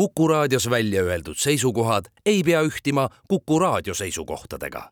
Kuku 0.00 0.28
raadios 0.28 0.70
välja 0.70 1.02
öeldud 1.02 1.36
seisukohad 1.36 2.04
ei 2.26 2.42
pea 2.42 2.60
ühtima 2.62 3.08
Kuku 3.28 3.58
raadio 3.58 3.94
seisukohtadega. 3.94 4.90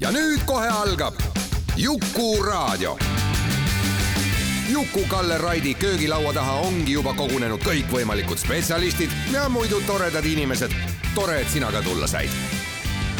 ja 0.00 0.10
nüüd 0.10 0.42
kohe 0.46 0.68
algab 0.68 1.14
Jukuraadio. 1.76 2.98
Juku-Kalle 4.72 5.38
Raidi 5.38 5.74
köögilaua 5.74 6.32
taha 6.32 6.52
ongi 6.52 6.92
juba 6.92 7.14
kogunenud 7.14 7.62
kõikvõimalikud 7.62 8.38
spetsialistid 8.38 9.10
ja 9.32 9.48
muidu 9.48 9.80
toredad 9.86 10.24
inimesed. 10.24 10.74
tore, 11.14 11.40
et 11.40 11.48
sina 11.48 11.72
ka 11.72 11.82
tulla 11.82 12.06
said. 12.06 12.30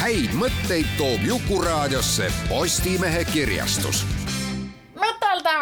häid 0.03 0.35
mõtteid 0.35 0.87
toob 0.99 1.23
Jukuraadiosse 1.23 2.33
Postimehe 2.49 3.25
kirjastus 3.25 4.20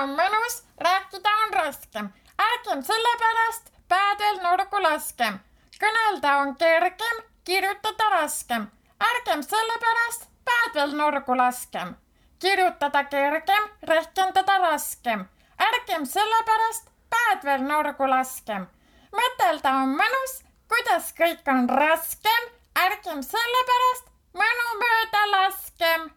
on 0.02 0.10
mõnus, 0.14 0.62
rääkida 0.80 1.30
on 1.44 1.52
raskem. 1.52 2.08
ärgem 2.38 2.82
sellepärast 2.82 3.72
päädel 3.88 4.36
nurgu 4.42 4.82
laskem. 4.82 5.38
kõnelda 5.80 6.36
on 6.42 6.56
kergem, 6.56 7.16
kirjutada 7.44 8.10
raskem. 8.10 8.66
ärgem 9.10 9.42
sellepärast 9.42 10.28
päädel 10.44 10.96
nurgu 10.96 11.36
laskem. 11.36 11.94
kirjutada 12.38 13.04
kergem, 13.04 13.68
rehkendada 13.82 14.58
raskem. 14.58 15.28
ärgem 15.58 16.06
sellepärast 16.06 16.90
päädvel 17.10 17.62
nurgu 17.68 18.10
laskem. 18.10 18.66
mõtelda 19.12 19.70
on 19.82 19.96
mõnus, 19.98 20.42
kuidas 20.68 21.12
kõik 21.12 21.42
on 21.46 21.68
raskem. 21.68 22.42
ärgem 22.86 23.22
sellepärast 23.22 24.04
mõnu 24.34 24.66
mööda 24.82 25.30
laskem. 25.30 26.10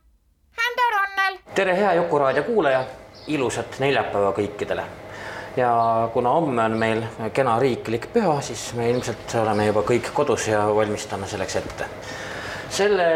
Hando 0.58 0.90
Ronnel. 0.98 1.40
tere, 1.56 1.76
hea 1.76 1.94
Jukuraadio 1.94 2.44
kuulaja 2.44 3.01
ilusat 3.28 3.80
neljapäeva 3.80 4.34
kõikidele. 4.38 4.84
ja 5.56 5.72
kuna 6.14 6.30
homme 6.30 6.64
on 6.64 6.78
meil 6.80 7.04
kena 7.34 7.60
riiklik 7.60 8.08
püha, 8.14 8.42
siis 8.42 8.74
me 8.74 8.90
ilmselt 8.90 9.36
oleme 9.42 9.66
juba 9.66 9.82
kõik 9.82 10.14
kodus 10.14 10.48
ja 10.48 10.66
valmistame 10.76 11.28
selleks 11.28 11.56
ette. 11.56 11.86
selle 12.70 13.08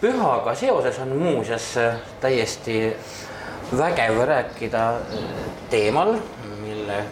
pühaga 0.00 0.54
seoses 0.54 0.98
on 0.98 1.16
muuseas 1.16 1.74
täiesti 2.20 2.96
vägev 3.72 4.20
rääkida 4.26 4.94
teemal, 5.70 6.16
mille 6.62 7.04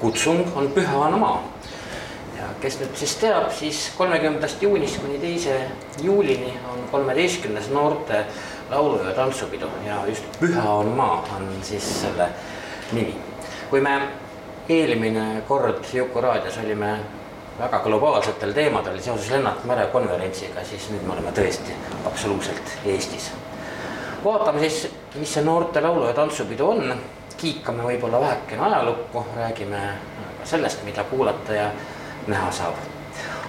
kutsung 0.00 0.56
on 0.56 0.68
Püha 0.72 0.98
on 0.98 1.18
maa. 1.18 1.42
ja 2.36 2.48
kes 2.60 2.76
nüüd 2.80 2.98
siis 3.00 3.14
teab, 3.16 3.48
siis 3.56 3.78
kolmekümnendast 3.96 4.62
juunist 4.62 5.00
kuni 5.00 5.16
teise 5.18 5.56
juulini 6.02 6.52
on 6.72 6.82
kolmeteistkümnes 6.90 7.70
noorte 7.72 8.26
laulu- 8.70 9.04
ja 9.04 9.12
tantsupidu 9.14 9.66
ja 9.86 10.06
just 10.06 10.24
Püha 10.40 10.70
on 10.70 10.86
maa 10.86 11.24
on 11.36 11.48
siis 11.62 12.00
selle 12.00 12.28
nimi. 12.92 13.16
kui 13.70 13.80
me 13.80 14.00
eelmine 14.68 15.42
kord 15.48 15.84
Juku 15.92 16.20
raadios 16.20 16.58
olime 16.58 16.96
väga 17.58 17.78
globaalsetel 17.78 18.52
teemadel 18.52 19.00
seoses 19.00 19.30
Lennart 19.30 19.64
Mere 19.64 19.86
konverentsiga, 19.86 20.64
siis 20.64 20.90
nüüd 20.90 21.06
me 21.06 21.12
oleme 21.12 21.30
tõesti 21.32 21.72
absoluutselt 22.06 22.72
Eestis. 22.84 23.30
vaatame 24.24 24.60
siis, 24.60 24.90
mis 25.14 25.34
see 25.34 25.44
noorte 25.44 25.80
laulu- 25.80 26.06
ja 26.06 26.12
tantsupidu 26.14 26.70
on, 26.70 26.94
kiikame 27.36 27.82
võib-olla 27.82 28.20
vähekene 28.20 28.62
ajalukku, 28.62 29.26
räägime 29.36 29.80
sellest, 30.44 30.84
mida 30.84 31.04
kuulata 31.04 31.52
ja 31.52 31.70
näha 32.26 32.50
saab. 32.52 32.74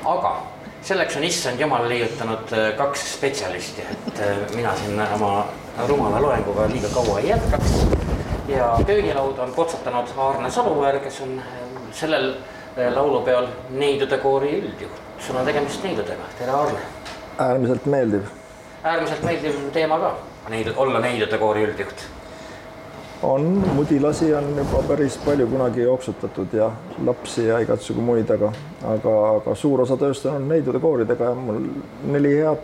aga 0.06 0.42
selleks 0.88 1.18
on 1.18 1.24
issand 1.24 1.60
jumal 1.60 1.90
leiutanud 1.90 2.52
äh, 2.56 2.70
kaks 2.78 3.02
spetsialisti, 3.14 3.84
et 4.08 4.20
äh, 4.24 4.38
mina 4.56 4.76
siin 4.76 5.02
oma 5.16 5.32
rumala 5.88 6.22
loenguga 6.22 6.68
liiga 6.72 6.88
kaua 6.94 7.20
ei 7.20 7.30
jätkaks. 7.30 7.74
ja 8.48 8.70
köögilauda 8.86 9.44
on 9.44 9.52
potsatanud 9.54 10.08
Aarne 10.18 10.52
Salumäär, 10.52 11.00
kes 11.00 11.22
on 11.22 11.40
äh, 11.40 11.82
sellel 11.92 12.34
laulupeol 12.96 13.48
neidude 13.70 14.18
koori 14.18 14.54
üldjuht. 14.62 15.02
sul 15.20 15.36
on 15.36 15.46
tegemist 15.46 15.84
neidudega, 15.84 16.30
tere 16.40 16.52
Aarne. 16.52 16.80
äärmiselt 17.38 17.86
meeldiv. 17.86 18.22
äärmiselt 18.84 19.24
meeldiv 19.24 19.60
teema 19.74 20.00
ka, 20.00 20.16
neidu, 20.50 20.74
olla 20.76 21.00
neidude 21.00 21.38
koori 21.38 21.68
üldjuht 21.68 22.08
on, 23.24 23.42
mudilasi 23.74 24.34
on 24.36 24.58
juba 24.58 24.84
päris 24.88 25.18
palju 25.18 25.48
kunagi 25.48 25.82
jooksutatud 25.82 26.54
ja 26.54 26.72
lapsi 27.06 27.48
ja 27.48 27.60
igasugu 27.60 28.02
muid, 28.02 28.30
aga, 28.30 28.52
aga, 28.86 29.16
aga 29.30 29.56
suur 29.56 29.82
osa 29.82 29.98
tööst 29.98 30.26
on 30.26 30.48
neidude 30.50 30.80
kooridega 30.80 31.32
ja 31.32 31.36
mul 31.36 31.64
neli 32.14 32.36
head, 32.38 32.62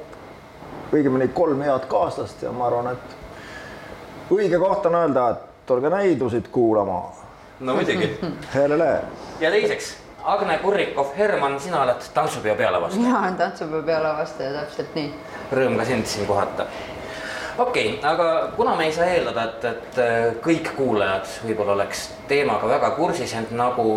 õigemini 0.94 1.32
kolm 1.34 1.62
head 1.66 1.90
kaaslast 1.90 2.46
ja 2.46 2.52
ma 2.52 2.70
arvan, 2.70 2.94
et 2.94 4.32
õige 4.34 4.62
koht 4.62 4.86
on 4.90 5.00
öelda, 5.02 5.28
et 5.34 5.68
tulge 5.68 5.90
näidusid 5.90 6.48
kuulama. 6.52 7.02
no 7.60 7.76
muidugi. 7.76 8.14
Helele. 8.56 8.94
ja 9.40 9.52
teiseks, 9.52 9.96
Agne 10.24 10.58
Kurrikov, 10.58 11.18
Herman, 11.18 11.60
sina 11.60 11.82
oled 11.82 12.10
tantsupeo 12.14 12.56
pealavastaja. 12.56 13.04
mina 13.04 13.20
olen 13.20 13.36
tantsupeo 13.36 13.82
pealavastaja, 13.84 14.54
täpselt 14.60 14.96
nii. 14.96 15.14
Rõõm 15.54 15.78
ka 15.78 15.86
sind 15.86 16.06
siin 16.08 16.28
kohata 16.30 16.68
okei 17.58 17.94
okay,, 17.98 18.12
aga 18.12 18.50
kuna 18.56 18.76
me 18.76 18.86
ei 18.86 18.94
saa 18.94 19.06
eeldada, 19.06 19.44
et, 19.44 19.66
et 19.66 20.02
äh, 20.02 20.26
kõik 20.44 20.74
kuulajad 20.78 21.30
võib-olla 21.48 21.78
oleks 21.78 22.08
teemaga 22.28 22.70
väga 22.70 22.92
kursis, 22.98 23.34
ent 23.38 23.52
nagu 23.58 23.88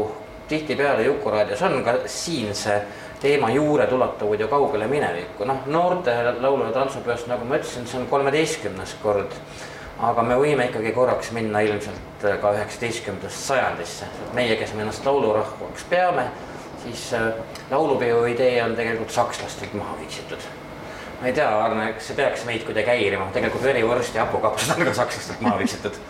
tihtipeale 0.48 1.06
Juku 1.06 1.30
raadios 1.30 1.62
on 1.66 1.80
ka 1.84 1.96
siin 2.06 2.54
see 2.54 2.80
teema 3.20 3.50
juured 3.50 3.92
ulatuvad 3.92 4.40
ju 4.40 4.48
kaugele 4.48 4.86
minevikku, 4.86 5.44
noh, 5.44 5.64
noorte 5.66 6.12
laulu- 6.40 6.66
ja 6.66 6.72
tantsupeost, 6.72 7.26
nagu 7.26 7.44
ma 7.44 7.56
ütlesin, 7.56 7.86
see 7.86 8.00
on 8.00 8.06
kolmeteistkümnes 8.06 8.96
kord. 9.02 9.32
aga 9.96 10.22
me 10.22 10.34
võime 10.36 10.66
ikkagi 10.68 10.90
korraks 10.92 11.30
minna 11.32 11.62
ilmselt 11.64 12.24
äh, 12.24 12.36
ka 12.40 12.52
üheksateistkümnendasse 12.52 13.46
sajandisse, 13.46 14.04
meie, 14.36 14.56
kes 14.60 14.74
me 14.74 14.84
ennast 14.84 15.06
laulurahvaks 15.08 15.88
peame, 15.88 16.26
siis 16.84 17.08
äh, 17.16 17.32
laulupeo 17.70 18.26
idee 18.28 18.62
on 18.64 18.76
tegelikult 18.76 19.10
sakslastelt 19.10 19.72
maha 19.74 19.96
viksitud 20.02 20.44
ma 21.20 21.30
ei 21.30 21.32
tea, 21.32 21.48
Arne, 21.64 21.92
kas 21.96 22.10
see 22.10 22.18
peaks 22.18 22.44
meid 22.48 22.66
kuidagi 22.66 22.92
häirima, 22.92 23.30
tegelikult 23.34 23.64
verivorst 23.64 24.14
ja 24.14 24.26
hapukapsad 24.26 24.76
on 24.78 24.90
ka 24.90 24.94
sakslastelt 25.00 25.40
maha 25.44 25.58
viksitud 25.64 26.00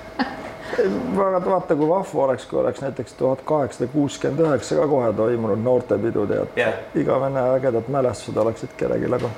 väga 1.16 1.40
vaata, 1.44 1.76
kui 1.76 1.88
vahva 1.88 2.24
oleks, 2.24 2.46
kui 2.46 2.58
oleks 2.60 2.80
näiteks 2.82 3.12
tuhat 3.18 3.42
kaheksasada 3.46 3.90
kuuskümmend 3.92 4.42
üheksa 4.46 4.76
ka 4.80 4.86
kohe 4.90 5.12
toimunud 5.12 5.62
noortepidu, 5.62 6.26
tead 6.26 6.58
yeah.. 6.58 6.74
igavene 6.94 7.44
ägedad 7.54 7.88
mälestused 7.88 8.36
oleksid 8.42 8.74
kellelgi, 8.76 9.10
aga, 9.14 9.30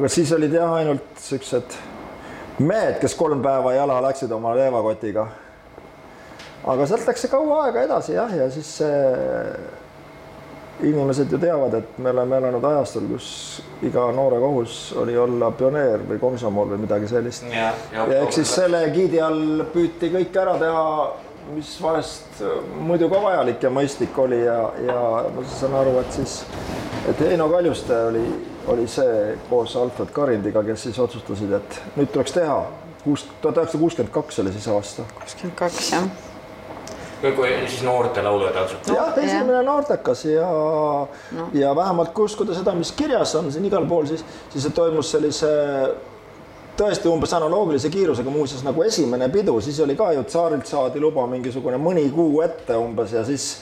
aga 0.00 0.10
siis 0.12 0.32
olid 0.34 0.52
jah, 0.52 0.72
ainult 0.80 1.22
siuksed 1.22 1.78
mehed, 2.58 2.98
kes 3.00 3.14
kolm 3.14 3.42
päeva 3.42 3.74
jala 3.76 4.00
läksid 4.08 4.32
oma 4.34 4.54
leevakotiga. 4.58 5.28
aga 6.66 6.86
sealt 6.86 7.06
läks 7.06 7.24
see 7.24 7.32
kaua 7.32 7.64
aega 7.66 7.86
edasi 7.86 8.16
jah, 8.18 8.34
ja 8.42 8.50
siis 8.50 8.76
see 8.80 8.96
inimesed 10.82 11.32
ju 11.32 11.38
teavad, 11.38 11.74
et 11.74 11.98
me 11.98 12.10
oleme 12.10 12.36
elanud 12.38 12.64
ajastul, 12.64 13.06
kus 13.10 13.28
iga 13.82 14.04
noore 14.14 14.38
kohus 14.42 14.76
oli 14.98 15.16
olla 15.18 15.50
pioneer 15.50 16.04
või 16.06 16.20
komsomol 16.22 16.70
või 16.72 16.82
midagi 16.84 17.08
sellist. 17.10 17.46
ja, 17.50 17.72
ja, 17.92 18.04
ja 18.06 18.20
eks 18.22 18.40
siis 18.40 18.52
selle 18.60 18.82
giidi 18.94 19.20
all 19.22 19.64
püüti 19.72 20.12
kõik 20.14 20.38
ära 20.38 20.54
teha, 20.60 20.84
mis 21.54 21.72
vahest 21.82 22.42
muidu 22.84 23.08
ka 23.10 23.22
vajalik 23.22 23.62
ja 23.64 23.72
mõistlik 23.74 24.18
oli 24.22 24.38
ja, 24.44 24.58
ja 24.84 25.00
ma 25.34 25.46
saan 25.50 25.74
aru, 25.80 25.96
et 26.02 26.20
siis, 26.20 26.42
et 27.10 27.26
Heino 27.26 27.48
Kaljuste 27.50 27.98
oli, 28.12 28.24
oli 28.68 28.86
see 28.90 29.34
koos 29.48 29.74
Alfred 29.80 30.14
Karindiga, 30.14 30.62
kes 30.62 30.88
siis 30.88 31.02
otsustasid, 31.02 31.58
et 31.58 31.82
nüüd 31.96 32.14
tuleks 32.14 32.38
teha. 32.38 32.62
kuus, 33.02 33.26
tuhat 33.42 33.56
üheksasada 33.56 33.82
kuuskümmend 33.82 34.14
kaks 34.14 34.42
oli 34.44 34.52
siis 34.52 34.68
aasta. 34.68 35.10
kuuskümmend 35.18 35.58
kaks, 35.58 35.92
jah 35.92 36.27
siis 37.68 37.82
noorte 37.82 38.22
laulu 38.22 38.46
ja 38.46 38.52
tantsud. 38.52 38.92
jah, 38.94 39.16
esimene 39.18 39.62
noortekas 39.62 40.24
ja 40.24 40.50
no., 41.32 41.48
ja 41.52 41.76
vähemalt 41.76 42.12
kui 42.14 42.24
uskuda 42.24 42.54
seda, 42.54 42.74
mis 42.74 42.92
kirjas 42.92 43.34
on 43.38 43.52
siin 43.52 43.64
igal 43.64 43.86
pool, 43.88 44.06
siis, 44.06 44.24
siis 44.52 44.68
see 44.68 44.76
toimus 44.76 45.10
sellise 45.16 45.50
tõesti 46.78 47.10
umbes 47.10 47.32
analoogilise 47.34 47.90
kiirusega, 47.90 48.30
muuseas 48.30 48.62
nagu 48.66 48.82
esimene 48.86 49.28
pidu, 49.34 49.58
siis 49.64 49.80
oli 49.82 49.96
ka 49.98 50.12
ju 50.14 50.24
tsaarilt 50.28 50.66
saadi 50.70 51.02
luba 51.02 51.26
mingisugune 51.26 51.80
mõni 51.82 52.06
kuu 52.14 52.42
ette 52.46 52.76
umbes 52.78 53.16
ja 53.16 53.24
siis 53.26 53.56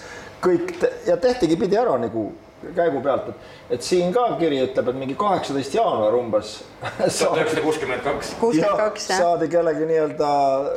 kõik 0.44 0.76
te, 0.80 0.92
ja 1.08 1.16
tehtigi 1.20 1.56
pidi 1.56 1.78
ära 1.80 1.96
nagu 2.00 2.28
käigu 2.74 3.00
pealt, 3.04 3.28
et, 3.28 3.50
et 3.76 3.84
siin 3.84 4.12
ka 4.14 4.26
kiri 4.40 4.58
ütleb, 4.64 4.88
et 4.90 4.98
mingi 4.98 5.14
kaheksateist 5.18 5.74
jaanuar 5.76 6.16
umbes. 6.18 6.58
tuhat 6.96 7.38
üheksasada 7.38 7.62
kuuskümmend 7.62 8.02
kaks. 8.04 8.32
kuuskümmend 8.40 8.80
kaks, 8.80 9.10
jah. 9.10 9.22
saadi 9.22 9.48
kellegi 9.52 9.88
nii-öelda. 9.92 10.30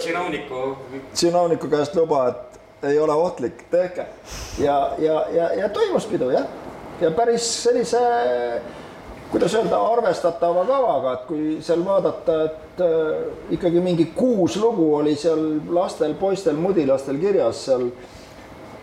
tsinovniku. 0.04 0.64
tsinovniku 1.14 1.72
käest 1.72 1.96
luba, 1.96 2.28
et 2.34 2.59
ei 2.84 3.00
ole 3.00 3.14
ohtlik, 3.14 3.64
tehke. 3.72 4.06
ja, 4.58 4.92
ja, 4.98 5.26
ja, 5.32 5.54
ja 5.54 5.70
toimus 5.70 6.06
pidu 6.06 6.30
jah, 6.30 6.46
ja 7.02 7.12
päris 7.12 7.64
sellise, 7.64 8.00
kuidas 9.32 9.56
öelda, 9.56 9.82
arvestatava 9.82 10.66
kavaga, 10.66 11.14
et 11.14 11.26
kui 11.28 11.58
seal 11.62 11.84
vaadata, 11.86 12.38
et 12.46 12.84
äh, 12.86 13.26
ikkagi 13.58 13.82
mingi 13.84 14.12
kuus 14.16 14.58
lugu 14.58 14.94
oli 14.96 15.16
seal 15.16 15.60
lastel, 15.76 16.14
poistel, 16.14 16.56
mudilastel 16.56 17.20
kirjas 17.20 17.66
seal. 17.66 17.90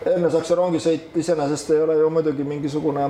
Ernesaksa 0.07 0.55
rongisõit 0.55 1.15
iseenesest 1.19 1.71
ei 1.73 1.81
ole 1.83 1.97
ju 1.97 2.09
muidugi 2.13 2.43
mingisugune 2.47 3.09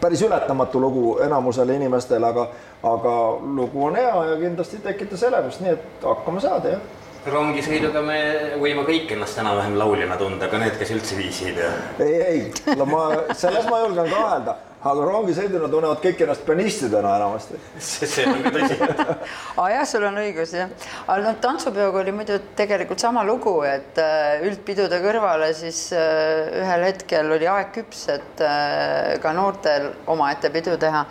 päris 0.00 0.20
ületamatu 0.22 0.80
lugu 0.80 1.16
enamusele 1.24 1.74
inimestele, 1.74 2.26
aga, 2.26 2.44
aga 2.86 3.14
lugu 3.56 3.86
on 3.88 3.96
hea 3.98 4.12
ja 4.28 4.36
kindlasti 4.38 4.78
tekitas 4.84 5.24
elevust, 5.26 5.64
nii 5.64 5.72
et 5.72 6.04
hakkama 6.04 6.42
saada 6.44 6.76
jah 6.76 6.84
rongisõiduga 7.30 8.02
me 8.04 8.18
võime 8.60 8.84
kõik 8.88 9.14
ennast 9.16 9.38
enam-vähem 9.40 9.78
lauljana 9.80 10.18
tunda, 10.20 10.48
ka 10.52 10.60
need, 10.60 10.76
kes 10.80 10.92
üldse 10.96 11.18
viisi 11.18 11.50
ei 11.50 11.56
tea. 11.56 11.72
ei, 12.04 12.20
ei, 12.28 12.76
no 12.78 12.86
ma, 12.88 13.08
selles 13.32 13.68
ma 13.70 13.80
julgen 13.84 14.10
kahelda 14.12 14.56
aga 14.84 15.04
rongisõiduna 15.08 15.68
tunnevad 15.72 16.00
kõik 16.04 16.18
ennast 16.26 16.44
pianistidena 16.44 17.14
enamasti. 17.16 17.60
see 17.80 18.26
on 18.28 18.42
ka 18.44 18.50
tõsi 18.52 18.76
aa 19.62 19.68
jah, 19.72 19.86
sul 19.88 20.04
on 20.04 20.18
õigus 20.20 20.52
jah. 20.56 20.72
aga 21.06 21.16
noh, 21.24 21.38
tantsupeoga 21.40 22.02
oli 22.02 22.12
muidu 22.12 22.36
tegelikult 22.58 23.00
sama 23.00 23.24
lugu, 23.24 23.54
et 23.68 24.00
äh, 24.02 24.44
üldpidude 24.44 25.00
kõrvale 25.04 25.48
siis 25.56 25.86
äh, 25.96 26.60
ühel 26.60 26.84
hetkel 26.90 27.32
oli 27.38 27.48
aeg 27.48 27.72
küps, 27.78 28.04
et 28.12 28.44
äh, 28.44 29.16
ka 29.24 29.32
noortel 29.36 29.88
omaette 30.12 30.52
pidu 30.52 30.76
teha. 30.80 31.06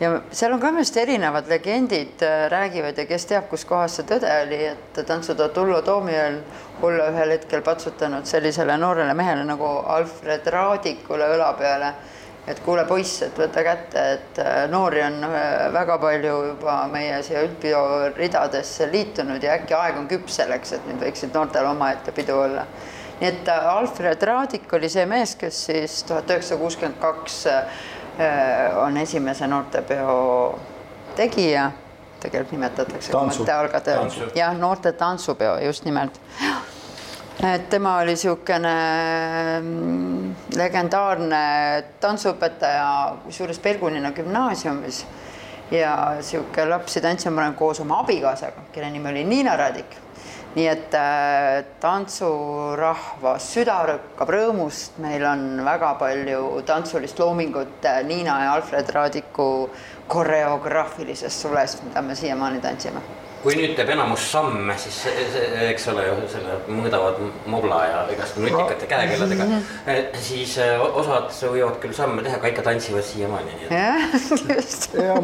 ja 0.00 0.14
seal 0.30 0.56
on 0.56 0.62
ka 0.62 0.72
minu 0.72 0.86
arust 0.86 0.96
erinevad 0.96 1.52
legendid 1.52 2.24
räägivad 2.48 2.96
ja 2.96 3.08
kes 3.10 3.28
teab, 3.28 3.50
kus 3.52 3.68
kohas 3.68 3.98
see 3.98 4.08
tõde 4.08 4.30
oli, 4.46 4.62
et 4.72 5.02
tantsutoa 5.04 5.52
Tullo 5.52 5.82
Toomjõel 5.84 6.40
olla 6.82 7.10
ühel 7.12 7.36
hetkel 7.36 7.60
patsutanud 7.66 8.24
sellisele 8.30 8.78
noorele 8.80 9.12
mehele 9.18 9.44
nagu 9.44 9.68
Alfred 9.98 10.46
Raadikule 10.54 11.34
õla 11.34 11.52
peale 11.58 11.92
et 12.48 12.60
kuule 12.64 12.84
poiss, 12.88 13.22
et 13.26 13.38
võta 13.38 13.62
kätte, 13.64 14.04
et 14.16 14.38
äh, 14.42 14.62
noori 14.72 15.02
on 15.04 15.18
äh, 15.26 15.66
väga 15.74 15.98
palju 16.00 16.36
juba 16.52 16.76
meie 16.92 17.18
siia 17.26 17.42
üldpeo 17.44 17.82
ridadesse 18.16 18.88
liitunud 18.92 19.42
ja 19.44 19.58
äkki 19.58 19.76
aeg 19.76 19.98
on 20.00 20.08
küps 20.10 20.38
selleks, 20.40 20.72
et 20.76 20.86
nüüd 20.88 21.02
võiksid 21.04 21.36
noortel 21.36 21.68
omaette 21.68 22.14
pidu 22.16 22.38
olla. 22.46 22.64
nii 23.20 23.28
et 23.28 23.52
äh, 23.52 23.68
Alfred 23.74 24.22
Raadik 24.22 24.72
oli 24.78 24.88
see 24.92 25.04
mees, 25.10 25.36
kes 25.36 25.64
siis 25.68 26.00
tuhat 26.08 26.30
üheksasada 26.30 26.60
kuuskümmend 26.62 27.00
kaks 27.02 27.44
on 28.82 28.96
esimese 28.98 29.46
noortepeo 29.46 30.14
tegija, 31.14 31.68
tegelikult 32.18 32.56
nimetatakse 32.56 33.14
mõttealgataja, 33.14 34.08
jah, 34.34 34.56
noorte 34.58 34.90
tantsupeo 34.98 35.52
just 35.62 35.86
nimelt 35.86 36.18
et 37.46 37.68
tema 37.70 37.96
oli 37.98 38.16
niisugune 38.16 38.72
mm, 39.62 40.30
legendaarne 40.58 41.42
tantsuõpetaja, 42.02 42.88
kusjuures 43.24 43.60
Pelgunina 43.62 44.10
gümnaasiumis. 44.16 45.04
Ja 45.70 45.92
niisugune 46.16 46.66
lapsi 46.72 47.02
tantsima 47.04 47.38
panev 47.38 47.54
koos 47.60 47.80
oma 47.84 48.00
abikaasaga, 48.02 48.66
kelle 48.74 48.90
nimi 48.90 49.10
oli 49.12 49.24
Niina 49.24 49.56
Radik. 49.56 49.96
nii 50.56 50.64
et 50.66 50.94
äh, 50.96 51.58
tantsurahva 51.78 53.34
süda 53.38 53.76
rõkkab 53.86 54.32
rõõmust, 54.32 54.96
meil 55.04 55.22
on 55.28 55.60
väga 55.62 55.92
palju 56.00 56.62
tantsulist 56.66 57.20
loomingut 57.20 57.84
äh, 57.86 58.00
Niina 58.02 58.40
ja 58.42 58.56
Alfred 58.56 58.90
Raadiku 58.96 59.68
koreograafilisest 60.08 61.46
sulest, 61.46 61.84
mida 61.84 62.02
me 62.02 62.16
siiamaani 62.16 62.64
tantsime 62.64 63.04
kui 63.42 63.54
nüüd 63.58 63.74
teeb 63.78 63.92
enamus 63.94 64.24
samme, 64.32 64.74
siis 64.80 64.98
eks 65.68 65.86
ole 65.92 66.06
ju 66.08 66.16
selle 66.32 66.56
mõõdavad 66.70 67.20
mobla 67.50 67.78
ja 67.86 68.00
igaste 68.12 68.42
nutikate 68.42 68.88
käekelladega, 68.90 69.46
eh, 69.86 70.00
siis 70.22 70.56
eh, 70.62 70.74
osad 70.78 71.30
võivad 71.52 71.78
küll 71.82 71.94
samme 71.96 72.24
teha, 72.26 72.40
aga 72.40 72.50
ikka 72.52 72.66
tantsivad 72.66 73.06
siiamaani. 73.06 73.60
jah, 73.70 74.18
just. 74.56 74.90
ja 74.98 75.14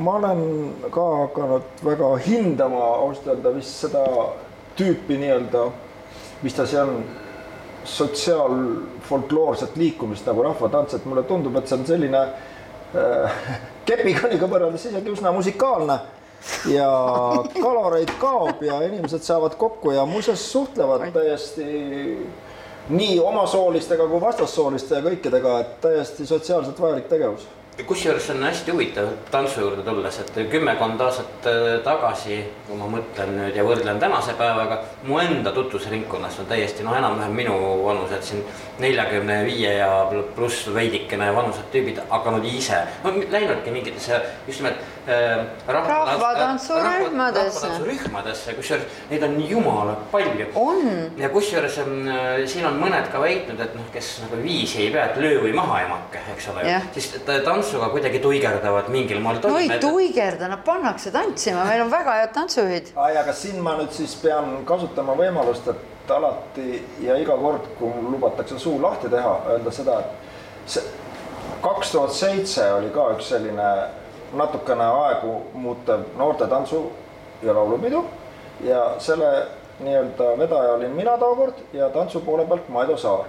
ma 0.00 0.16
olen 0.18 0.44
ka 0.90 1.06
hakanud 1.24 1.82
väga 1.86 2.12
hindama 2.26 2.84
ausalt 3.06 3.30
öelda 3.34 3.54
vist 3.54 3.82
seda 3.84 4.04
tüüpi 4.78 5.18
nii-öelda, 5.20 5.66
mis 6.42 6.56
ta 6.56 6.66
see 6.66 6.82
on, 6.82 7.02
sotsiaalfolkloorset 7.90 9.76
liikumist 9.80 10.26
nagu 10.28 10.42
rahvatants, 10.44 10.98
et 10.98 11.04
mulle 11.08 11.22
tundub, 11.28 11.54
et 11.56 11.68
see 11.68 11.78
on 11.78 11.86
selline 11.88 12.20
äh, 13.00 13.42
kepikoniga 13.88 14.48
võrreldes 14.50 14.90
isegi 14.90 15.14
üsna 15.14 15.32
musikaalne 15.32 15.96
ja 16.70 16.90
kaloreid 17.62 18.12
kaob 18.20 18.62
ja 18.62 18.80
inimesed 18.86 19.22
saavad 19.26 19.54
kokku 19.60 19.90
ja 19.96 20.06
muuseas 20.06 20.52
suhtlevad 20.52 21.10
täiesti 21.12 21.66
nii 22.90 23.20
omasoolistega 23.20 24.06
kui 24.10 24.20
vastassooliste 24.20 24.98
ja 24.98 25.04
kõikidega, 25.04 25.56
et 25.60 25.80
täiesti 25.84 26.26
sotsiaalselt 26.26 26.80
vajalik 26.80 27.08
tegevus. 27.08 27.48
Kusjuures 27.86 28.26
on 28.30 28.42
hästi 28.44 28.72
huvitav 28.74 29.06
tantsu 29.30 29.60
juurde 29.62 29.82
tulles, 29.82 30.18
et 30.20 30.34
kümmekond 30.52 31.00
aastat 31.00 31.46
äh, 31.48 31.68
tagasi, 31.84 32.40
kui 32.66 32.76
ma 32.76 32.88
mõtlen 32.92 33.30
nüüd 33.38 33.56
ja 33.56 33.64
võrdlen 33.64 34.00
tänase 34.02 34.34
päevaga, 34.36 34.82
mu 35.08 35.16
enda 35.22 35.52
tutvusringkonnas 35.56 36.42
on 36.42 36.50
täiesti 36.50 36.84
noh, 36.84 36.96
enam-vähem 36.98 37.38
minu 37.40 37.56
vanused 37.86 38.26
siin 38.26 38.42
neljakümne 38.82 39.38
viie 39.46 39.72
ja 39.78 39.88
pluss 40.36 40.68
veidikene 40.74 41.30
vanused 41.36 41.70
tüübid 41.72 42.02
hakanud 42.10 42.44
ise, 42.50 42.82
no 43.04 43.14
läinudki 43.16 43.72
mingitesse 43.72 44.20
just 44.48 44.60
nimelt 44.60 44.99
rahvatantsurühmadesse. 45.06 47.66
rahvatantsurühmadesse, 47.66 48.54
kusjuures 48.58 48.84
neid 49.10 49.22
on 49.22 49.50
jumala 49.50 49.96
palju. 50.12 50.46
on. 50.54 50.76
ja 51.16 51.28
kusjuures 51.32 51.78
äh, 51.78 51.86
siin 52.46 52.66
on 52.68 52.78
mõned 52.82 53.08
ka 53.12 53.22
väitnud, 53.22 53.60
et 53.60 53.74
noh, 53.78 53.86
kes 53.94 54.12
nagu 54.26 54.42
viisi 54.42 54.84
ei 54.84 54.90
pea, 54.94 55.04
et 55.10 55.16
löö 55.22 55.40
või 55.46 55.54
maha 55.56 55.80
emake, 55.86 56.18
eks 56.34 56.50
ole, 56.52 56.60
siis 56.94 57.06
tants 57.26 57.44
tantsuga 57.44 57.88
kuidagi 57.88 58.18
tuigerdavad 58.18 58.88
mingil 58.88 59.20
moel. 59.20 59.40
no 59.42 59.58
ei 59.58 59.78
tuigerda, 59.80 60.48
nad 60.48 60.64
pannakse 60.64 61.10
tantsima, 61.14 61.64
meil 61.64 61.84
on 61.84 61.90
väga 61.90 62.12
head 62.20 62.34
tantsujuhid. 62.34 62.92
ai, 62.96 63.16
aga 63.16 63.32
siin 63.32 63.62
ma 63.62 63.76
nüüd 63.80 63.92
siis 63.94 64.16
pean 64.22 64.60
kasutama 64.68 65.16
võimalust, 65.18 65.70
et 65.70 66.10
alati 66.10 66.82
ja 67.04 67.16
iga 67.20 67.36
kord, 67.38 67.64
kui 67.78 67.92
lubatakse 68.02 68.58
suu 68.58 68.80
lahti 68.82 69.08
teha, 69.08 69.36
öelda 69.54 69.70
seda, 69.74 70.00
et 70.00 70.08
see 70.74 70.82
kaks 71.60 71.92
tuhat 71.92 72.12
seitse 72.14 72.64
oli 72.72 72.90
ka 72.94 73.10
üks 73.14 73.30
selline 73.34 73.68
natukene 74.32 74.84
aegu 74.84 75.42
muutev 75.54 76.00
noorte 76.16 76.46
tantsu 76.46 76.92
ja 77.42 77.54
laulupidu 77.54 78.04
ja 78.64 78.94
selle 78.98 79.46
nii-öelda 79.80 80.38
vedaja 80.38 80.72
olin 80.72 80.90
mina 80.90 81.18
tookord 81.18 81.54
ja 81.72 81.88
tantsu 81.90 82.20
poole 82.20 82.44
pealt 82.46 82.68
Maido 82.68 82.96
Saar 82.96 83.24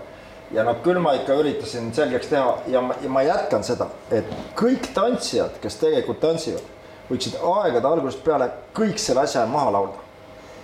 ja 0.51 0.65
noh, 0.67 0.77
küll 0.83 0.99
ma 0.99 1.13
ikka 1.15 1.35
üritasin 1.39 1.89
selgeks 1.95 2.29
teha 2.31 2.53
ja 2.71 2.83
ma, 2.83 2.95
ja 3.01 3.09
ma 3.09 3.23
jätkan 3.25 3.63
seda, 3.63 3.87
et 4.11 4.27
kõik 4.59 4.91
tantsijad, 4.95 5.57
kes 5.63 5.79
tegelikult 5.81 6.21
tantsivad, 6.23 6.63
võiksid 7.09 7.37
aegade 7.39 7.87
algusest 7.87 8.23
peale 8.25 8.49
kõik 8.75 8.99
selle 9.01 9.25
asja 9.25 9.45
maha 9.49 9.75
laulda. 9.77 10.07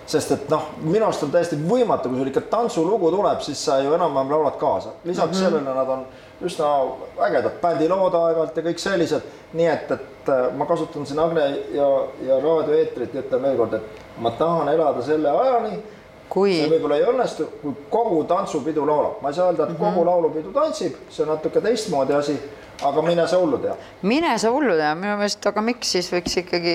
sest 0.08 0.30
et 0.32 0.48
noh, 0.48 0.70
minu 0.80 1.04
arust 1.04 1.22
on 1.26 1.32
täiesti 1.32 1.56
võimatu, 1.68 2.08
kui 2.08 2.20
sul 2.20 2.30
ikka 2.30 2.46
tantsulugu 2.48 3.10
tuleb, 3.12 3.42
siis 3.44 3.60
sa 3.64 3.76
ju 3.84 3.92
enam-vähem 3.92 4.30
laulad 4.32 4.56
kaasa. 4.60 4.90
lisaks 5.04 5.28
mm 5.28 5.34
-hmm. 5.34 5.44
sellele 5.44 5.74
nad 5.74 5.88
on 5.88 6.06
üsna 6.44 6.68
ägedad 7.26 7.60
bändilood 7.62 8.14
aeg-ajalt 8.14 8.56
ja 8.56 8.62
kõik 8.68 8.82
sellised. 8.82 9.22
nii 9.52 9.66
et, 9.66 9.90
et 9.90 10.28
äh, 10.28 10.48
ma 10.56 10.66
kasutan 10.66 11.06
siin 11.06 11.18
Agne 11.18 11.46
ja, 11.74 11.88
ja 12.26 12.40
raadioeetrit 12.42 13.14
ja 13.14 13.22
ütlen 13.24 13.42
veel 13.42 13.56
kord, 13.56 13.78
et 13.78 14.18
ma 14.18 14.30
tahan 14.30 14.68
elada 14.68 15.02
selle 15.02 15.30
ajani 15.30 15.78
kui... 16.28 16.54
see 16.60 16.70
võib-olla 16.70 16.98
ei 17.00 17.06
õnnestu, 17.08 17.48
kui 17.62 17.74
kogu 17.90 18.22
tantsupidu 18.28 18.86
laulab, 18.86 19.20
ma 19.22 19.32
ei 19.32 19.38
saa 19.38 19.50
öelda, 19.50 19.64
et 19.64 19.74
mm 19.74 19.76
-hmm. 19.76 19.94
kogu 19.94 20.06
laulupidu 20.06 20.52
tantsib, 20.52 20.96
see 21.10 21.22
on 21.24 21.32
natuke 21.34 21.60
teistmoodi 21.60 22.14
asi, 22.14 22.38
aga 22.82 23.02
mine 23.02 23.26
sa 23.26 23.38
hullu 23.38 23.58
tea. 23.58 23.76
mine 24.02 24.38
sa 24.38 24.50
hullu 24.50 24.76
tea, 24.76 24.94
minu 24.94 25.16
meelest, 25.16 25.46
aga 25.46 25.60
miks 25.60 25.92
siis 25.92 26.12
võiks 26.12 26.38
ikkagi 26.42 26.74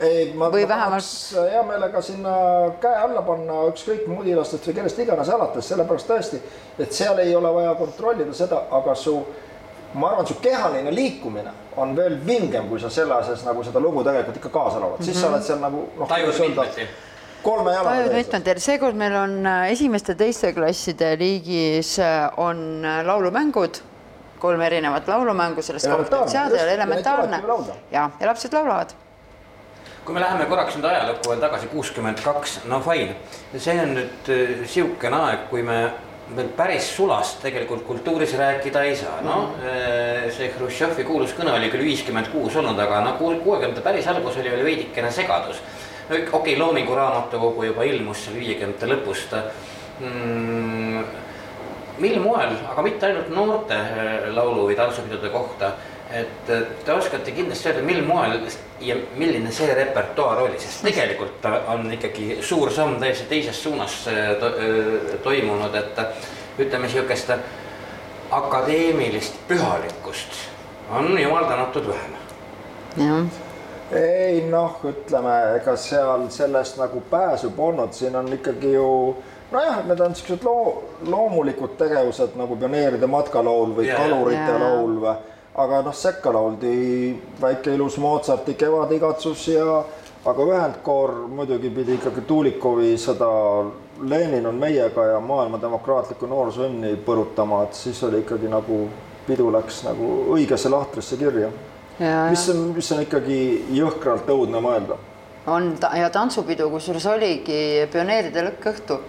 ei, 0.00 0.32
ma, 0.34 0.50
või 0.50 0.62
ma 0.62 0.68
vähemalt 0.68 1.10
hea 1.50 1.62
meelega 1.62 2.02
sinna 2.02 2.36
käe 2.80 2.94
alla 3.02 3.22
panna 3.22 3.64
ükskõik 3.72 4.06
mudilastest 4.06 4.66
või 4.66 4.74
kellest 4.74 4.98
iganes 4.98 5.28
alates, 5.28 5.68
sellepärast 5.68 6.08
tõesti, 6.08 6.40
et 6.78 6.92
seal 6.92 7.18
ei 7.18 7.36
ole 7.36 7.52
vaja 7.54 7.74
kontrollida 7.74 8.34
seda, 8.34 8.64
aga 8.70 8.94
su 8.94 9.18
ma 9.94 10.10
arvan, 10.10 10.26
su 10.26 10.34
kehaline 10.42 10.94
liikumine 10.94 11.52
on 11.76 11.96
veel 11.96 12.18
vingem, 12.26 12.68
kui 12.68 12.80
sa 12.80 12.90
selle 12.90 13.22
sees 13.24 13.44
nagu 13.46 13.62
seda 13.64 13.80
lugu 13.80 14.02
tegelikult 14.04 14.36
ikka 14.36 14.48
kaasa 14.48 14.80
laulad 14.80 14.98
mm, 14.98 15.02
-hmm. 15.02 15.04
siis 15.04 15.20
sa 15.20 15.26
mhm. 15.26 15.34
oled 15.34 15.44
seal 15.46 15.58
nagu 15.58 15.88
noh. 15.98 16.08
tajud 16.08 16.40
mitmeti 16.40 16.88
kolme 17.42 17.72
jalaga 17.72 18.22
täis. 18.44 18.64
seekord 18.64 18.96
meil 18.98 19.14
on 19.18 19.34
äh, 19.46 19.72
esimeste-teiste 19.74 20.52
klasside 20.56 21.14
liigis 21.20 21.98
äh, 22.02 22.30
on 22.36 22.84
äh, 22.84 23.02
laulumängud, 23.06 23.82
kolm 24.38 24.62
erinevat 24.62 25.08
laulumängu, 25.08 25.62
sellest 25.62 25.90
konfidentsiaalne, 25.90 26.64
elementaarne. 26.74 27.42
Ja, 27.92 28.10
ja 28.20 28.26
lapsed 28.26 28.54
laulavad. 28.54 28.94
Kui 30.04 30.14
me 30.16 30.20
läheme 30.24 30.46
korraks 30.48 30.76
nüüd 30.78 30.86
ajalukku 30.88 31.28
veel 31.28 31.40
tagasi, 31.42 31.66
kuuskümmend 31.68 32.20
kaks, 32.24 32.62
no 32.70 32.78
fine, 32.80 33.16
see 33.60 33.74
on 33.82 33.90
nüüd 33.98 34.30
sihukene 34.64 35.18
aeg, 35.26 35.42
kui 35.50 35.60
me 35.66 35.82
veel 36.36 36.48
päris 36.56 36.86
sulast 36.96 37.42
tegelikult 37.44 37.84
kultuuris 37.84 38.32
rääkida 38.36 38.86
ei 38.88 38.96
saa, 38.96 39.18
noh 39.24 39.54
see 40.32 40.48
Hruštšovi 40.54 41.04
kuulus 41.08 41.32
kõne 41.36 41.54
oli 41.56 41.68
küll 41.72 41.84
viiskümmend 41.88 42.28
kuus 42.32 42.56
olnud, 42.56 42.80
aga 42.84 43.02
no 43.04 43.14
kuuekümnendate 43.20 43.84
päris 43.84 44.08
algus 44.08 44.36
oli 44.40 44.52
veel 44.52 44.64
veidikene 44.64 45.12
segadus 45.12 45.60
okei 46.10 46.28
okay,, 46.32 46.58
Loomingu 46.58 46.94
raamatukogu 46.94 47.64
juba 47.64 47.84
ilmus 47.84 48.24
seal 48.24 48.38
viiekümnendate 48.40 48.88
lõpust 48.88 49.34
mm,. 50.00 51.04
mil 51.98 52.18
moel, 52.22 52.54
aga 52.70 52.82
mitte 52.82 53.06
ainult 53.08 53.30
noorte 53.34 53.76
äh, 53.76 54.28
laulu- 54.32 54.68
või 54.70 54.76
tantsupidude 54.78 55.28
kohta, 55.34 55.72
et 56.14 56.48
te 56.48 56.92
oskate 56.94 57.34
kindlasti 57.36 57.68
öelda, 57.68 57.82
mil 57.84 58.00
moel 58.06 58.38
ja 58.80 58.96
milline 59.18 59.52
see 59.52 59.74
repertuaar 59.74 60.44
oli, 60.46 60.60
sest 60.62 60.86
tegelikult 60.86 61.48
on 61.68 61.90
ikkagi 61.98 62.38
suur 62.40 62.72
samm 62.72 62.96
täiesti 63.02 63.28
teises 63.28 63.62
suunas 63.62 64.00
äh, 64.08 64.32
to 64.40 64.52
äh, 64.54 65.18
toimunud, 65.26 65.74
et 65.74 66.00
ütleme 66.58 66.88
sihukest 66.88 67.34
akadeemilist 68.30 69.36
pühalikkust 69.48 70.40
on 70.94 71.12
jumal 71.20 71.44
tänatud 71.44 71.92
vähem. 71.92 72.16
jah 72.96 73.47
ei 73.92 74.42
noh, 74.50 74.80
ütleme, 74.84 75.34
ega 75.56 75.76
seal 75.80 76.28
sellest 76.32 76.78
nagu 76.80 77.02
pääsu 77.10 77.50
polnud, 77.56 77.92
siin 77.96 78.16
on 78.16 78.28
ikkagi 78.36 78.72
ju 78.74 78.88
nojah, 79.52 79.80
need 79.86 80.00
on 80.00 80.12
niisugused 80.12 80.44
loo, 80.44 80.74
loomulikud 81.08 81.78
tegevused 81.80 82.36
nagu 82.36 82.56
pioneeride 82.56 83.08
matkalaul 83.08 83.72
või 83.78 83.88
ja. 83.88 83.96
kalurite 83.96 84.52
ja. 84.52 84.58
laul 84.60 84.98
või, 85.04 85.14
aga 85.64 85.80
noh, 85.86 85.96
sekka 85.96 86.32
lauldi 86.34 86.74
väike 87.40 87.74
ilus 87.74 87.96
Mozarti 88.02 88.54
Kevadigatsus 88.60 89.48
ja 89.54 89.80
aga 90.28 90.44
ühendkoor 90.52 91.14
muidugi 91.32 91.70
pidi 91.72 91.96
ikkagi 91.96 92.26
Tuulikovi 92.28 92.96
seda 93.00 93.28
Lenin 94.04 94.46
on 94.46 94.54
meiega 94.60 95.06
ja 95.14 95.20
maailma 95.20 95.58
demokraatlikku 95.62 96.28
noorsõnni 96.28 96.92
põrutama, 97.06 97.64
et 97.64 97.74
siis 97.74 98.02
oli 98.06 98.20
ikkagi 98.22 98.50
nagu 98.52 98.84
pidu 99.26 99.48
läks 99.52 99.82
nagu 99.86 100.12
õigesse 100.36 100.70
lahtrisse 100.72 101.16
kirja. 101.20 101.50
Mis 101.98 102.48
on, 102.48 102.60
mis 102.76 102.92
on 102.92 103.02
ikkagi 103.02 103.38
jõhkralt 103.74 104.28
õudne 104.30 104.60
mõelda. 104.62 104.98
on 105.46 105.72
ta 105.80 105.90
ja 105.96 106.10
tantsupidu, 106.10 106.70
kusjuures 106.70 107.06
oligi 107.06 107.88
pioneeride 107.92 108.44
lõkkõhtu 108.50 109.00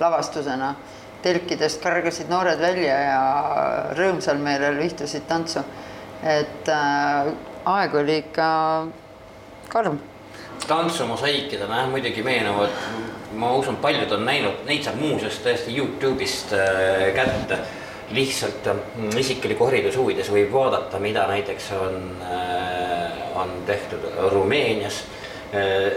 lavastusena. 0.00 0.74
telkidest 1.22 1.82
kargasid 1.82 2.30
noored 2.32 2.60
välja 2.60 2.94
ja 2.96 3.24
rõõmsal 3.96 4.38
meelel 4.40 4.78
vihtusid 4.78 5.26
tantsu. 5.28 5.60
et 6.22 6.68
äh, 6.68 7.32
aeg 7.64 7.94
oli 7.94 8.16
ikka 8.18 8.86
karm. 9.68 9.98
tantsumosaiikidena 10.66 11.76
jah, 11.76 11.90
muidugi 11.90 12.22
meenuvad, 12.22 12.70
ma 13.34 13.52
usun, 13.52 13.76
paljud 13.76 14.12
on 14.12 14.24
näinud, 14.24 14.64
neid 14.66 14.84
saab 14.84 14.96
muuseas 14.96 15.38
täiesti 15.44 15.76
Youtube'ist 15.76 16.52
äh, 16.56 17.12
kätte. 17.14 17.58
Lihtsalt 18.10 18.66
äh, 18.66 18.76
isikliku 19.18 19.68
hariduse 19.70 19.98
huvides 19.98 20.30
võib 20.32 20.52
vaadata, 20.52 20.98
mida 20.98 21.26
näiteks 21.30 21.72
on, 21.78 22.04
on 23.40 23.56
tehtud 23.66 24.06
Rumeenias 24.32 25.04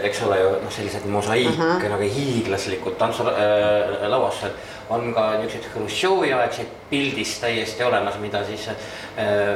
eks 0.03 0.21
ole 0.25 0.39
ju 0.39 0.49
noh, 0.63 0.71
sellised 0.73 1.03
mosaiik 1.05 1.49
uh 1.49 1.59
-huh. 1.59 1.89
nagu 1.89 2.03
hiiglaslikud 2.15 2.95
tantsulavastused 2.97 4.49
äh, 4.49 4.73
on 4.89 5.13
ka 5.13 5.31
niisuguseid 5.37 5.73
Hruštšovi 5.73 6.33
aegseid 6.33 6.67
pildis 6.89 7.39
täiesti 7.39 7.83
olemas, 7.83 8.19
mida 8.19 8.43
siis 8.45 8.67
äh, 8.67 8.75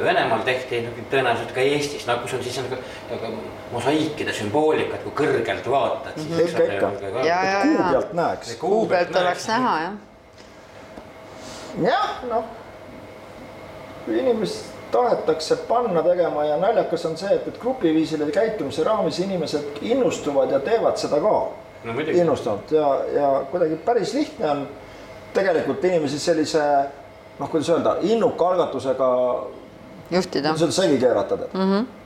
Venemaal 0.03 0.39
tehti 0.39 0.81
no, 0.81 0.91
tõenäoliselt 1.11 1.53
ka 1.53 1.61
Eestis, 1.61 2.07
no 2.07 2.17
kus 2.21 2.33
on 2.33 2.43
siis 2.43 2.57
nagu, 2.61 2.77
nagu 3.11 3.33
mosaiikide 3.71 4.33
sümboolikat, 4.33 5.03
kui 5.03 5.25
kõrgelt 5.25 5.69
vaatad 5.71 6.17
mm. 6.17 6.23
-hmm. 6.23 6.49
ikka, 6.49 6.63
ikka. 6.63 7.25
ja, 7.27 7.43
ja, 7.43 7.61
kuu 7.61 7.77
ja 7.77 7.91
pealt 7.91 8.13
näeks. 8.13 8.55
kuu 8.55 8.85
pealt 8.87 9.15
oleks 9.15 9.47
näha 9.47 9.79
jah. 9.81 9.93
Jah, 11.83 12.23
noh 12.29 12.43
kui 14.07 14.19
inimest 14.19 14.65
tahetakse 14.91 15.55
panna 15.67 16.03
tegema 16.03 16.45
ja 16.45 16.57
naljakas 16.57 17.05
on 17.05 17.17
see, 17.19 17.33
et, 17.35 17.47
et 17.47 17.59
grupiviisilise 17.59 18.31
käitumise 18.31 18.83
raames 18.87 19.19
inimesed 19.19 19.81
innustuvad 19.81 20.53
ja 20.55 20.61
teevad 20.63 20.95
seda 20.97 21.19
ka 21.19 21.33
no, 21.83 21.93
muidugi. 21.93 22.21
innustunult 22.23 22.71
ja, 22.71 22.87
ja 23.13 23.31
kuidagi 23.51 23.75
päris 23.85 24.13
lihtne 24.15 24.51
on 24.51 24.63
tegelikult 25.35 25.83
inimesi 25.83 26.19
sellise 26.23 26.63
noh, 27.39 27.51
kuidas 27.51 27.69
öelda, 27.75 27.97
innuka 28.07 28.47
algatusega 28.53 29.11
juhtida. 30.11 30.55
seda 30.57 30.71
segi 30.71 30.99
keerata 31.03 31.37
tead 31.37 31.53
mm. 31.53 31.71
-hmm 31.73 31.96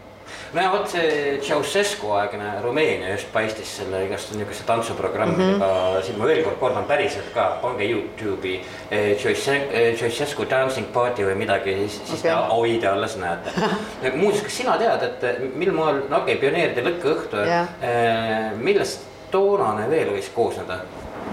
no 0.53 0.61
ja 0.61 0.71
vot 0.73 0.89
see 0.91 1.37
Ceausescu 1.43 2.11
aegne 2.17 2.53
Rumeenia 2.63 3.11
just 3.15 3.31
paistis 3.33 3.75
selle 3.77 4.03
igast 4.05 4.33
niisuguste 4.35 4.65
tantsuprogrammidega 4.67 5.57
mm, 5.57 5.61
-hmm. 5.61 6.05
siin 6.05 6.17
ma 6.19 6.29
veel 6.29 6.43
kord 6.43 6.59
kordan 6.59 6.87
päriselt 6.89 7.31
ka, 7.33 7.47
pange 7.61 7.87
Youtube'i 7.89 8.59
eh, 8.91 9.17
Ceausescu 9.17 10.45
dancing 10.49 10.91
party 10.93 11.25
või 11.25 11.35
midagi, 11.43 11.75
siis, 11.87 12.01
siis 12.05 12.19
okay. 12.19 12.31
te 12.31 12.55
hoide 12.55 12.87
alles 12.87 13.17
näete. 13.17 13.53
muuseas, 14.21 14.43
kas 14.43 14.57
sina 14.57 14.77
tead, 14.77 15.03
et 15.03 15.55
mil 15.55 15.71
moel, 15.71 16.03
no 16.09 16.23
okei 16.23 16.35
okay,, 16.35 16.41
pioneeride 16.41 16.85
lõkkeõhtu 16.89 17.39
Yeah. 17.41 17.67
eh,, 17.81 18.51
millest 18.57 19.07
toonane 19.31 19.89
veel 19.89 20.11
võis 20.13 20.27
koosneda? 20.35 20.81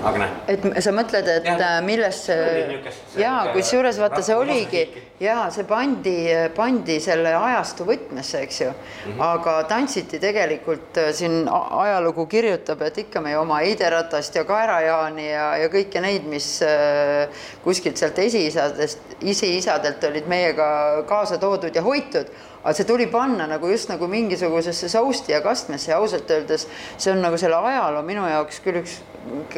Agne? 0.05 0.29
et 0.49 0.65
sa 0.85 0.93
mõtled, 0.95 1.27
et 1.27 1.47
ja, 1.49 1.71
millest 1.85 2.29
See 2.29 2.37
oli 2.39 2.61
see 2.61 2.67
niisugust- 2.69 3.13
see 3.13 3.23
ja 3.23 3.31
niisugune 3.33 3.55
kusjuures 3.57 3.99
vaata, 3.99 4.23
see 4.23 4.37
oligi 4.37 4.83
mosaiiki. 4.85 5.03
ja 5.21 5.37
see 5.51 5.65
pandi, 5.65 6.17
pandi 6.55 6.99
selle 7.03 7.33
ajastu 7.35 7.87
võtmesse, 7.89 8.43
eks 8.47 8.61
ju 8.61 8.69
mm. 8.71 9.13
-hmm. 9.13 9.23
aga 9.27 9.55
tantsiti 9.69 10.21
tegelikult 10.23 10.99
äh, 10.99 11.13
siin 11.13 11.49
ajalugu 11.51 12.27
kirjutab, 12.27 12.83
et 12.83 12.99
ikka 12.99 13.21
meie 13.21 13.39
oma 13.39 13.59
Heideratast 13.65 14.35
ja 14.35 14.45
Kaerajaani 14.45 15.31
ja, 15.31 15.57
ja 15.57 15.69
kõiki 15.69 16.01
neid, 16.01 16.27
mis 16.27 16.63
äh, 16.63 17.29
kuskilt 17.65 17.97
sealt 17.97 18.19
esiisadest, 18.19 19.19
esiisadelt 19.23 20.05
olid 20.05 20.27
meiega 20.27 21.03
kaasa 21.07 21.39
toodud 21.39 21.75
ja 21.75 21.83
hoitud 21.83 22.31
aga 22.63 22.75
see 22.75 22.89
tuli 22.89 23.07
panna 23.07 23.47
nagu 23.47 23.71
just 23.71 23.89
nagu 23.89 24.09
mingisugusesse 24.09 24.89
sousti 24.89 25.33
ja 25.33 25.41
kastmesse 25.41 25.93
ja 25.93 25.99
ausalt 25.99 26.31
öeldes 26.31 26.67
see 26.97 27.13
on 27.13 27.23
nagu 27.23 27.39
selle 27.39 27.57
ajaloo 27.57 28.03
minu 28.03 28.27
jaoks 28.29 28.61
küll 28.65 28.83
üks 28.83 29.01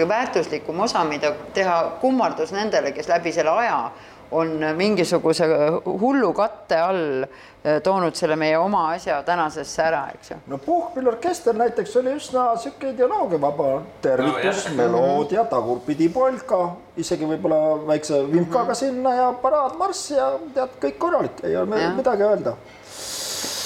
väärtuslikum 0.09 0.81
osa, 0.81 1.05
mida 1.05 1.35
teha 1.55 1.83
kummardus 2.01 2.53
nendele, 2.53 2.93
kes 2.93 3.09
läbi 3.09 3.33
selle 3.33 3.51
aja 3.51 3.91
on 4.31 4.61
mingisuguse 4.77 5.47
hullu 5.85 6.33
katte 6.33 6.77
all 6.79 7.23
eh, 7.23 7.81
toonud 7.83 8.15
selle 8.15 8.37
meie 8.39 8.59
oma 8.59 8.85
asja 8.95 9.21
tänasesse 9.27 9.83
ära, 9.83 10.05
eks 10.15 10.31
ju. 10.31 10.37
no 10.53 10.59
puhkpilliorkester 10.63 11.57
näiteks 11.59 11.97
oli 11.99 12.15
üsna 12.19 12.45
sihuke 12.63 12.93
ideoloogiavaba 12.95 13.71
tervitus 14.03 14.69
No, 14.71 14.77
meloodia, 14.77 15.45
tagurpidi 15.51 16.09
polka, 16.15 16.61
isegi 16.97 17.27
võib-olla 17.27 17.81
väikse 17.91 18.23
vimkaga 18.31 18.77
sinna 18.79 19.15
ja 19.17 19.31
paraadmarss 19.43 20.11
ja 20.15 20.31
tead, 20.55 20.79
kõik 20.85 21.01
korralik, 21.03 21.43
ei 21.47 21.57
ole 21.57 21.89
midagi 21.97 22.27
öelda 22.27 22.55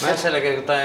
nojah, 0.02 0.18
sellega 0.18 0.52
ta, 0.66 0.76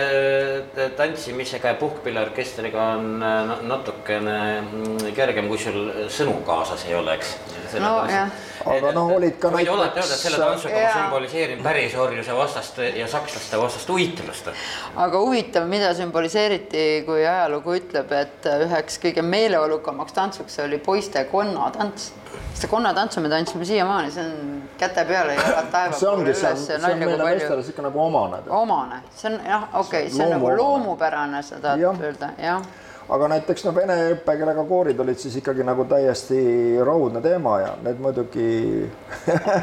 tantsimisega 0.99 1.73
ja 1.73 1.77
puhkpilliorkestriga 1.79 2.85
on 2.97 3.07
äh, 3.23 3.39
na- 3.49 3.59
natukene 3.73 4.37
mm, 4.61 5.09
kergem, 5.17 5.49
kui 5.51 5.57
sul 5.61 5.79
sõnu 6.11 6.39
kaasas 6.47 6.85
ei 6.89 6.95
ole, 6.99 7.17
eks. 7.19 7.35
No, 7.77 8.05
jah. 8.09 8.29
Aga 8.65 8.91
noh, 8.91 9.11
olid 9.15 9.38
ka 9.39 9.49
näiteks- 9.53 9.71
alati 9.73 9.99
öelda, 9.99 10.13
et 10.13 10.19
selle 10.19 10.38
tantsuga 10.38 10.81
ma 10.81 10.93
sümboliseerin 10.93 11.63
pärisorjuse 11.63 12.35
vastast 12.35 12.77
ja 12.95 13.07
sakslaste 13.07 13.61
vastast 13.61 13.89
uitlust. 13.89 14.49
aga 14.95 15.19
huvitav, 15.19 15.67
mida 15.67 15.93
sümboliseeriti, 15.93 17.03
kui 17.05 17.25
ajalugu 17.25 17.75
ütleb, 17.79 18.11
et 18.11 18.49
üheks 18.65 18.99
kõige 19.03 19.21
meeleolukamaks 19.21 20.13
tantsuks 20.13 20.59
oli 20.65 20.77
poiste 20.77 21.23
konnatants. 21.23 22.11
seda 22.53 22.67
konnatantsu 22.67 23.21
me 23.21 23.29
tantsime 23.29 23.65
siiamaani, 23.65 24.11
see 24.11 24.23
on 24.23 24.61
käte 24.77 25.05
peale 25.05 25.33
ja 25.33 25.41
jalad 25.41 25.71
taeva 25.71 25.95
see 25.95 26.09
ongi, 26.09 26.33
see 26.33 26.49
on, 26.49 26.57
üles 26.57 26.65
see 26.65 26.73
ja 26.73 26.77
on 26.77 26.81
nalja 26.81 26.97
kui 26.97 27.05
meile 27.05 27.23
palju 27.23 27.39
meestele 27.39 27.63
sihuke 27.63 27.81
nagu 27.81 28.01
omane. 28.03 28.41
omane, 28.49 29.01
see 29.15 29.31
on 29.31 29.39
jah, 29.45 29.63
okei 29.73 30.05
okay,, 30.05 30.11
see 30.17 30.25
on 30.25 30.31
nagu 30.31 30.51
loomupärane, 30.57 31.43
sa 31.43 31.61
tahad 31.63 32.03
öelda, 32.03 32.33
jah 32.38 32.61
aga 33.09 33.29
näiteks 33.33 33.65
no 33.65 33.73
vene 33.75 33.95
õppekeelega 34.13 34.65
koorid 34.69 34.99
olid 35.01 35.17
siis 35.21 35.39
ikkagi 35.39 35.65
nagu 35.65 35.85
täiesti 35.89 36.39
raudne 36.85 37.21
teema 37.25 37.55
ja 37.63 37.71
need 37.85 38.01
muidugi 38.03 38.49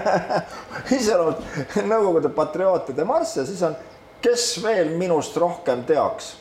iseloomult 0.99 1.79
Nõukogude 1.87 2.33
patriootide 2.35 3.07
marss 3.07 3.39
ja 3.39 3.47
siis 3.47 3.63
on, 3.67 3.77
kes 4.25 4.49
veel 4.65 4.97
minust 4.99 5.37
rohkem 5.39 5.87
teaks 5.87 6.35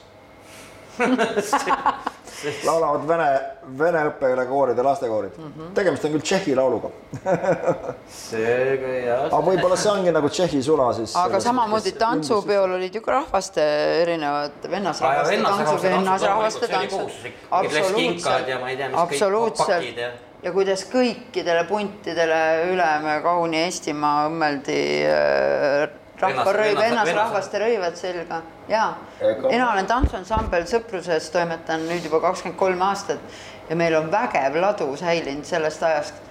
laulavad 2.66 3.08
vene, 3.08 3.30
vene 3.80 4.04
õppekeelega 4.10 4.50
kooride 4.50 4.86
lastekoorid 4.86 5.38
mm. 5.38 5.52
-hmm. 5.52 5.72
tegemist 5.78 6.06
on 6.06 6.16
küll 6.16 6.26
Tšehhi 6.26 6.56
lauluga 6.56 6.92
seega 8.20 8.94
jah. 9.06 9.26
aga 9.30 9.42
võib-olla 9.50 9.80
see 9.80 9.92
ongi 9.92 10.14
nagu 10.16 10.30
Tšehhi 10.30 10.62
sula 10.64 10.92
siis. 10.94 11.16
aga 11.22 11.40
samamoodi 11.40 11.96
tantsupeol 12.00 12.78
olid 12.78 12.96
ju 12.96 13.02
ka 13.02 13.18
rahvaste 13.20 13.66
erinevad 14.04 14.70
vennasrahvaste 14.70 15.42
tantsu, 15.42 15.82
vennasrahvaste 15.88 16.68
tantsu. 16.68 17.04
kinkad 17.96 18.48
ja 18.48 18.60
ma 18.60 18.70
ei 18.70 18.78
tea, 18.78 18.90
mis 18.90 18.96
kõik 18.96 19.10
pakid 19.10 19.14
absoluutselt 19.16 19.98
ja 19.98 20.12
ja 20.46 20.52
kuidas 20.54 20.86
kõikidele 20.92 21.66
puntidele 21.66 22.42
üle 22.70 22.90
me 23.02 23.20
kauni 23.26 23.64
Eestimaa 23.66 24.28
õmmeldi 24.30 24.82
äh, 25.10 25.88
rahvarõiv, 26.20 26.78
Vennas- 26.78 27.06
vennasrahvaste 27.06 27.60
rõivad 27.60 27.96
selga 28.00 28.42
ja 28.68 28.94
mina 29.50 29.72
olen 29.72 29.88
tantsuansambel 29.88 30.64
Sõpruses, 30.70 31.30
toimetan 31.32 31.84
nüüd 31.90 32.06
juba 32.08 32.22
kakskümmend 32.24 32.60
kolm 32.60 32.82
aastat 32.82 33.20
ja 33.70 33.76
meil 33.76 33.96
on 33.96 34.12
vägev 34.12 34.56
ladu 34.62 34.88
säilinud 34.98 35.46
sellest 35.46 35.84
ajast 35.84 36.24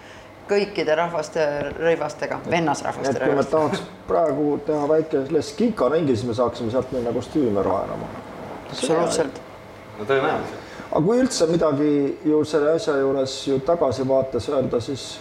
kõikide 0.49 0.97
rahvaste 0.97 1.45
rõivastega, 1.79 2.39
vennasrahvaste 2.51 3.15
et 3.15 3.19
kui 3.19 3.27
me 3.29 3.33
rõivastega. 3.33 3.51
tahaks 3.51 3.83
praegu 4.09 4.49
teha 4.67 4.89
väike 4.89 5.43
skikaringi, 5.43 6.17
siis 6.17 6.29
me 6.29 6.35
saaksime 6.35 6.71
sealt 6.71 6.93
minna 6.93 7.13
kostüüme 7.13 7.63
raenama. 7.63 8.09
absoluutselt. 8.71 9.41
no 9.99 10.05
tõenäoliselt. 10.05 10.59
aga 10.91 11.05
kui 11.07 11.21
üldse 11.21 11.47
midagi 11.47 11.93
ju 12.25 12.45
selle 12.45 12.75
asja 12.77 12.97
juures 12.97 13.39
ju 13.49 13.59
tagasivaates 13.61 14.49
öelda, 14.49 14.81
siis 14.81 15.21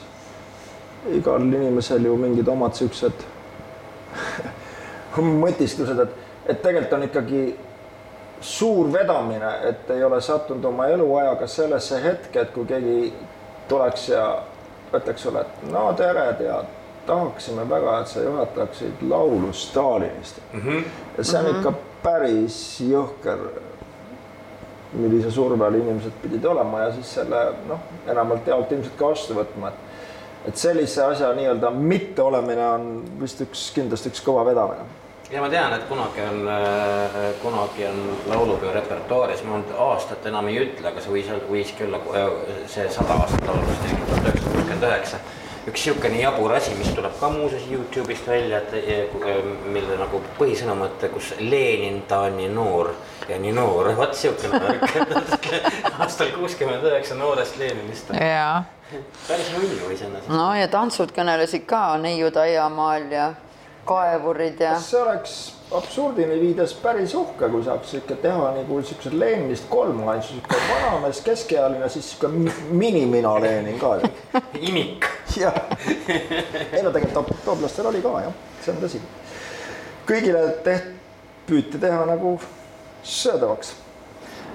igal 1.11 1.41
inimesel 1.41 2.05
ju 2.05 2.17
mingid 2.17 2.47
omad 2.47 2.75
siuksed 2.75 3.23
mõtisklused, 5.21 5.99
et, 5.99 6.15
et 6.47 6.61
tegelikult 6.61 6.93
on 6.93 7.03
ikkagi 7.03 7.43
suur 8.43 8.93
vedamine, 8.93 9.51
et 9.69 9.91
ei 9.95 10.03
ole 10.03 10.21
sattunud 10.21 10.65
oma 10.65 10.87
eluajaga 10.91 11.47
sellesse 11.47 12.01
hetke, 12.03 12.41
et 12.41 12.51
kui 12.55 12.65
keegi 12.67 13.13
tuleks 13.69 14.09
ja 14.09 14.25
ütleks 14.93 15.23
sulle, 15.23 15.41
et 15.41 15.67
no 15.71 15.85
tere, 15.97 16.25
tead, 16.37 16.71
tahaksime 17.07 17.63
väga, 17.69 17.99
et 18.01 18.11
sa 18.11 18.23
juhataksid 18.23 19.05
laulu 19.09 19.53
Stalinist 19.53 20.41
mm. 20.53 20.59
-hmm. 20.59 20.83
ja 21.17 21.23
see 21.23 21.39
on 21.39 21.45
mm 21.45 21.51
-hmm. 21.51 21.57
ikka 21.57 21.73
päris 22.03 22.81
jõhker, 22.81 23.37
millise 24.93 25.31
surve 25.31 25.65
all 25.65 25.75
inimesed 25.75 26.11
pidid 26.21 26.45
olema 26.45 26.79
ja 26.79 26.91
siis 26.93 27.13
selle 27.13 27.45
noh, 27.67 27.79
enamalt 28.07 28.47
jaolt 28.47 28.71
ilmselt 28.71 28.95
ka 28.97 29.07
vastu 29.09 29.33
võtma, 29.33 29.67
et 29.67 29.92
et 30.47 30.59
sellise 30.59 31.03
asja 31.03 31.31
nii-öelda 31.37 31.71
mitteolemine 31.75 32.67
on 32.67 32.89
vist 33.21 33.41
üks, 33.45 33.69
kindlasti 33.75 34.11
üks 34.11 34.23
kõva 34.25 34.45
vedamine 34.47 34.85
ja 35.33 35.41
ma 35.41 35.49
tean, 35.49 35.73
et 35.73 35.85
kunagi 35.89 36.21
on, 36.21 36.43
kunagi 37.41 37.87
on 37.89 38.01
laulupeo 38.29 38.73
repertuaaris, 38.75 39.41
ma 39.47 39.61
nüüd 39.61 39.71
aastat 39.85 40.25
enam 40.29 40.49
ei 40.51 40.59
ütle, 40.65 40.85
aga 40.91 41.01
see 41.01 41.13
võis, 41.15 41.31
võiski 41.49 41.87
olla 41.87 42.01
see 42.69 42.85
sada 42.93 43.17
aastat 43.23 43.47
laulust 43.49 43.87
tuhat 43.87 44.27
üheksasada 44.27 44.51
kuuskümmend 44.51 44.85
üheksa 44.89 45.21
üks 45.67 45.85
niisugune 45.85 46.19
jabur 46.19 46.51
asi, 46.55 46.73
mis 46.75 46.89
tuleb 46.95 47.13
ka 47.19 47.29
muuseas 47.31 47.63
Youtube'ist 47.71 48.27
välja, 48.27 48.59
et 48.59 49.15
mille 49.71 49.97
nagu 49.99 50.19
põhisõnumõte, 50.39 51.09
kus 51.13 51.33
Lenin, 51.39 52.01
ta 52.07 52.25
on 52.27 52.35
nii 52.37 52.49
noor 52.51 52.91
ja 53.29 53.39
nii 53.39 53.53
noor, 53.55 53.93
vot 53.99 54.11
niisugune 54.11 54.59
värk 54.59 55.47
aastal 56.03 56.33
kuuskümmend 56.35 56.83
üheksa 56.89 57.15
noorest 57.19 57.57
Leninist. 57.61 58.11
päris 59.27 59.53
nunnu 59.55 59.89
iseenesest. 59.95 60.29
no 60.29 60.51
ja 60.57 60.67
tantsud 60.67 61.15
kõnelesid 61.15 61.65
ka 61.69 61.85
neiud 62.01 62.35
aiamaal 62.37 63.07
ja 63.11 63.31
kaevurid 63.85 64.59
ja. 64.59 64.79
see 64.79 65.01
oleks 65.01 65.33
absurdini 65.71 66.39
viides 66.39 66.73
päris 66.79 67.15
uhke, 67.15 67.49
kui 67.49 67.63
saaks 67.63 67.93
ikka 67.99 68.15
teha 68.23 68.51
nagu 68.57 68.79
siuksed 68.81 69.15
Leninist 69.19 69.67
kolm 69.69 69.99
ainult 70.07 70.27
siuke 70.29 70.59
vanamees, 70.69 71.21
keskealine, 71.25 71.89
siis 71.89 72.11
siuke 72.11 72.27
mini-mina 72.71 73.33
Lenin 73.41 73.79
ka. 73.79 73.95
imik. 74.69 75.07
jah, 75.37 75.57
ei 76.71 76.83
no 76.83 76.91
tegelikult 76.91 77.33
tooblastel 77.45 77.91
oli 77.91 78.01
ka 78.01 78.13
jah, 78.27 78.37
see 78.61 78.75
on 78.75 78.83
tõsi. 78.83 79.01
kõigile 80.07 80.45
teht-, 80.67 80.93
püüti 81.47 81.81
teha 81.81 82.05
nagu 82.07 82.37
söödavaks. 83.03 83.75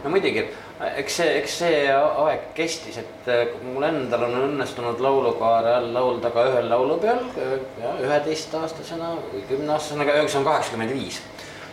no 0.04 0.14
muidugi 0.14 0.48
eks 0.78 1.16
see, 1.20 1.30
eks 1.40 1.54
see 1.62 1.78
aeg 1.92 2.50
kestis, 2.56 3.00
et 3.02 3.30
äh, 3.30 3.54
mul 3.66 3.86
endal 3.88 4.28
on 4.28 4.36
õnnestunud 4.44 5.00
laulukaare 5.02 5.74
all 5.80 5.88
laulda 5.94 6.30
ka 6.34 6.44
ühel 6.52 6.68
laulupeol, 6.70 7.24
üheteistaastasena 8.04 9.14
või 9.32 9.42
kümneaastasena, 9.48 10.06
aga 10.06 10.28
see 10.28 10.38
on 10.40 10.46
kaheksakümmend 10.46 10.94
viis. 10.94 11.18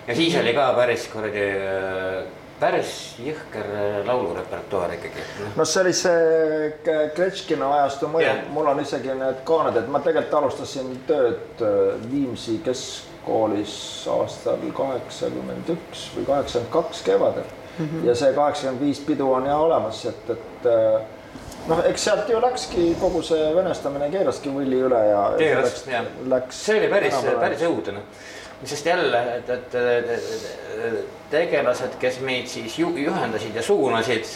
ja 0.07 0.17
siis 0.17 0.37
oli 0.41 0.55
ka 0.57 0.71
päris 0.77 1.05
kuradi, 1.11 1.43
äh, 1.53 2.23
päris 2.59 2.93
jõhker 3.21 3.69
äh, 3.69 3.97
laulurepertuaar 4.07 4.95
ikkagi. 4.97 5.25
no 5.55 5.65
see 5.69 5.83
oli 5.83 5.93
see 5.99 6.71
Kretškina 7.15 7.69
ajastu 7.79 8.09
mõju 8.09 8.31
mul 8.55 8.71
on 8.73 8.81
isegi 8.81 9.13
need 9.13 9.43
kaaned, 9.45 9.77
et 9.83 9.91
ma 9.91 10.01
tegelikult 10.01 10.39
alustasin 10.39 10.95
tööd 11.05 11.61
Viimsi 12.09 12.57
keskkoolis 12.65 13.77
aastal 14.15 14.65
kaheksakümmend 14.81 15.69
üks 15.77 16.09
või 16.17 16.25
kaheksakümmend 16.31 16.73
kaks 16.73 17.05
kevadel 17.05 17.53
mm. 17.77 17.85
-hmm. 17.85 18.07
ja 18.07 18.15
see 18.15 18.33
kaheksakümmend 18.33 18.81
viis 18.81 18.99
pidu 18.99 19.31
on 19.31 19.45
jah 19.45 19.61
olemas, 19.61 20.05
et, 20.05 20.29
et 20.29 20.69
äh, 20.71 21.01
noh, 21.67 21.83
eks 21.85 22.03
sealt 22.03 22.29
ju 22.29 22.41
läkski 22.41 22.95
kogu 23.01 23.21
see 23.21 23.51
venestamine 23.55 24.09
keeraski 24.09 24.53
võlli 24.53 24.81
üle 24.87 25.03
ja. 25.09 25.25
keeras, 25.37 25.85
jah. 25.87 26.07
see 26.49 26.79
oli 26.79 26.89
päris, 26.93 27.21
päris 27.39 27.67
õudne 27.69 28.01
sest 28.63 28.85
jälle, 28.85 29.19
et, 29.35 29.49
et, 29.49 29.75
et 29.75 31.05
tegelased, 31.29 31.97
kes 31.99 32.19
meid 32.25 32.47
siis 32.47 32.79
ju, 32.79 32.89
juhendasid 32.97 33.55
ja 33.55 33.63
suunasid, 33.63 34.29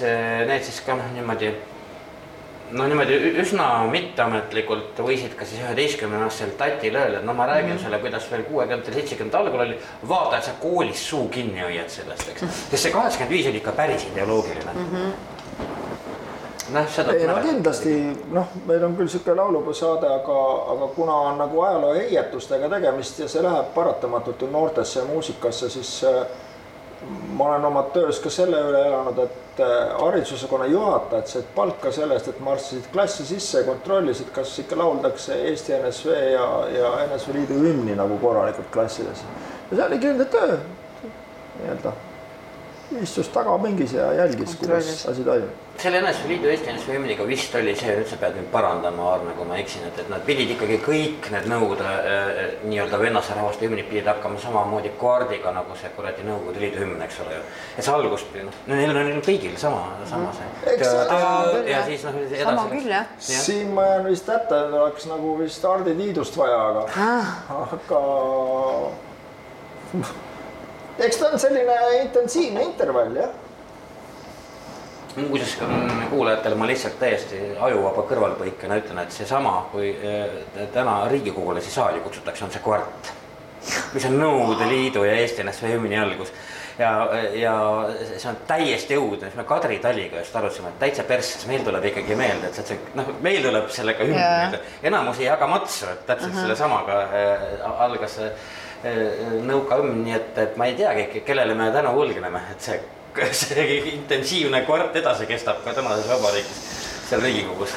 need 0.49 0.65
siis 0.67 0.81
ka 0.85 0.97
noh, 0.99 1.07
niimoodi 1.15 1.53
no 2.71 2.87
niimoodi 2.87 3.17
üsna 3.41 3.65
mitteametlikult 3.91 4.99
võisid 5.05 5.33
ka 5.37 5.47
siis 5.47 5.63
üheteistkümne 5.63 6.21
aastaselt 6.25 6.57
tatile 6.59 7.01
öelda, 7.01 7.19
et 7.19 7.25
no 7.25 7.33
ma 7.33 7.47
räägin 7.49 7.71
mm 7.71 7.77
-hmm. 7.77 7.83
sulle, 7.83 7.99
kuidas 7.99 8.31
veel 8.31 8.43
kuuekümnendatel, 8.43 8.93
seitsmekümnendatel 8.93 9.45
algul 9.45 9.65
oli. 9.65 9.79
vaata, 10.09 10.37
et 10.37 10.43
sa 10.43 10.51
koolis 10.61 11.09
suu 11.09 11.27
kinni 11.27 11.61
hoiad 11.61 11.89
sellest, 11.89 12.29
eks, 12.29 12.41
sest 12.69 12.83
see 12.83 12.91
kaheksakümmend 12.91 13.35
viis 13.35 13.47
oli 13.47 13.57
ikka 13.57 13.71
päris 13.71 14.07
ideoloogiline 14.11 14.73
mm. 14.73 14.87
-hmm 14.93 15.37
noh, 16.73 16.89
seda. 16.89 17.13
ei 17.13 17.27
no 17.27 17.37
kindlasti 17.43 17.93
noh, 18.31 18.47
meil 18.67 18.83
on 18.83 18.95
küll 18.97 19.07
sihuke 19.07 19.35
laulupeo 19.35 19.73
saade, 19.73 20.07
aga, 20.07 20.37
aga 20.73 20.87
kuna 20.95 21.13
on 21.13 21.37
nagu 21.37 21.61
ajaloo 21.61 21.93
heietustega 21.93 22.69
tegemist 22.69 23.19
ja 23.19 23.27
see 23.27 23.43
läheb 23.43 23.73
paratamatult 23.75 24.41
ju 24.41 24.51
noortesse 24.51 25.03
muusikasse, 25.03 25.69
siis 25.69 26.03
äh, 26.03 26.25
ma 27.33 27.49
olen 27.49 27.65
oma 27.65 27.83
töös 27.93 28.19
ka 28.19 28.29
selle 28.29 28.61
üle 28.69 28.85
elanud, 28.87 29.23
et 29.23 29.48
äh, 29.59 29.93
haridusosakonna 30.01 30.65
juhatajad 30.71 31.27
said 31.27 31.47
palka 31.55 31.91
selle 31.91 32.17
eest, 32.17 32.27
et 32.31 32.43
marssisid 32.43 32.91
klassi 32.93 33.25
sisse 33.25 33.63
ja 33.63 33.67
kontrollisid, 33.67 34.33
kas 34.35 34.57
ikka 34.63 34.77
lauldakse 34.79 35.39
Eesti 35.51 35.77
NSV 35.79 36.19
ja, 36.33 36.49
ja 36.75 36.91
NSV 37.07 37.33
Liidu 37.37 37.61
hümni 37.63 37.95
nagu 37.95 38.17
korralikult 38.21 38.71
klassides. 38.73 39.23
ja 39.71 39.77
see 39.77 39.85
oligi 39.85 40.13
nende 40.13 40.29
töö 40.33 40.59
nii-öelda 41.59 41.93
istus 42.97 43.27
tagapingis 43.29 43.93
ja 43.93 44.13
jälgis, 44.13 44.55
kuidas 44.55 45.05
asi 45.07 45.23
toimub. 45.23 45.49
selle 45.77 46.01
NSV 46.01 46.27
Liidu 46.27 46.47
Eesti 46.51 46.71
NSV 46.73 46.93
hümniga 46.93 47.27
vist 47.27 47.53
oli 47.55 47.75
see, 47.75 47.93
sa 48.09 48.17
pead 48.19 48.35
mind 48.35 48.49
parandama, 48.51 49.05
Aarne, 49.11 49.31
kui 49.37 49.45
ma 49.47 49.55
eksin, 49.61 49.85
et, 49.87 49.99
et 50.01 50.09
nad 50.11 50.25
pidid 50.27 50.51
ikkagi 50.55 50.79
kõik 50.83 51.29
need 51.31 51.47
Nõukogude 51.47 51.85
äh, 51.87 52.39
nii-öelda 52.65 52.99
vennaste 52.99 53.37
rahvaste 53.37 53.67
hümnid 53.67 53.87
pidid 53.87 54.09
hakkama 54.11 54.41
samamoodi 54.43 54.91
kaardiga 54.99 55.53
nagu 55.55 55.77
see 55.79 55.91
kuradi 55.95 56.25
Nõukogude 56.27 56.63
Liidu 56.65 56.83
hümn, 56.83 57.01
eks 57.05 57.21
ole 57.23 57.37
ju. 57.37 57.43
et 57.77 57.87
see 57.87 57.95
algus, 57.95 58.25
noh, 58.35 58.61
neil 58.73 58.91
on 58.91 58.99
neil 58.99 59.23
kõigil 59.29 59.55
sama, 59.61 59.83
sama 60.09 60.33
see. 60.35 60.77
ja 61.69 61.83
siis 61.87 62.07
noh, 62.07 62.21
edasi. 62.25 62.43
sama 62.43 62.69
küll 62.73 62.89
jah 62.89 63.11
ja.. 63.15 63.43
siin 63.47 63.75
ma 63.77 63.87
jään 63.93 64.09
vist 64.09 64.33
hätta, 64.33 64.65
et 64.65 64.79
oleks 64.83 65.07
nagu 65.11 65.37
vist 65.39 65.69
Hardi 65.69 65.95
Tiidust 66.01 66.39
vaja, 66.39 66.63
aga 66.71 66.87
ah., 67.09 67.35
aga 67.61 68.01
eks 70.99 71.17
ta 71.17 71.29
on 71.29 71.39
selline 71.39 71.77
intensiivne 72.01 72.63
intervall, 72.63 73.15
jah. 73.15 73.29
muuseas 75.15 75.57
kuulajatele 76.09 76.55
ma 76.55 76.67
lihtsalt 76.69 76.99
täiesti 76.99 77.39
ajuvaba 77.59 78.05
kõrvalpõikena 78.11 78.77
ütlen, 78.79 79.01
et 79.03 79.11
seesama, 79.11 79.55
kui 79.71 79.89
eh, 79.89 80.37
täna 80.73 81.01
Riigikogulasi 81.11 81.71
saali 81.71 81.99
kutsutakse, 82.05 82.45
on 82.45 82.53
see 82.53 82.63
kvart. 82.63 83.11
mis 83.93 84.05
on 84.07 84.15
Nõukogude 84.19 84.69
Liidu 84.69 85.03
ja 85.03 85.17
Eesti 85.19 85.43
NSV 85.43 85.73
hümni 85.73 85.97
algus 85.99 86.31
ja, 86.79 87.09
ja 87.35 87.53
see 88.17 88.29
on 88.29 88.37
täiesti 88.47 88.95
õudne, 88.97 89.27
siis 89.27 89.35
me 89.35 89.43
Kadri 89.47 89.79
Taliga 89.83 90.21
just 90.21 90.35
arutasime, 90.35 90.71
et 90.71 90.79
täitsa 90.83 91.03
persses, 91.07 91.43
meil 91.49 91.65
tuleb 91.65 91.89
ikkagi 91.91 92.15
meelde, 92.19 92.49
et 92.49 92.71
see, 92.71 92.79
noh, 92.95 93.11
meil 93.25 93.43
tuleb 93.43 93.67
sellega 93.75 94.07
hümn 94.07 94.19
meelde. 94.19 94.61
enamus 94.87 95.19
ei 95.19 95.27
jaga 95.27 95.49
matsu, 95.51 95.89
et 95.91 96.05
täpselt 96.07 96.31
uh 96.31 96.37
-huh. 96.37 96.47
sellesamaga 96.47 97.01
äh, 97.03 97.81
algas 97.87 98.17
äh, 98.19 98.31
nõukaõmm, 99.43 100.03
nii 100.05 100.15
et, 100.15 100.37
et 100.39 100.57
ma 100.59 100.69
ei 100.69 100.77
teagi, 100.79 101.23
kellele 101.27 101.55
me 101.57 101.67
tänu 101.75 101.91
võlgneme, 101.97 102.41
et 102.53 102.63
see, 102.63 102.79
see 103.43 103.65
intensiivne 103.95 104.63
kvart 104.67 104.95
edasi 105.01 105.27
kestab 105.29 105.63
ka 105.65 105.73
tänases 105.75 106.07
vabariigis 106.11 106.67
seal 107.09 107.21
Riigikogus. 107.21 107.73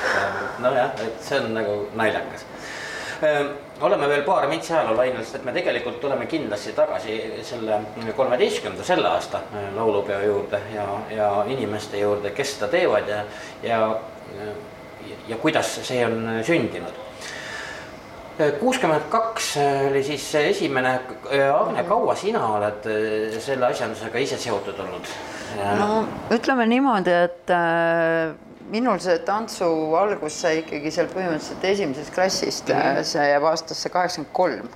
nojah, 0.58 0.90
et 1.00 1.20
see 1.24 1.40
on 1.40 1.54
nagu 1.56 1.76
naljakas. 1.96 2.44
oleme 3.80 4.08
veel 4.08 4.22
paar 4.26 4.48
mintsi 4.50 4.72
ajaloolainel, 4.74 5.22
sest 5.24 5.40
et 5.40 5.44
me 5.46 5.52
tegelikult 5.54 6.00
tuleme 6.00 6.26
kindlasti 6.26 6.72
tagasi 6.76 7.18
selle 7.46 7.78
kolmeteistkümnenda 8.16 8.84
selle 8.84 9.08
aasta 9.08 9.40
laulupeo 9.74 10.20
juurde 10.20 10.60
ja, 10.74 10.86
ja 11.10 11.30
inimeste 11.48 11.98
juurde, 11.98 12.30
kes 12.30 12.56
seda 12.56 12.68
teevad 12.74 13.08
ja, 13.08 13.22
ja, 13.62 13.80
ja 15.28 15.38
kuidas 15.42 15.78
see 15.86 16.04
on 16.06 16.42
sündinud 16.46 17.01
kuuskümmend 18.60 19.08
kaks 19.12 19.56
oli 19.90 20.02
siis 20.04 20.24
esimene, 20.34 20.94
Agne, 21.54 21.84
kaua 21.88 22.14
sina 22.16 22.46
oled 22.56 22.86
äh, 22.88 23.40
selle 23.40 23.68
asjandusega 23.68 24.22
ise 24.22 24.38
seotud 24.40 24.78
olnud? 24.80 25.10
no 25.78 26.04
ütleme 26.32 26.66
niimoodi, 26.66 27.12
et 27.26 27.52
äh, 27.52 28.32
minul 28.72 29.00
see 29.04 29.18
tantsu 29.26 29.68
algus 29.98 30.38
sai 30.44 30.62
ikkagi 30.62 30.92
seal 30.94 31.10
põhimõtteliselt 31.12 31.66
esimesest 31.72 32.14
klassist 32.14 32.72
mm, 32.72 32.78
-hmm. 32.80 33.10
see 33.12 33.26
jääb 33.28 33.44
aastasse 33.50 33.92
kaheksakümmend 33.92 34.32
kolm. 34.32 34.68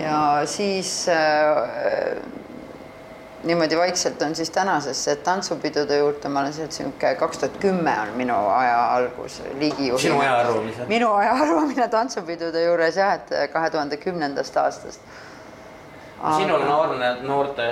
ja 0.00 0.42
siis 0.46 1.08
äh, 1.08 2.16
niimoodi 3.46 3.78
vaikselt 3.78 4.22
on 4.22 4.34
siis 4.34 4.50
tänasesse 4.50 5.16
tantsupidude 5.16 5.98
juurde, 5.98 6.28
ma 6.28 6.40
olen 6.40 6.52
sealt 6.52 6.72
sihuke 6.72 7.14
kaks 7.14 7.38
tuhat 7.38 7.56
kümme 7.62 7.94
on 8.02 8.08
minu 8.18 8.36
aja 8.48 8.94
algus 8.94 9.42
liigijuhina. 9.58 9.98
sinu 9.98 10.20
aja 10.20 10.36
arvamine? 10.38 10.86
minu 10.86 11.12
aja 11.12 11.32
arvamine 11.32 11.88
tantsupidude 11.88 12.64
juures 12.64 12.96
jah, 12.96 13.14
et 13.14 13.52
kahe 13.52 13.70
tuhande 13.70 13.96
kümnendast 13.96 14.56
aastast. 14.56 15.00
Aga... 16.20 16.36
sinul 16.36 16.60
on 16.60 16.72
Aarne 16.72 17.12
noorte 17.22 17.68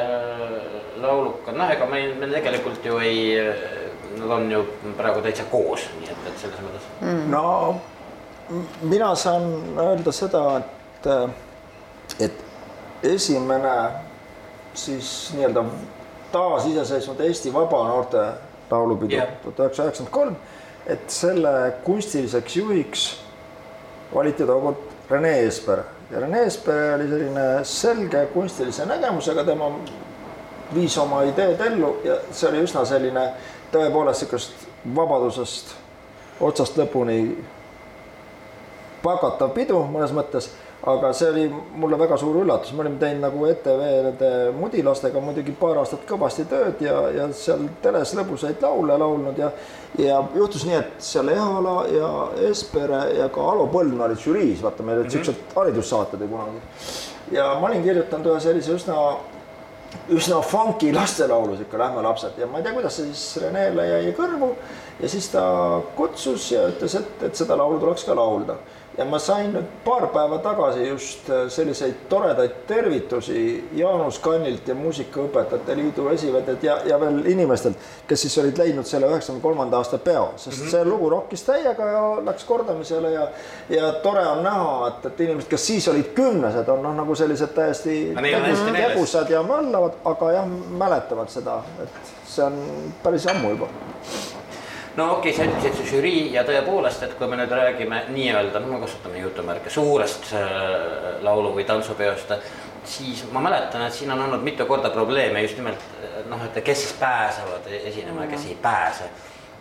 laulukad, 1.01 1.57
noh, 1.57 1.71
ega 1.73 1.87
meil, 1.91 2.15
meil 2.21 2.37
tegelikult 2.39 2.85
ju 2.85 2.99
ei, 3.03 3.37
nad 4.19 4.31
on 4.39 4.51
ju 4.53 4.63
praegu 4.99 5.25
täitsa 5.25 5.49
koos, 5.51 5.89
nii 6.01 6.13
et, 6.13 6.27
et 6.31 6.41
selles 6.47 6.65
mõttes 6.69 6.89
mm.. 7.01 7.29
no 7.33 7.81
mina 8.83 9.15
saan 9.17 9.49
öelda 9.81 10.13
seda, 10.13 10.43
et, 10.61 11.09
et 12.21 12.45
esimene 13.15 13.77
siis 14.75 15.31
nii-öelda 15.35 15.65
taasiseseisvunud 16.33 17.21
Eesti 17.21 17.53
Vaba 17.55 17.89
Noorte 17.89 18.27
Laulupidu 18.71 19.17
tuhat 19.43 19.59
üheksasada 19.59 19.89
üheksakümmend 19.89 20.15
kolm, 20.15 20.37
et 20.87 21.11
selle 21.11 21.75
kunstiliseks 21.85 22.57
juhiks 22.57 23.05
valiti 24.15 24.47
tookord 24.47 25.11
Rene 25.11 25.39
Eesper 25.39 25.85
ja 26.11 26.21
Rene 26.21 26.43
Eespere 26.43 26.95
oli 26.95 27.09
selline 27.09 27.65
selge 27.65 28.27
kunstilise 28.35 28.87
nägemusega, 28.87 29.45
tema 29.45 29.71
viis 30.75 30.99
oma 30.99 31.23
ideed 31.23 31.61
ellu 31.61 31.97
ja 32.05 32.19
see 32.33 32.49
oli 32.51 32.65
üsna 32.65 32.85
selline 32.89 33.25
tõepoolest 33.73 34.25
niisugust 34.25 34.69
vabadusest 34.97 35.75
otsast 36.41 36.79
lõpuni 36.79 37.19
pakatav 39.05 39.53
pidu 39.55 39.83
mõnes 39.91 40.15
mõttes, 40.17 40.51
aga 40.87 41.13
see 41.17 41.29
oli 41.31 41.45
mulle 41.81 41.97
väga 41.99 42.17
suur 42.21 42.37
üllatus, 42.43 42.75
me 42.77 42.85
olime 42.85 42.99
teinud 43.01 43.25
nagu 43.25 43.47
ETV 43.49 43.83
nende 44.07 44.31
mudilastega 44.59 45.23
muidugi 45.25 45.55
paar 45.57 45.81
aastat 45.81 46.05
kõvasti 46.09 46.45
tööd 46.51 46.83
ja, 46.85 46.99
ja 47.15 47.29
seal 47.37 47.65
teles 47.83 48.13
lõbusaid 48.19 48.61
laule 48.65 48.99
laulnud 49.01 49.41
ja 49.41 49.51
ja 49.99 50.19
juhtus 50.35 50.67
nii, 50.67 50.77
et 50.81 51.07
seal 51.07 51.31
Ehala 51.33 51.77
ja 51.89 52.11
Espere 52.51 53.05
ja 53.17 53.29
ka 53.33 53.47
Alo 53.53 53.69
Põldna 53.73 54.09
olid 54.09 54.21
žüriis, 54.21 54.61
vaata 54.65 54.85
meil 54.85 55.01
olid 55.01 55.15
siuksed 55.15 55.35
mm 55.35 55.41
-hmm. 55.47 55.57
haridussaated 55.61 56.21
ju 56.21 56.29
kunagi. 56.29 56.61
ja 57.33 57.55
ma 57.61 57.69
olin 57.69 57.83
kirjutanud 57.83 58.27
ühe 58.27 58.41
sellise 58.41 58.75
üsna 58.75 59.17
üsna 60.11 60.43
funky 60.43 60.93
lastelaulu, 60.93 61.57
sihuke 61.57 61.79
Lähme 61.79 62.03
lapsed. 62.03 62.39
Ja 62.39 62.47
ma 62.47 62.59
ei 62.59 62.65
tea, 62.65 62.73
kuidas 62.73 62.97
see 62.97 63.07
siis 63.07 63.37
Renele 63.43 63.87
jäi 63.87 64.13
kõrvu. 64.13 64.55
Ja 65.01 65.09
siis 65.09 65.29
ta 65.29 65.43
kutsus 65.97 66.53
ja 66.53 66.69
ütles, 66.69 66.95
et, 66.99 67.23
et 67.23 67.37
seda 67.37 67.57
laulu 67.57 67.79
tuleks 67.79 68.05
ka 68.05 68.17
laulda 68.17 68.57
ja 68.99 69.05
ma 69.05 69.19
sain 69.19 69.51
nüüd 69.55 69.71
paar 69.85 70.07
päeva 70.15 70.39
tagasi 70.43 70.87
just 70.87 71.31
äh, 71.31 71.47
selliseid 71.51 72.05
toredaid 72.09 72.61
tervitusi 72.69 73.39
Jaanus 73.75 74.21
Kannilt 74.23 74.69
ja 74.69 74.75
Muusikaõpetajate 74.79 75.77
Liidu 75.77 76.07
esivedelt 76.13 76.63
ja, 76.63 76.79
ja 76.87 76.99
veel 77.01 77.25
inimestelt, 77.33 77.81
kes 78.09 78.27
siis 78.27 78.39
olid 78.43 78.59
leidnud 78.59 78.87
selle 78.87 79.09
üheksakümne 79.11 79.43
kolmanda 79.43 79.81
aasta 79.81 79.99
peo, 79.99 80.29
sest 80.37 80.59
mm 80.59 80.67
-hmm. 80.67 80.71
see 80.71 80.85
lugu 80.85 81.11
rokkis 81.11 81.43
täiega 81.43 81.91
ja 81.91 82.05
läks 82.25 82.45
kordamisele 82.45 83.11
ja 83.13 83.29
ja 83.69 83.93
tore 83.93 84.27
on 84.27 84.43
näha, 84.43 84.89
et, 84.89 85.07
et 85.07 85.21
inimesed, 85.21 85.51
kes 85.51 85.67
siis 85.67 85.89
olid 85.89 86.13
kümnesed, 86.15 86.69
on 86.69 86.83
noh, 86.83 86.95
nagu 86.95 87.15
sellised 87.15 87.55
täiesti 87.55 88.15
tegusad 88.73 89.31
ja 89.31 89.43
möllavad, 89.43 89.99
aga 90.05 90.33
jah, 90.33 90.49
mäletavad 90.71 91.29
seda, 91.29 91.63
et 91.83 92.15
see 92.27 92.45
on 92.45 92.59
päris 93.03 93.27
ammu 93.27 93.51
juba 93.51 93.69
no 94.97 95.13
okei 95.17 95.33
okay,, 95.33 95.39
sa 95.39 95.49
ütlesid 95.51 95.81
see 95.81 95.91
žürii 95.97 96.27
ja 96.35 96.45
tõepoolest, 96.47 97.03
et 97.07 97.17
kui 97.19 97.29
me 97.31 97.39
nüüd 97.41 97.53
räägime 97.53 98.05
nii-öelda, 98.15 98.63
no 98.63 98.75
me 98.75 98.83
kasutame 98.85 99.23
jutumärke, 99.23 99.71
suurest 99.71 100.33
äh, 100.37 100.45
laulu- 101.27 101.55
või 101.57 101.67
tantsupeost, 101.69 102.35
siis 102.85 103.25
ma 103.33 103.41
mäletan, 103.41 103.87
et 103.87 103.93
siin 103.97 104.13
on 104.13 104.23
olnud 104.27 104.43
mitu 104.45 104.67
korda 104.67 104.91
probleeme 104.91 105.43
just 105.43 105.57
nimelt 105.59 105.81
noh, 106.29 106.45
et 106.45 106.65
kes 106.65 106.83
siis 106.83 106.93
pääsevad 107.01 107.71
esinema 107.83 108.25
ja 108.25 108.31
kes 108.31 108.47
ei 108.47 108.59
pääse. 108.63 109.05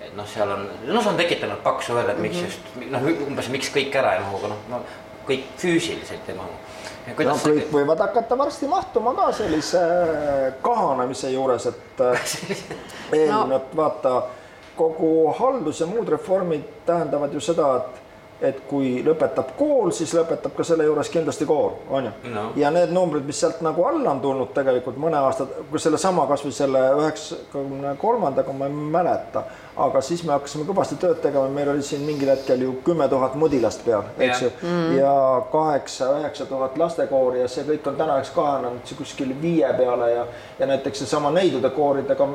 et 0.02 0.16
noh, 0.16 0.28
seal 0.28 0.52
on, 0.52 0.68
no 0.88 1.02
see 1.02 1.10
on 1.10 1.18
tekitanud 1.18 1.62
paksu 1.64 1.96
öelda, 1.96 2.12
et 2.12 2.20
miks 2.20 2.38
mhm. 2.38 2.46
just 2.46 2.92
noh, 2.92 3.10
umbes 3.28 3.50
miks 3.50 3.72
kõik 3.72 3.96
ära 3.96 4.18
ei 4.18 4.24
mahu, 4.26 4.42
aga 4.42 4.52
noh 4.52 4.70
no, 4.70 4.82
kõik 5.28 5.46
füüsiliselt 5.58 6.30
ei 6.30 6.36
mahu. 6.36 6.52
no 7.24 7.36
kõik 7.46 7.72
võivad 7.72 8.04
hakata 8.04 8.38
varsti 8.38 8.68
mahtuma 8.68 9.16
ka 9.16 9.32
sellise 9.40 9.82
kahanemise 10.62 11.32
juures, 11.32 11.68
et 11.72 12.04
eelmine 13.18 13.58
no. 13.58 13.62
vaata 13.76 14.16
kogu 14.78 15.34
haldus 15.38 15.80
ja 15.80 15.88
muud 15.88 16.10
reformid 16.10 16.64
tähendavad 16.86 17.34
ju 17.34 17.42
seda, 17.44 17.76
et 17.78 18.04
et 18.44 18.60
kui 18.68 18.98
lõpetab 19.06 19.54
kool, 19.56 19.92
siis 19.96 20.12
lõpetab 20.18 20.52
ka 20.58 20.66
selle 20.68 20.84
juures 20.84 21.10
kindlasti 21.12 21.46
koor, 21.48 21.78
on 21.94 22.10
ju. 22.10 22.12
No.. 22.34 22.46
ja 22.60 22.72
need 22.76 22.92
numbrid, 22.92 23.24
mis 23.28 23.40
sealt 23.40 23.62
nagu 23.64 23.86
alla 23.88 24.12
on 24.12 24.20
tulnud 24.24 24.52
tegelikult 24.56 24.98
mõne 25.00 25.20
aasta, 25.24 25.46
kui 25.70 25.80
sellesama 25.80 26.26
kasvõi 26.28 26.52
selle 26.56 26.82
üheksakümne 26.98 27.94
kolmandaga 28.02 28.56
ma 28.58 28.68
ei 28.68 28.76
mäleta, 28.96 29.46
aga 29.86 30.02
siis 30.04 30.26
me 30.28 30.36
hakkasime 30.36 30.68
kõvasti 30.68 30.98
tööd 31.02 31.22
tegema, 31.24 31.48
meil 31.56 31.72
oli 31.72 31.86
siin 31.88 32.04
mingil 32.08 32.34
hetkel 32.34 32.66
ju 32.66 32.76
kümme 32.86 33.08
tuhat 33.12 33.38
mudilast 33.40 33.86
peal, 33.86 34.10
eks 34.18 34.44
ju. 34.44 34.52
Mm., 34.60 34.98
ja 34.98 35.14
kaheksa-üheksa 35.54 36.50
tuhat 36.50 36.76
lastekoori 36.82 37.46
ja 37.46 37.52
see 37.52 37.64
kõik 37.70 37.88
on 37.94 38.02
tänaseks 38.02 38.36
kahanenud 38.36 38.96
kuskil 38.98 39.32
viie 39.42 39.72
peale 39.78 40.12
ja 40.12 40.28
ja 40.60 40.68
näiteks 40.68 41.06
seesama 41.06 41.32
neidude 41.32 41.72
kooridega 41.74 42.28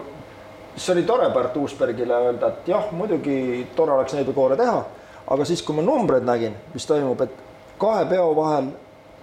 siis 0.79 0.95
oli 0.95 1.03
tore 1.03 1.31
Pärt 1.35 1.57
Uusbergile 1.57 2.15
öelda, 2.15 2.49
et 2.49 2.69
jah, 2.69 2.91
muidugi 2.93 3.67
tore 3.77 3.93
oleks 3.93 4.15
neid 4.15 4.31
koore 4.35 4.57
teha, 4.57 4.83
aga 5.29 5.47
siis, 5.49 5.63
kui 5.63 5.77
ma 5.77 5.85
numbreid 5.85 6.27
nägin, 6.27 6.55
mis 6.75 6.87
toimub, 6.87 7.21
et 7.27 7.35
kahe 7.79 8.05
peo 8.11 8.31
vahel 8.37 8.71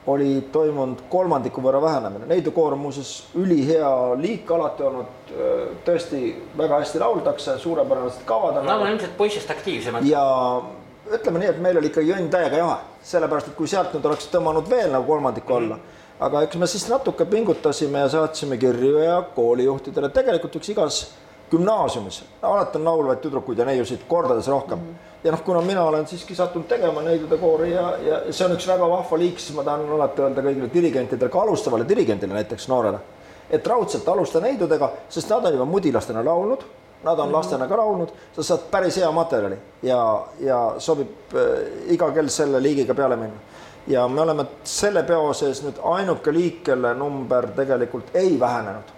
oli 0.08 0.30
toimunud 0.54 1.08
kolmandiku 1.10 1.64
võrra 1.66 1.82
vähenemine, 1.82 2.28
neidukoor 2.30 2.76
on 2.76 2.84
muuseas 2.84 3.12
ülihea 3.42 3.90
liik 4.20 4.52
alati 4.54 4.86
olnud, 4.86 5.34
tõesti 5.88 6.22
väga 6.58 6.82
hästi 6.84 7.02
lauldakse, 7.02 7.58
suurepärased 7.64 8.26
kavad 8.30 8.60
on. 8.60 8.68
Nad 8.70 8.84
on 8.84 8.92
ilmselt 8.94 9.18
poissist 9.18 9.50
aktiivsemad. 9.50 10.06
ja 10.06 10.22
ütleme 11.10 11.42
nii, 11.42 11.50
et 11.56 11.62
meil 11.62 11.82
oli 11.82 11.90
ikka 11.90 12.06
jõnn 12.06 12.30
täiega 12.34 12.62
jahe, 12.62 12.78
sellepärast 13.06 13.50
et 13.52 13.58
kui 13.58 13.70
sealt 13.70 13.94
nüüd 13.96 14.06
oleks 14.06 14.30
tõmmanud 14.34 14.70
veel 14.70 14.94
nagu 14.94 15.10
kolmandiku 15.10 15.58
alla 15.58 15.76
mm, 15.76 15.82
-hmm. 15.82 16.24
aga 16.28 16.42
eks 16.46 16.58
me 16.62 16.68
siis 16.68 16.88
natuke 16.90 17.26
pingutasime 17.26 18.00
ja 18.00 18.10
saatsime 18.10 18.58
kirju 18.58 18.98
ja 19.00 19.22
koolijuhtidele, 19.36 20.10
tegelikult 20.10 20.56
üks 20.56 20.70
igas 20.70 21.02
gümnaasiumis, 21.56 22.22
alati 22.42 22.80
on 22.80 22.86
laulvaid 22.86 23.24
tüdrukuid 23.24 23.60
ja 23.60 23.66
neiusid 23.66 24.06
kordades 24.08 24.48
rohkem 24.52 24.80
mm. 24.80 24.86
-hmm. 24.86 25.24
ja 25.24 25.32
noh, 25.32 25.44
kuna 25.44 25.62
mina 25.62 25.84
olen 25.84 26.08
siiski 26.08 26.36
sattunud 26.36 26.68
tegema 26.68 27.02
neidude 27.02 27.38
koori 27.38 27.72
ja, 27.72 27.90
ja 27.98 28.22
see 28.30 28.46
on 28.46 28.56
üks 28.56 28.68
väga 28.68 28.90
vahva 28.90 29.18
liik, 29.18 29.40
siis 29.40 29.56
ma 29.58 29.64
tahan 29.64 29.90
alati 29.98 30.22
öelda 30.22 30.42
kõigile 30.42 30.70
dirigentidele, 30.74 31.30
ka 31.30 31.42
alustavale 31.42 31.88
dirigendile 31.90 32.34
näiteks 32.34 32.68
noorele, 32.68 33.00
et 33.50 33.68
raudselt 33.68 34.08
alusta 34.10 34.40
neidudega, 34.40 34.92
sest 35.10 35.30
nad 35.30 35.46
on 35.46 35.54
juba 35.54 35.66
mudilastena 35.66 36.26
laulnud, 36.26 36.66
nad 37.04 37.20
on 37.20 37.26
mm 37.26 37.32
-hmm. 37.32 37.38
lastena 37.38 37.68
ka 37.68 37.78
laulnud, 37.78 38.10
sa 38.36 38.44
saad 38.44 38.70
päris 38.72 38.98
hea 38.98 39.12
materjali 39.12 39.58
ja, 39.84 40.24
ja 40.40 40.76
sobib 40.78 41.36
äh, 41.36 41.94
iga 41.94 42.12
kell 42.12 42.28
selle 42.28 42.64
liigiga 42.64 42.94
peale 42.94 43.16
minna 43.16 43.40
ja 43.88 44.08
me 44.08 44.22
oleme 44.22 44.46
selle 44.64 45.04
peo 45.04 45.34
sees 45.34 45.62
nüüd 45.64 45.80
ainuke 45.84 46.34
liik, 46.34 46.64
kelle 46.64 46.94
number 46.94 47.48
tegelikult 47.56 48.16
ei 48.16 48.40
vähenenud 48.40 48.95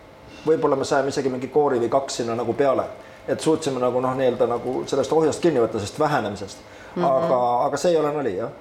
võib-olla 0.47 0.79
me 0.79 0.87
saime 0.87 1.13
isegi 1.13 1.31
mingi 1.33 1.49
koori 1.53 1.81
või 1.83 1.89
kaks 1.91 2.21
sinna 2.21 2.35
nagu 2.37 2.53
peale, 2.57 2.87
et 3.27 3.41
suutsime 3.43 3.81
nagu 3.83 4.01
noh, 4.03 4.15
nii-öelda 4.17 4.47
nagu 4.49 4.79
sellest 4.87 5.13
ohjast 5.13 5.43
kinni 5.43 5.61
võtta, 5.63 5.81
sellest 5.81 5.99
vähenemisest. 5.99 6.63
Mm. 6.95 7.03
-hmm. 7.03 7.25
aga, 7.25 7.41
aga 7.65 7.77
see 7.77 7.91
ei 7.91 7.99
ole 7.99 8.13
nali, 8.15 8.37
jah. 8.37 8.55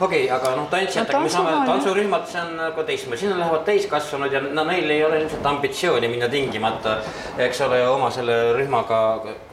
Okei 0.00 0.24
okay,, 0.24 0.36
aga 0.36 0.54
noh, 0.56 0.68
tantsijatega 0.70 1.18
no, 1.18 1.24
me 1.24 1.30
saame, 1.30 1.54
tantsurühmad, 1.66 2.28
see 2.30 2.40
on 2.40 2.52
nagu 2.56 2.84
teistmoodi, 2.86 3.20
sinna 3.20 3.38
lähevad 3.40 3.64
täiskasvanud 3.66 4.32
ja 4.32 4.40
no 4.44 4.64
neil 4.68 4.90
ei 4.90 5.04
ole 5.04 5.18
ilmselt 5.20 5.46
ambitsiooni 5.46 6.08
minna 6.08 6.28
tingimata, 6.30 7.00
eks 7.38 7.60
ole, 7.66 7.80
oma 7.88 8.10
selle 8.14 8.36
rühmaga 8.54 9.00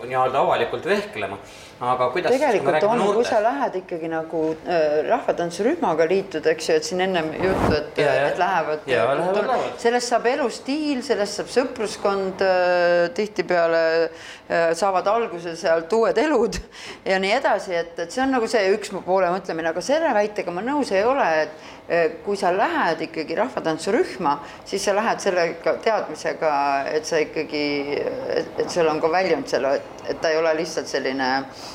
nii-öelda 0.04 0.44
avalikult 0.46 0.86
vehklema 0.86 1.40
aga 1.82 2.08
kuidas 2.14 2.36
tegelikult 2.36 2.84
on, 2.86 3.02
kui 3.16 3.26
sa 3.26 3.40
lähed 3.42 3.78
ikkagi 3.82 4.10
nagu 4.12 4.42
äh, 4.70 5.00
rahvatantsurühmaga 5.08 6.06
liitud, 6.10 6.46
eks 6.52 6.70
ju, 6.70 6.76
et 6.78 6.88
siin 6.88 7.02
ennem 7.08 7.32
juttu, 7.34 7.72
et, 7.78 8.02
et 8.06 8.38
lähevad. 8.42 8.86
sellest 9.82 10.14
saab 10.14 10.28
elustiil, 10.30 11.02
sellest 11.06 11.42
saab 11.42 11.50
sõpruskond 11.56 12.46
äh,, 12.46 13.10
tihtipeale 13.18 13.84
äh, 14.06 14.72
saavad 14.78 15.10
alguse 15.10 15.56
sealt 15.58 15.94
uued 15.98 16.22
elud 16.22 16.60
ja 17.12 17.18
nii 17.22 17.34
edasi, 17.40 17.74
et, 17.82 17.98
et 18.06 18.14
see 18.14 18.22
on 18.24 18.36
nagu 18.38 18.50
see 18.52 18.62
üks 18.76 18.94
poole 19.02 19.34
mõtlemine, 19.34 19.74
aga 19.74 19.86
selle 19.86 20.14
väitega 20.16 20.54
ma 20.54 20.62
nõus 20.66 20.94
ei 20.94 21.02
ole, 21.08 21.28
et 21.48 21.58
äh, 21.58 21.81
kui 22.26 22.38
sa 22.40 22.54
lähed 22.56 23.02
ikkagi 23.08 23.36
rahvatantsurühma, 23.36 24.38
siis 24.66 24.86
sa 24.86 24.96
lähed 24.96 25.20
sellega 25.20 25.76
teadmisega, 25.84 26.54
et 26.94 27.06
sa 27.06 27.20
ikkagi, 27.20 27.66
et 28.64 28.70
sul 28.72 28.88
on 28.88 29.02
ka 29.04 29.12
väljund 29.12 29.52
selle, 29.52 29.76
et, 29.82 30.08
et 30.14 30.22
ta 30.24 30.32
ei 30.32 30.40
ole 30.40 30.54
lihtsalt 30.62 30.88
selline 30.88 31.30
äh, 31.42 31.70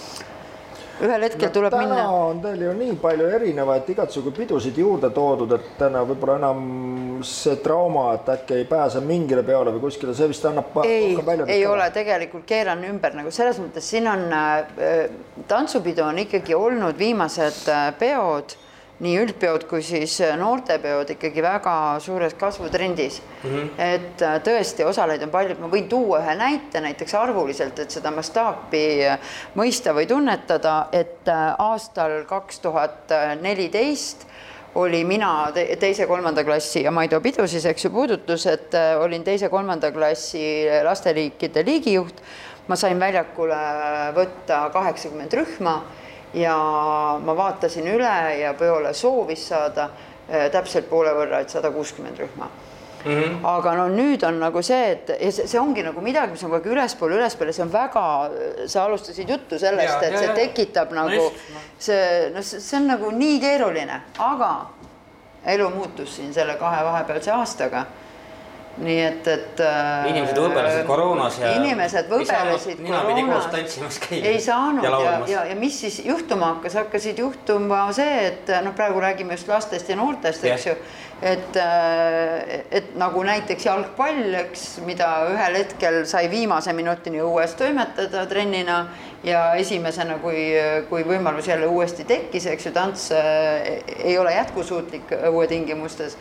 ühel 1.05 1.27
hetkel 1.27 1.51
no, 1.51 1.53
tuleb 1.53 1.75
täna 1.75 1.85
minna. 1.85 2.05
on 2.09 2.39
teil 2.41 2.63
ju 2.65 2.73
nii 2.77 2.95
palju 3.01 3.29
erinevaid 3.37 3.89
igasugu 3.93 4.33
pidusid 4.37 4.79
juurde 4.81 5.11
toodud, 5.15 5.53
et 5.59 5.67
täna 5.79 6.03
võib-olla 6.09 6.39
enam 6.41 6.63
see 7.27 7.59
trauma, 7.65 8.09
et 8.17 8.31
äkki 8.37 8.61
ei 8.61 8.69
pääse 8.71 9.03
mingile 9.05 9.45
peole 9.47 9.75
või 9.75 9.85
kuskile, 9.87 10.15
see 10.17 10.31
vist 10.33 10.45
annab. 10.49 10.73
ei, 10.85 11.13
ei 11.53 11.67
ole, 11.69 11.91
tegelikult 11.93 12.47
keeran 12.49 12.85
ümber 12.89 13.17
nagu 13.19 13.33
selles 13.35 13.61
mõttes, 13.61 13.89
siin 13.93 14.09
on 14.09 14.25
äh, 14.33 15.11
tantsupidu 15.49 16.07
on 16.07 16.25
ikkagi 16.25 16.57
olnud 16.57 16.97
viimased 16.99 17.69
äh, 17.73 17.91
peod 17.99 18.57
nii 19.05 19.17
üldpeod 19.21 19.67
kui 19.69 19.83
siis 19.85 20.15
äh, 20.25 20.33
noortepeod 20.41 21.11
ikkagi 21.17 21.43
väga 21.45 21.75
suures 22.01 22.35
kasvutrendis 22.39 23.21
mm. 23.21 23.51
-hmm. 23.51 23.67
et 23.79 24.23
äh, 24.25 24.39
tõesti, 24.45 24.87
osalejaid 24.89 25.27
on 25.27 25.33
palju, 25.35 25.57
ma 25.61 25.69
võin 25.73 25.89
tuua 25.89 26.23
ühe 26.23 26.37
näite 26.39 26.81
näiteks 26.81 27.15
arvuliselt, 27.15 27.79
et 27.79 27.91
seda 27.91 28.11
mastaapi 28.11 28.85
äh, 29.05 29.19
mõista 29.57 29.93
või 29.93 30.07
tunnetada, 30.09 30.87
et 30.93 31.29
aastal 31.59 32.25
kaks 32.25 32.61
tuhat 32.61 33.13
neliteist 33.41 34.27
oli 34.77 35.05
mina 35.05 35.53
teise-kolmanda 35.81 36.45
klassi 36.45 36.83
ja 36.83 36.91
Maido 36.91 37.21
Pidu 37.21 37.47
siis, 37.49 37.65
eks 37.65 37.85
ju, 37.85 37.91
puudutus, 37.91 38.47
et 38.47 38.75
olin 39.01 39.25
teise-kolmanda 39.25 39.93
klassi 39.93 40.67
lasteliikide 40.85 41.65
liigijuht. 41.65 42.21
ma 42.69 42.77
sain 42.77 43.01
väljakule 43.01 43.57
võtta 44.15 44.71
kaheksakümmend 44.73 45.33
rühma 45.33 45.83
ja 46.35 46.57
ma 47.25 47.37
vaatasin 47.37 47.87
üle 47.89 48.39
ja 48.41 48.55
peole 48.55 48.95
soovis 48.95 49.49
saada 49.49 49.91
äh, 49.91 50.51
täpselt 50.53 50.89
poole 50.91 51.15
võrra, 51.15 51.41
et 51.41 51.51
sada 51.51 51.71
kuuskümmend 51.71 52.19
rühma 52.19 52.51
Mm 53.07 53.13
-hmm. 53.13 53.47
aga 53.47 53.75
no 53.75 53.89
nüüd 53.89 54.27
on 54.27 54.41
nagu 54.41 54.63
see, 54.63 54.91
et 54.91 55.09
ja 55.21 55.33
see, 55.33 55.47
see 55.47 55.61
ongi 55.61 55.83
nagu 55.83 56.01
midagi, 56.01 56.33
mis 56.33 56.43
on 56.45 56.51
kogu 56.51 56.57
aeg 56.57 56.73
ülespoole, 56.73 57.15
ülespoole, 57.15 57.53
see 57.53 57.63
on 57.63 57.73
väga, 57.73 58.31
sa 58.67 58.85
alustasid 58.85 59.29
juttu 59.29 59.59
sellest, 59.59 60.03
et 60.03 60.13
ja, 60.13 60.19
see 60.19 60.27
ja, 60.27 60.35
tekitab 60.35 60.91
ja. 60.91 60.95
nagu 60.95 61.23
no, 61.23 61.61
see, 61.79 62.31
no 62.35 62.43
see 62.43 62.81
on 62.81 62.87
nagu 62.87 63.11
nii 63.11 63.39
keeruline, 63.41 64.01
aga 64.19 64.51
elu 65.45 65.71
muutus 65.71 66.17
siin 66.17 66.35
selle 66.35 66.57
kahe 66.59 66.85
vahepealse 66.85 67.31
aastaga 67.31 67.85
nii 68.77 68.97
et, 69.01 69.29
et. 69.31 69.61
Äh, 69.65 70.09
inimesed 70.11 70.37
võbelesid 70.37 70.85
koroonas 70.89 71.39
ja. 71.41 71.53
inimesed 71.57 72.11
võbelesid 72.11 72.83
koroonas. 72.85 73.99
ei 74.19 74.41
saanud 74.43 74.85
ja, 74.85 74.91
ja, 75.01 75.15
ja, 75.31 75.45
ja 75.51 75.57
mis 75.57 75.79
siis 75.81 76.03
juhtuma 76.05 76.53
hakkas, 76.55 76.77
hakkasid 76.83 77.23
juhtuma 77.23 77.87
see, 77.97 78.27
et 78.29 78.51
noh, 78.65 78.75
praegu 78.77 79.01
räägime 79.01 79.39
just 79.39 79.49
lastest 79.49 79.89
ja 79.89 79.97
noortest, 79.97 80.45
eks 80.45 80.67
ju. 80.69 80.75
et, 81.25 81.57
äh, 81.63 82.67
et 82.81 82.91
nagu 83.01 83.23
näiteks 83.25 83.65
jalgpall, 83.65 84.35
eks, 84.43 84.67
mida 84.85 85.09
ühel 85.31 85.57
hetkel 85.63 86.03
sai 86.09 86.27
viimase 86.33 86.75
minutini 86.77 87.23
õues 87.25 87.57
toimetada 87.57 88.27
trennina 88.29 88.83
ja 89.25 89.47
esimesena, 89.57 90.19
kui, 90.21 90.51
kui 90.91 91.07
võimalus 91.09 91.49
jälle 91.49 91.71
uuesti 91.73 92.05
tekkis, 92.05 92.51
eks 92.53 92.69
ju, 92.69 92.75
tants 92.77 93.09
äh, 93.17 93.81
ei 94.03 94.19
ole 94.21 94.37
jätkusuutlik 94.37 95.17
õuetingimustes. 95.31 96.19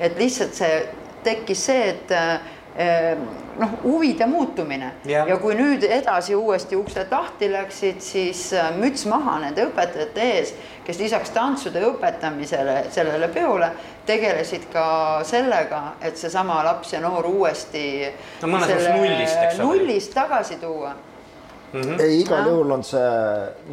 et 0.00 0.16
lihtsalt 0.16 0.54
see 0.54 0.80
tekkis 1.24 1.64
see, 1.66 1.88
et 1.88 2.12
eh, 2.12 3.18
noh, 3.58 3.74
huvide 3.82 4.26
muutumine 4.26 4.92
ja. 5.08 5.24
ja 5.28 5.36
kui 5.42 5.56
nüüd 5.58 5.82
edasi 5.82 6.36
uuesti 6.38 6.76
uksed 6.78 7.10
lahti 7.12 7.50
läksid, 7.52 8.00
siis 8.04 8.52
eh, 8.52 8.70
müts 8.78 9.06
maha 9.10 9.38
nende 9.42 9.66
õpetajate 9.68 10.28
ees, 10.36 10.54
kes 10.86 11.00
lisaks 11.02 11.34
tantsude 11.34 11.82
õpetamisele 11.90 12.84
sellele 12.94 13.28
peole 13.34 13.70
tegelesid 14.08 14.68
ka 14.72 14.86
sellega, 15.28 15.82
et 16.00 16.16
seesama 16.16 16.62
laps 16.66 16.94
ja 16.94 17.02
noor 17.04 17.28
uuesti 17.28 17.84
no, 18.42 18.56
nullist, 18.56 19.60
nullist 19.60 20.14
tagasi 20.16 20.56
tuua 20.62 20.94
mm. 21.72 21.80
-hmm. 21.80 22.00
ei, 22.00 22.20
igal 22.20 22.46
juhul 22.46 22.70
on 22.70 22.84
see 22.84 23.10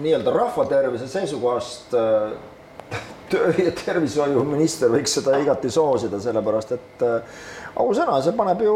nii-öelda 0.02 0.34
rahvatervise 0.34 1.08
seisukohast 1.08 1.94
äh, 1.94 2.36
töö- 3.36 3.66
ja 3.66 3.76
tervishoiuminister 3.86 4.92
võiks 4.94 5.20
seda 5.20 5.38
igati 5.42 5.72
soosida, 5.72 6.20
sellepärast 6.24 6.76
et 6.78 7.06
äh, 7.06 7.40
ausõna, 7.82 8.18
see 8.24 8.36
paneb 8.38 8.64
ju 8.66 8.76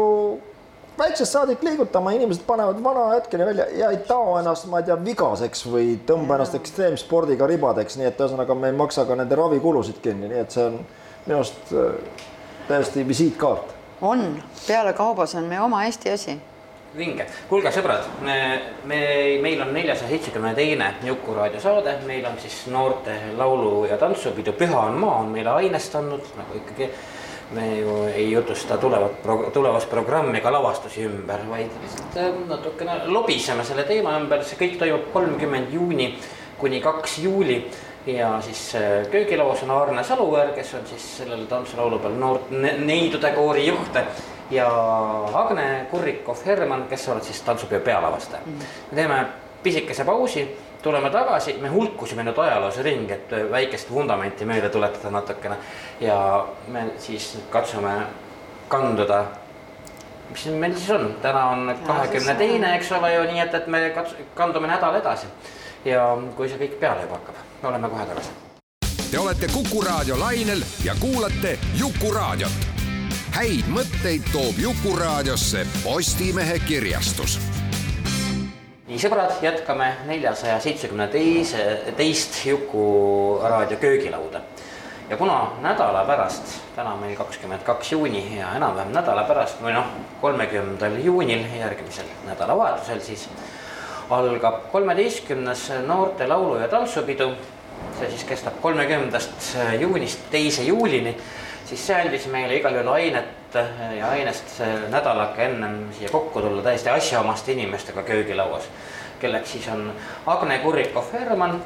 väiksest 1.00 1.32
saadik 1.32 1.62
liigutama, 1.64 2.12
inimesed 2.16 2.44
panevad 2.46 2.82
vana 2.84 3.06
hetkeni 3.14 3.46
välja 3.48 3.66
ja 3.76 3.90
ei 3.94 4.02
tao 4.08 4.36
ennast, 4.40 4.68
ma 4.70 4.82
ei 4.82 4.88
tea, 4.88 4.98
vigaseks 5.04 5.64
või 5.70 5.94
tõmba 6.06 6.36
ennast 6.36 6.58
ekstreemspordiga 6.58 7.48
ribadeks, 7.48 7.96
nii 7.96 8.10
et 8.10 8.20
ühesõnaga 8.20 8.56
me 8.58 8.72
ei 8.72 8.76
maksa 8.76 9.06
ka 9.08 9.16
nende 9.18 9.38
ravikulusid 9.38 10.02
kinni, 10.04 10.28
nii 10.32 10.44
et 10.44 10.56
see 10.56 10.66
on 10.68 10.78
minu 11.26 11.40
arust 11.40 11.74
äh, 11.74 12.20
täiesti 12.68 13.06
visiitkaart. 13.08 13.74
on, 14.00 14.42
pealekaubas 14.66 15.34
on 15.34 15.48
meie 15.48 15.60
oma 15.60 15.84
Eesti 15.88 16.12
asi 16.16 16.38
vinge. 16.96 17.26
kuulge, 17.48 17.70
sõbrad, 17.74 18.08
me, 18.26 18.36
me, 18.84 18.98
meil 19.42 19.62
on 19.62 19.72
neljasaja 19.74 20.10
seitsmekümne 20.10 20.54
teine 20.54 20.94
Juku-raadio 21.06 21.60
saade, 21.62 21.96
meil 22.06 22.26
on 22.26 22.38
siis 22.42 22.66
noorte 22.72 23.14
laulu- 23.38 23.86
ja 23.90 23.98
tantsupidu 23.98 24.52
Püha 24.58 24.86
on 24.88 24.98
maa 24.98 25.20
on 25.20 25.30
meile 25.34 25.50
ainest 25.50 25.94
andnud, 25.94 26.32
nagu 26.38 26.58
ikkagi 26.58 26.90
me 27.50 27.66
ju 27.80 27.94
ei 28.14 28.30
jutusta 28.30 28.78
tulevat 28.78 29.22
pro,, 29.22 29.50
tulevast 29.52 29.90
programmi 29.90 30.38
ega 30.38 30.52
lavastusi 30.52 31.04
ümber, 31.06 31.42
vaid 31.50 31.70
lihtsalt 31.82 32.16
äh, 32.16 32.34
natukene 32.48 33.00
lobiseme 33.06 33.64
selle 33.64 33.84
teema 33.84 34.16
ümber, 34.18 34.44
see 34.46 34.58
kõik 34.58 34.78
toimub 34.78 35.08
kolmkümmend 35.14 35.72
juuni 35.74 36.12
kuni 36.60 36.80
kaks 36.80 37.18
juuli. 37.18 37.62
Ja 38.06 38.38
siis 38.40 38.74
äh, 38.74 39.06
köögilaos 39.12 39.62
on 39.62 39.70
Arne 39.70 40.04
Saluveer, 40.04 40.54
kes 40.56 40.74
on 40.74 40.86
siis 40.88 41.04
sellel 41.18 41.44
tantsulaulu 41.46 41.98
peal 42.00 42.14
noort 42.16 42.48
neidude 42.50 43.32
koori 43.36 43.66
juht 43.66 43.98
ja 44.50 44.68
Agne 45.34 45.86
Kurrikov-Herman, 45.90 46.88
kes 46.88 47.08
oled 47.08 47.22
siis 47.22 47.42
tantsupeo 47.42 47.80
pealavastaja 47.80 48.42
mm. 48.46 48.52
-hmm. 48.52 48.64
me 48.90 48.96
teeme 48.96 49.26
pisikese 49.62 50.04
pausi, 50.04 50.58
tuleme 50.82 51.10
tagasi, 51.10 51.58
me 51.60 51.68
hulkusime 51.68 52.24
nüüd 52.24 52.38
ajaloos 52.38 52.78
ringi, 52.82 53.12
et 53.12 53.34
väikest 53.50 53.90
vundamenti 53.90 54.44
meelde 54.44 54.68
tuletada 54.68 55.10
natukene. 55.10 55.56
ja 56.00 56.46
me 56.68 56.84
siis 56.98 57.38
katsume 57.50 57.92
kanduda, 58.68 59.24
mis 60.30 60.46
meil 60.46 60.74
siis 60.74 60.90
on, 60.90 61.16
täna 61.22 61.44
on 61.46 61.78
kahekümne 61.86 62.34
teine, 62.34 62.74
eks 62.76 62.92
ole 62.92 63.14
ju, 63.14 63.22
nii 63.22 63.40
et, 63.40 63.54
et 63.54 63.66
me 63.66 63.88
kats-, 63.96 64.16
kandume 64.34 64.66
nädal 64.66 64.94
edasi. 64.94 65.26
ja 65.84 66.18
kui 66.36 66.48
see 66.48 66.58
kõik 66.58 66.78
peale 66.80 67.02
juba 67.02 67.20
hakkab, 67.20 67.34
oleme 67.62 67.88
kohe 67.88 68.06
tagasi. 68.06 68.30
Te 69.10 69.18
olete 69.18 69.46
Kuku 69.52 69.82
raadio 69.82 70.18
lainel 70.20 70.62
ja 70.84 70.94
kuulate 71.00 71.58
Jukuraadiot 71.74 72.79
häid 73.34 73.68
mõtteid 73.70 74.26
toob 74.32 74.58
Jukuraadiosse 74.58 75.62
Postimehe 75.84 76.58
kirjastus. 76.66 77.38
nii 78.88 78.98
sõbrad, 78.98 79.36
jätkame 79.42 79.92
neljasaja 80.08 80.58
seitsmekümne 80.60 81.06
teise, 81.08 81.62
teist 81.96 82.40
Juku 82.46 83.38
raadio 83.42 83.76
köögilauda. 83.76 84.40
ja 85.10 85.16
kuna 85.16 85.50
nädala 85.62 86.04
pärast, 86.04 86.42
täna 86.76 86.96
meil 86.96 87.16
kakskümmend 87.16 87.62
kaks 87.62 87.92
juuni 87.92 88.38
ja 88.38 88.54
enam-vähem 88.56 88.92
nädala 88.92 89.24
pärast 89.24 89.62
või 89.62 89.72
noh, 89.72 89.86
kolmekümnendal 90.20 90.98
juunil, 91.04 91.46
järgmisel 91.58 92.10
nädalavahetusel 92.26 93.00
siis 93.00 93.28
algab 94.10 94.72
kolmeteistkümnes 94.72 95.72
noorte 95.86 96.26
laulu- 96.26 96.60
ja 96.60 96.68
tantsupidu. 96.68 97.30
see 97.98 98.10
siis 98.10 98.24
kestab 98.24 98.60
kolmekümnendast 98.60 99.56
juunist 99.80 100.18
teise 100.30 100.62
juulini 100.62 101.16
siis 101.70 101.86
see 101.86 101.98
andis 102.02 102.26
meile 102.30 102.56
igal 102.58 102.74
juhul 102.74 102.92
ainet 102.96 103.58
ja 103.98 104.10
ainest 104.10 104.58
nädalake 104.90 105.44
ennem 105.44 105.76
siia 105.98 106.10
kokku 106.10 106.42
tulla 106.42 106.62
täiesti 106.62 106.90
asjaomaste 106.90 107.52
inimestega 107.52 108.02
köögilauas. 108.02 108.68
kelleks 109.20 109.52
siis 109.52 109.68
on 109.68 109.92
Agne 110.26 110.58
Kurrikov-Herman, 110.58 111.62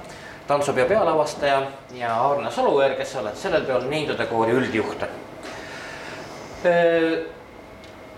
tantsupeo 0.47 0.87
pealavastaja 0.87 1.63
ja 1.95 2.17
Aarne 2.17 2.51
Saluveer, 2.51 2.95
kes 2.99 3.13
sa 3.13 3.21
oled 3.21 3.37
sellel 3.37 3.65
peol 3.65 3.87
Neidude 3.89 4.27
koori 4.27 4.53
üldjuht 4.53 5.07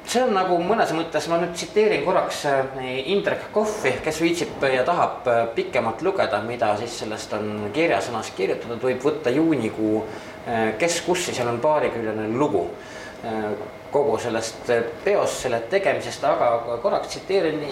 see 0.06 0.22
on 0.22 0.32
nagu 0.36 0.56
mõnes 0.62 0.92
mõttes, 0.94 1.26
ma 1.28 1.38
nüüd 1.40 1.54
tsiteerin 1.56 2.04
korraks 2.06 2.44
Indrek 3.10 3.48
Kohvi, 3.52 3.96
kes 4.04 4.20
viitsib 4.22 4.62
ja 4.70 4.84
tahab 4.86 5.26
pikemalt 5.56 6.02
lugeda, 6.06 6.40
mida 6.46 6.72
siis 6.78 6.94
sellest 7.02 7.34
on 7.36 7.68
kirjasõnas 7.74 8.30
kirjutatud, 8.38 8.80
võib 8.82 9.02
võtta 9.02 9.34
juunikuu 9.34 10.04
kes, 10.78 11.00
kus 11.06 11.28
ja 11.28 11.34
seal 11.34 11.48
on 11.50 11.60
paariküljeline 11.60 12.28
lugu. 12.38 12.66
Äh, 13.24 13.50
kogu 13.90 14.18
sellest 14.18 14.68
peost, 15.04 15.40
selle 15.40 15.60
tegemisest, 15.70 16.24
aga 16.26 16.76
korraks 16.82 17.08
tsiteerin 17.08 17.62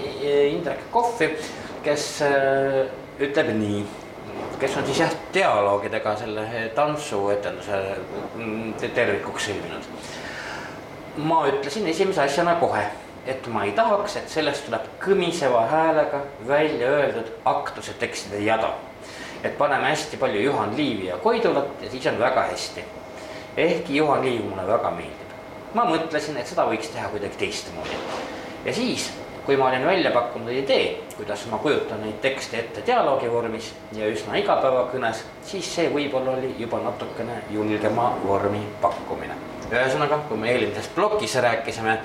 Indrek 0.54 0.86
Kohvi, 0.94 1.28
kes 1.84 2.06
äh, 2.24 2.78
ütleb 3.20 3.50
nii, 3.58 3.82
kes 4.62 4.76
on 4.78 4.86
siis 4.88 5.02
jah, 5.02 5.12
dialoogidega 5.34 6.14
selle 6.22 6.46
tantsuetenduse 6.74 7.80
mm, 8.38 8.72
tervikuks 8.94 9.50
sõlminud. 9.50 9.90
ma 11.28 11.44
ütlesin 11.50 11.86
esimese 11.86 12.24
asjana 12.24 12.56
kohe, 12.62 12.86
et 13.26 13.46
ma 13.52 13.66
ei 13.68 13.74
tahaks, 13.76 14.16
et 14.16 14.32
sellest 14.32 14.66
tuleb 14.66 14.88
kõmiseva 15.04 15.66
häälega 15.70 16.24
välja 16.48 16.88
öeldud 16.96 17.30
aktuse 17.44 17.94
tekstide 18.00 18.40
jada 18.46 18.72
et 19.44 19.58
paneme 19.58 19.90
hästi 19.90 20.16
palju 20.16 20.40
Juhan 20.40 20.76
Liivi 20.76 21.06
ja 21.06 21.16
Koidulat 21.16 21.82
ja 21.82 21.90
siis 21.90 22.06
on 22.06 22.18
väga 22.18 22.42
hästi. 22.42 22.84
ehkki 23.56 23.96
Juhan 23.96 24.22
Liiv 24.22 24.44
mulle 24.44 24.66
väga 24.66 24.90
meeldib. 24.90 25.34
ma 25.74 25.84
mõtlesin, 25.84 26.36
et 26.36 26.46
seda 26.46 26.64
võiks 26.64 26.88
teha 26.92 27.08
kuidagi 27.08 27.36
teistmoodi. 27.38 27.96
ja 28.64 28.74
siis, 28.74 29.12
kui 29.46 29.56
ma 29.56 29.68
olin 29.68 29.86
välja 29.86 30.10
pakkunud 30.10 30.48
idee, 30.48 30.98
kuidas 31.16 31.46
ma 31.50 31.58
kujutan 31.58 32.00
neid 32.02 32.20
tekste 32.20 32.58
ette 32.58 32.82
dialoogi 32.86 33.30
vormis 33.30 33.74
ja 33.92 34.08
üsna 34.08 34.36
igapäevakõnes, 34.40 35.24
siis 35.44 35.74
see 35.74 35.90
võib-olla 35.92 36.38
oli 36.38 36.54
juba 36.58 36.80
natukene 36.80 37.42
julgema 37.50 38.14
vormi 38.26 38.66
pakkumine. 38.80 39.34
ühesõnaga, 39.70 40.18
kui 40.28 40.36
me 40.36 40.52
eelmises 40.52 40.88
plokis 40.94 41.36
rääkisime 41.36 41.98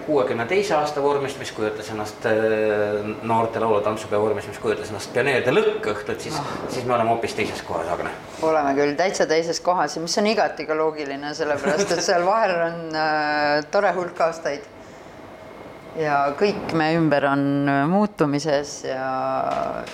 kuuekümne 0.00 0.46
teise 0.50 0.74
aasta 0.74 1.02
vormist, 1.02 1.38
mis 1.38 1.52
kujutas 1.52 1.90
ennast 1.94 2.26
äh, 2.26 2.34
noorte 3.22 3.62
laulu-tantsupeo 3.62 4.20
vormist, 4.20 4.48
mis 4.50 4.58
kujutas 4.62 4.90
ennast 4.90 5.12
pioneeride 5.14 5.54
lõkkõhtut, 5.54 6.20
siis 6.26 6.38
ah., 6.40 6.52
siis 6.68 6.84
me 6.84 6.96
oleme 6.96 7.14
hoopis 7.14 7.36
teises 7.38 7.62
kohas, 7.62 7.88
Agne. 7.94 8.12
oleme 8.42 8.74
küll 8.78 8.94
täitsa 8.98 9.26
teises 9.30 9.60
kohas 9.64 9.96
ja 9.96 10.02
mis 10.02 10.18
on 10.18 10.30
igati 10.30 10.66
ka 10.66 10.76
loogiline, 10.78 11.34
sellepärast 11.34 11.96
et 11.96 12.04
seal 12.04 12.26
vahel 12.26 12.56
on 12.68 12.80
äh, 12.98 13.64
tore 13.70 13.92
hulk 13.96 14.20
aastaid 14.26 14.73
ja 15.98 16.16
kõik 16.38 16.72
me 16.76 16.88
ümber 16.96 17.26
on 17.28 17.44
muutumises 17.90 18.72
ja 18.86 19.08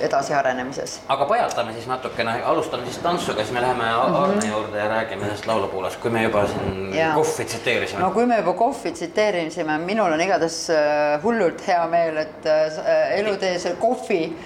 edasiarenemises. 0.01 1.01
aga 1.09 1.27
pajatame 1.29 1.75
siis 1.77 1.89
natukene, 1.91 2.39
alustame 2.53 2.87
siis 2.89 3.01
tantsuga, 3.05 3.45
siis 3.45 3.53
me 3.53 3.61
läheme 3.61 3.85
mm 3.85 3.91
-hmm. 3.91 4.23
Arne 4.23 4.47
juurde 4.49 4.79
ja 4.79 4.89
räägime 4.89 5.25
sellest 5.25 5.47
laulupoolest, 5.47 6.01
kui 6.01 6.11
me 6.11 6.23
juba 6.23 6.47
siin 6.47 6.95
ja. 6.95 7.13
Kohvi 7.15 7.45
tsiteerisime. 7.45 8.01
no 8.01 8.11
kui 8.11 8.27
me 8.27 8.37
juba 8.37 8.53
Kohvi 8.53 8.93
tsiteerisime, 8.93 9.79
minul 9.79 10.13
on 10.13 10.21
igatahes 10.21 10.71
äh, 10.71 11.23
hullult 11.23 11.67
hea 11.67 11.87
meel, 11.87 12.17
et 12.17 12.47
äh, 12.47 13.19
elutee 13.19 13.59
see 13.59 13.75
Kohvi 13.75 14.37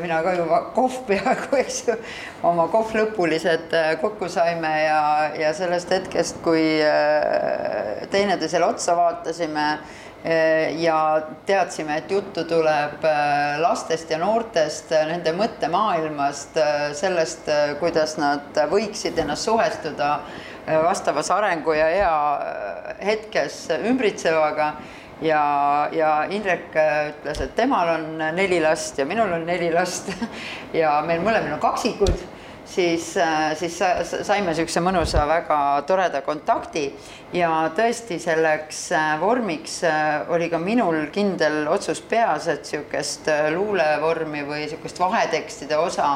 mina 0.00 0.22
ka 0.22 0.32
juba 0.32 0.60
kohv 0.74 0.92
peaaegu, 1.06 1.56
eks 1.56 1.88
ju, 1.88 1.96
oma 2.42 2.68
kohvlõpulised 2.68 3.74
kokku 4.00 4.28
saime 4.28 4.84
ja, 4.84 5.30
ja 5.38 5.54
sellest 5.54 5.90
hetkest, 5.90 6.40
kui 6.42 6.80
teineteisele 8.10 8.64
otsa 8.64 8.96
vaatasime 8.96 9.78
ja 10.78 11.22
teadsime, 11.46 11.96
et 11.96 12.10
juttu 12.12 12.44
tuleb 12.44 13.04
lastest 13.62 14.10
ja 14.12 14.18
noortest, 14.20 14.90
nende 15.08 15.32
mõttemaailmast, 15.32 16.58
sellest, 16.98 17.48
kuidas 17.80 18.18
nad 18.20 18.60
võiksid 18.68 19.16
ennast 19.22 19.48
suhestuda 19.48 20.10
vastavas 20.84 21.30
arengu 21.32 21.72
ja 21.72 21.88
ea 21.88 22.16
hetkes 23.04 23.62
ümbritsevaga. 23.80 24.74
Ja, 25.20 25.88
ja 25.92 26.10
Indrek 26.32 26.72
ütles, 26.72 27.42
et 27.44 27.50
temal 27.56 27.90
on 27.92 28.06
neli 28.36 28.56
last 28.64 28.96
ja 28.98 29.04
minul 29.04 29.32
on 29.36 29.44
neli 29.48 29.68
last. 29.72 30.12
Ja 30.80 31.00
meil 31.02 31.20
mõlemal 31.24 31.56
on 31.56 31.60
kaksikud, 31.60 32.22
siis, 32.70 33.06
siis 33.58 33.78
saime 34.26 34.50
niisuguse 34.50 34.82
mõnusa, 34.84 35.24
väga 35.28 35.58
toreda 35.88 36.22
kontakti 36.26 36.86
ja 37.34 37.50
tõesti 37.76 38.20
selleks 38.22 38.86
vormiks 39.20 39.80
oli 40.30 40.50
ka 40.52 40.60
minul 40.62 41.08
kindel 41.14 41.66
otsus 41.70 42.00
peas, 42.00 42.48
et 42.48 42.64
niisugust 42.64 43.30
luulevormi 43.56 44.46
või 44.46 44.64
niisugust 44.64 45.02
vahetekstide 45.02 45.78
osa 45.78 46.10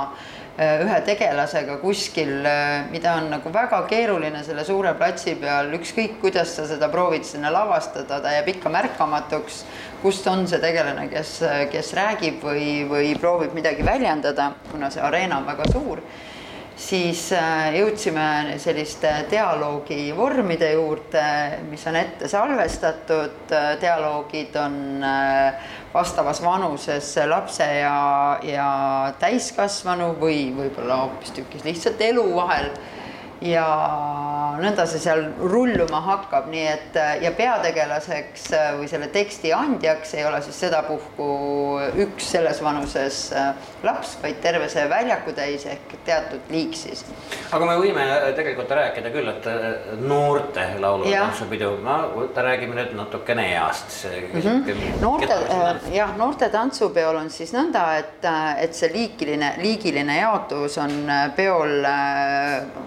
ühe 0.55 0.99
tegelasega 1.03 1.81
kuskil, 1.83 2.45
mida 2.93 3.17
on 3.19 3.27
nagu 3.33 3.51
väga 3.51 3.81
keeruline 3.91 4.45
selle 4.47 4.63
suure 4.65 4.93
platsi 4.95 5.35
peal, 5.41 5.73
ükskõik 5.75 6.21
kuidas 6.23 6.53
sa 6.55 6.67
seda 6.71 6.87
proovid 6.93 7.27
sinna 7.27 7.51
lavastada, 7.51 8.21
ta 8.23 8.35
jääb 8.37 8.53
ikka 8.53 8.71
märkamatuks, 8.71 9.65
kust 10.05 10.29
on 10.31 10.47
see 10.47 10.63
tegelane, 10.63 11.09
kes, 11.11 11.41
kes 11.73 11.91
räägib 11.99 12.39
või, 12.47 12.69
või 12.87 13.11
proovib 13.19 13.57
midagi 13.57 13.83
väljendada, 13.87 14.53
kuna 14.71 14.93
see 14.95 15.03
areena 15.03 15.43
on 15.43 15.51
väga 15.51 15.67
suur 15.73 16.05
siis 16.77 17.29
jõudsime 17.75 18.57
selliste 18.63 19.11
dialoogivormide 19.31 20.73
juurde, 20.75 21.25
mis 21.71 21.85
on 21.87 21.99
ette 22.01 22.29
salvestatud, 22.29 23.55
dialoogid 23.81 24.57
on 24.59 25.05
vastavas 25.95 26.43
vanuses 26.43 27.13
lapse 27.31 27.69
ja, 27.79 27.95
ja 28.43 28.69
täiskasvanu 29.23 30.15
või 30.19 30.49
võib-olla 30.57 31.05
hoopistükkis 31.05 31.65
lihtsalt 31.69 32.03
elu 32.03 32.27
vahel 32.35 32.73
ja 33.43 33.67
nõnda 34.61 34.87
see 34.89 35.03
seal 35.03 35.25
rulluma 35.41 36.01
hakkab, 36.05 36.49
nii 36.53 36.67
et 36.71 36.99
ja 37.25 37.33
peategelaseks 37.37 38.47
või 38.79 38.89
selle 38.91 39.09
teksti 39.15 39.53
andjaks 39.57 40.15
ei 40.19 40.27
ole 40.29 40.41
siis 40.45 40.61
sedapuhku 40.67 41.29
üks 42.05 42.31
selles 42.35 42.63
vanuses 42.65 43.21
laps, 43.85 44.17
vaid 44.23 44.41
terve 44.45 44.69
see 44.73 44.87
väljakutäis 44.91 45.67
ehk 45.73 45.97
teatud 46.07 46.53
liik 46.55 46.77
siis. 46.79 47.05
aga 47.51 47.67
me 47.67 47.77
võime 47.81 48.07
tegelikult 48.37 48.71
rääkida 48.71 49.13
küll, 49.15 49.29
et 49.33 49.49
noorte 50.01 50.67
laulu- 50.81 51.09
ja 51.11 51.27
tantsupidu, 51.29 51.75
no 51.85 51.99
räägime 52.45 52.77
nüüd 52.79 52.95
natukene 52.97 53.47
east 53.55 54.05
mm. 54.05 54.41
-hmm. 54.41 55.01
noorte, 55.01 55.37
jah, 55.93 56.17
noorte 56.17 56.49
tantsupeol 56.49 57.17
on 57.17 57.31
siis 57.31 57.53
nõnda, 57.55 57.85
et, 57.99 58.29
et 58.61 58.75
see 58.75 58.93
liikiline, 58.93 59.55
liigiline 59.63 60.19
jaotus 60.19 60.79
on 60.79 60.95
peol 61.37 61.77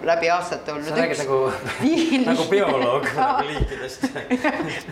läbi 0.04 0.30
aastate 0.38 0.72
olnud. 0.72 0.88
sa 0.88 0.96
räägid 0.96 1.20
nagu, 1.24 1.40
nagu 2.26 2.46
bioloog 2.52 3.08
nagu 3.16 3.48
liikidest 3.48 4.06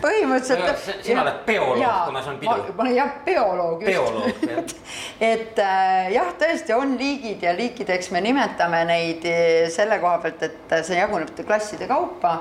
põhimõtteliselt. 0.04 1.04
sina 1.06 1.22
oled 1.22 1.38
bioloog, 1.46 1.84
kuna 2.06 2.22
see 2.22 2.32
on 2.32 2.40
pidu. 2.42 2.74
ma 2.76 2.84
olen 2.84 2.96
jah, 2.96 3.14
bioloog 3.26 3.84
just. 3.84 3.92
bioloog, 3.92 4.44
jah. 4.50 4.74
et 5.32 5.62
äh, 5.62 6.10
jah, 6.16 6.32
tõesti 6.42 6.76
on 6.76 6.96
liigid 7.00 7.46
ja 7.46 7.54
liikideks 7.56 8.10
me 8.14 8.22
nimetame 8.26 8.82
neid 8.88 9.26
äh, 9.30 9.66
selle 9.72 10.00
koha 10.02 10.18
pealt, 10.24 10.44
et 10.46 10.76
see 10.86 10.98
jaguneb 10.98 11.32
klasside 11.46 11.88
kaupa 11.90 12.34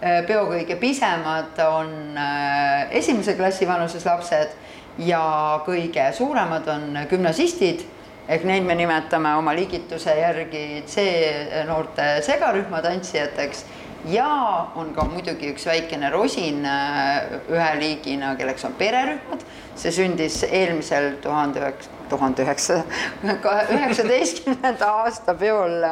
äh, 0.00 0.22
peo 0.28 0.46
kõige 0.50 0.78
pisemad 0.80 1.58
on 1.66 1.92
äh, 2.20 2.86
esimese 3.02 3.36
klassi 3.38 3.68
vanuses 3.68 4.06
lapsed 4.06 4.56
ja 4.98 5.26
kõige 5.66 6.08
suuremad 6.16 6.68
on 6.72 7.04
gümnasistid 7.10 7.84
ehk 8.28 8.44
neid 8.44 8.66
me 8.66 8.74
nimetame 8.74 9.34
oma 9.38 9.54
liigituse 9.54 10.14
järgi 10.18 10.82
C-noorte 10.90 12.06
segarühma 12.26 12.82
tantsijateks 12.82 13.64
ja 14.10 14.28
on 14.74 14.92
ka 14.94 15.04
muidugi 15.10 15.52
üks 15.52 15.66
väikene 15.66 16.10
rosin 16.10 16.66
ühe 16.66 17.70
liigina, 17.80 18.34
kelleks 18.38 18.66
on 18.66 18.74
pererühmad. 18.78 19.46
see 19.76 19.92
sündis 19.92 20.40
eelmisel 20.44 21.18
tuhande 21.20 21.60
üheksa, 21.60 21.90
tuhande 22.08 22.42
üheksa, 22.42 22.78
üheksateistkümnenda 23.76 24.86
aasta 25.02 25.34
peol 25.34 25.84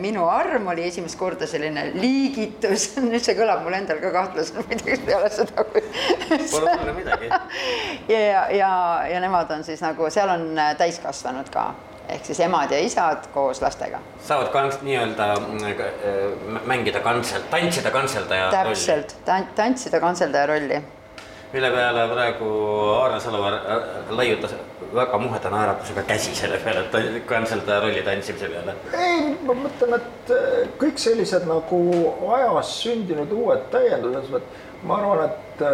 minu 0.00 0.26
arm 0.28 0.66
oli 0.68 0.84
esimest 0.84 1.16
korda 1.18 1.46
selline 1.48 1.86
liigitus, 1.94 2.90
nüüd 3.08 3.24
see 3.24 3.36
kõlab 3.38 3.62
mul 3.64 3.78
endal 3.78 4.00
ka 4.02 4.12
kahtlaselt 4.12 4.60
muidugi 4.68 4.98
peale 5.06 5.30
seda, 5.32 5.64
kui. 5.70 5.84
Pole 6.52 6.74
hullu 6.82 6.96
midagi. 7.00 7.30
ja, 8.12 8.20
ja, 8.52 8.72
ja, 9.08 9.20
nemad 9.24 9.50
on 9.56 9.64
siis 9.64 9.80
nagu, 9.84 10.10
seal 10.12 10.34
on 10.36 10.50
täiskasvanud 10.80 11.48
ka 11.54 11.70
ehk 12.08 12.24
siis 12.24 12.40
emad 12.40 12.72
ja 12.72 12.78
isad 12.80 13.28
koos 13.32 13.60
lastega. 13.62 14.00
saavad 14.24 14.52
ka 14.52 14.62
nii-öelda 14.82 15.26
mängida 16.66 17.00
kantsel, 17.04 17.44
tantsida 17.50 17.90
kantseldaja 17.90 18.50
rolli. 18.52 18.76
täpselt, 18.76 19.16
tantsida 19.56 20.00
kantseldaja 20.00 20.46
rolli. 20.46 20.80
mille 21.52 21.70
peale 21.70 22.08
praegu 22.12 22.50
Aarne 23.00 23.20
Salumäe 23.20 23.80
laiutas 24.10 24.54
väga 24.94 25.18
muheda 25.18 25.50
naeratusega 25.50 26.02
käsi 26.08 26.34
selle 26.34 26.58
peale, 26.64 26.86
et 26.86 27.26
kantseldaja 27.26 27.80
rolli 27.84 28.02
tantsimise 28.06 28.48
peale. 28.52 28.76
ei, 28.92 29.34
ma 29.46 29.56
mõtlen, 29.64 29.98
et 29.98 30.32
kõik 30.80 31.02
sellised 31.02 31.44
nagu 31.48 31.82
ajas 32.36 32.72
sündinud 32.82 33.32
uued 33.32 33.68
täiendused, 33.74 34.48
ma 34.88 35.02
arvan, 35.02 35.28
et 35.28 35.66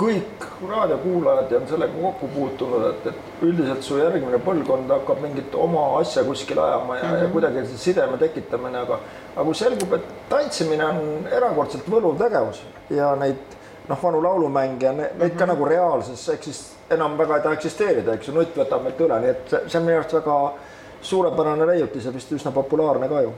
kõik 0.00 0.44
raadiokuulajad 0.68 1.52
on 1.58 1.66
sellega 1.68 2.02
kokku 2.02 2.28
puutunud, 2.34 2.86
et, 2.90 3.06
et 3.10 3.44
üldiselt 3.44 3.84
su 3.84 3.98
järgmine 3.98 4.38
põlvkond 4.44 4.92
hakkab 4.94 5.20
mingit 5.24 5.54
oma 5.58 5.82
asja 5.98 6.24
kuskil 6.24 6.58
ajama 6.62 6.96
ja 6.96 7.02
mm, 7.02 7.08
-hmm. 7.08 7.18
ja 7.18 7.24
mhm. 7.24 7.32
kuidagi 7.32 7.66
see 7.66 7.78
sideme 7.78 8.18
tekitamine, 8.18 8.78
aga, 8.78 9.00
aga 9.34 9.44
kui 9.44 9.54
selgub, 9.54 9.92
et 9.92 10.12
tantsimine 10.28 10.84
on 10.84 11.28
erakordselt 11.32 11.88
võluv 11.90 12.18
tegevus 12.18 12.62
ja 12.90 13.14
neid 13.16 13.56
noh, 13.88 14.02
vanu 14.02 14.22
laulumänge, 14.22 14.92
neid 14.92 15.12
mm 15.14 15.20
-hmm. 15.20 15.38
ka 15.38 15.46
mhm. 15.46 15.52
nagu 15.54 15.64
reaalses 15.64 16.28
eksis-, 16.28 16.79
enam 16.90 17.16
väga 17.18 17.38
ei 17.38 17.46
taha 17.46 17.58
eksisteerida, 17.58 18.16
eks 18.16 18.28
ju, 18.28 18.34
nutt 18.34 18.56
võtab 18.58 18.84
meilt 18.84 19.00
üle, 19.00 19.20
nii 19.22 19.32
et 19.32 19.48
see, 19.52 19.62
see 19.68 19.80
on 19.80 19.86
minu 19.86 20.00
arust 20.00 20.16
väga 20.18 20.36
suurepärane 21.10 21.66
leiutis 21.70 22.06
ja 22.06 22.12
vist 22.14 22.32
üsna 22.36 22.52
populaarne 22.54 23.08
ka 23.08 23.24
ju. 23.24 23.32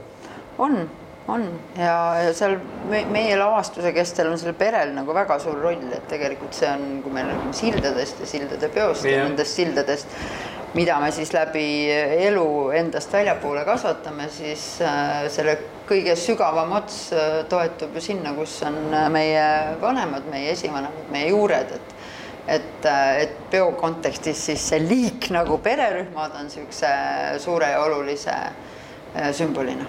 on 0.57 0.83
on 1.27 1.45
ja, 1.77 1.97
ja 2.19 2.31
seal 2.35 2.57
me, 2.89 3.03
meie 3.11 3.35
lavastuse 3.39 3.93
kestel 3.95 4.27
on 4.31 4.39
sellel 4.39 4.57
perel 4.59 4.91
nagu 4.95 5.15
väga 5.15 5.37
suur 5.39 5.61
roll, 5.63 5.85
et 5.95 6.07
tegelikult 6.11 6.57
see 6.57 6.67
on, 6.67 6.97
kui 7.03 7.13
me 7.15 7.23
räägime 7.27 7.55
sildadest 7.55 8.19
ja 8.23 8.27
sildade 8.27 8.69
peost 8.73 9.07
yeah. 9.07 9.21
ja 9.21 9.29
nendest 9.29 9.55
sildadest, 9.59 10.17
mida 10.75 10.97
me 10.99 11.11
siis 11.15 11.31
läbi 11.35 11.65
elu 12.27 12.47
endast 12.75 13.13
väljapoole 13.13 13.63
kasvatame, 13.67 14.27
siis 14.33 14.65
äh, 14.83 15.23
selle 15.31 15.55
kõige 15.87 16.15
sügavam 16.19 16.75
ots 16.79 17.05
äh, 17.15 17.41
toetub 17.49 17.95
ju 17.95 18.03
sinna, 18.03 18.33
kus 18.35 18.57
on 18.67 18.79
äh, 18.91 19.07
meie 19.13 19.45
vanemad, 19.81 20.27
meie 20.31 20.51
esivanemad, 20.57 21.07
meie 21.13 21.31
juured, 21.31 21.71
et 21.77 21.92
et, 22.47 22.85
et 23.19 23.35
peo 23.51 23.71
kontekstis 23.79 24.45
siis 24.49 24.69
see 24.69 24.81
liik 24.83 25.29
nagu 25.35 25.57
pererühmad 25.63 26.37
on 26.39 26.49
niisuguse 26.49 26.93
suure 27.43 27.73
ja 27.73 27.83
olulise 27.83 28.33
äh, 28.35 29.31
sümbolina. 29.31 29.85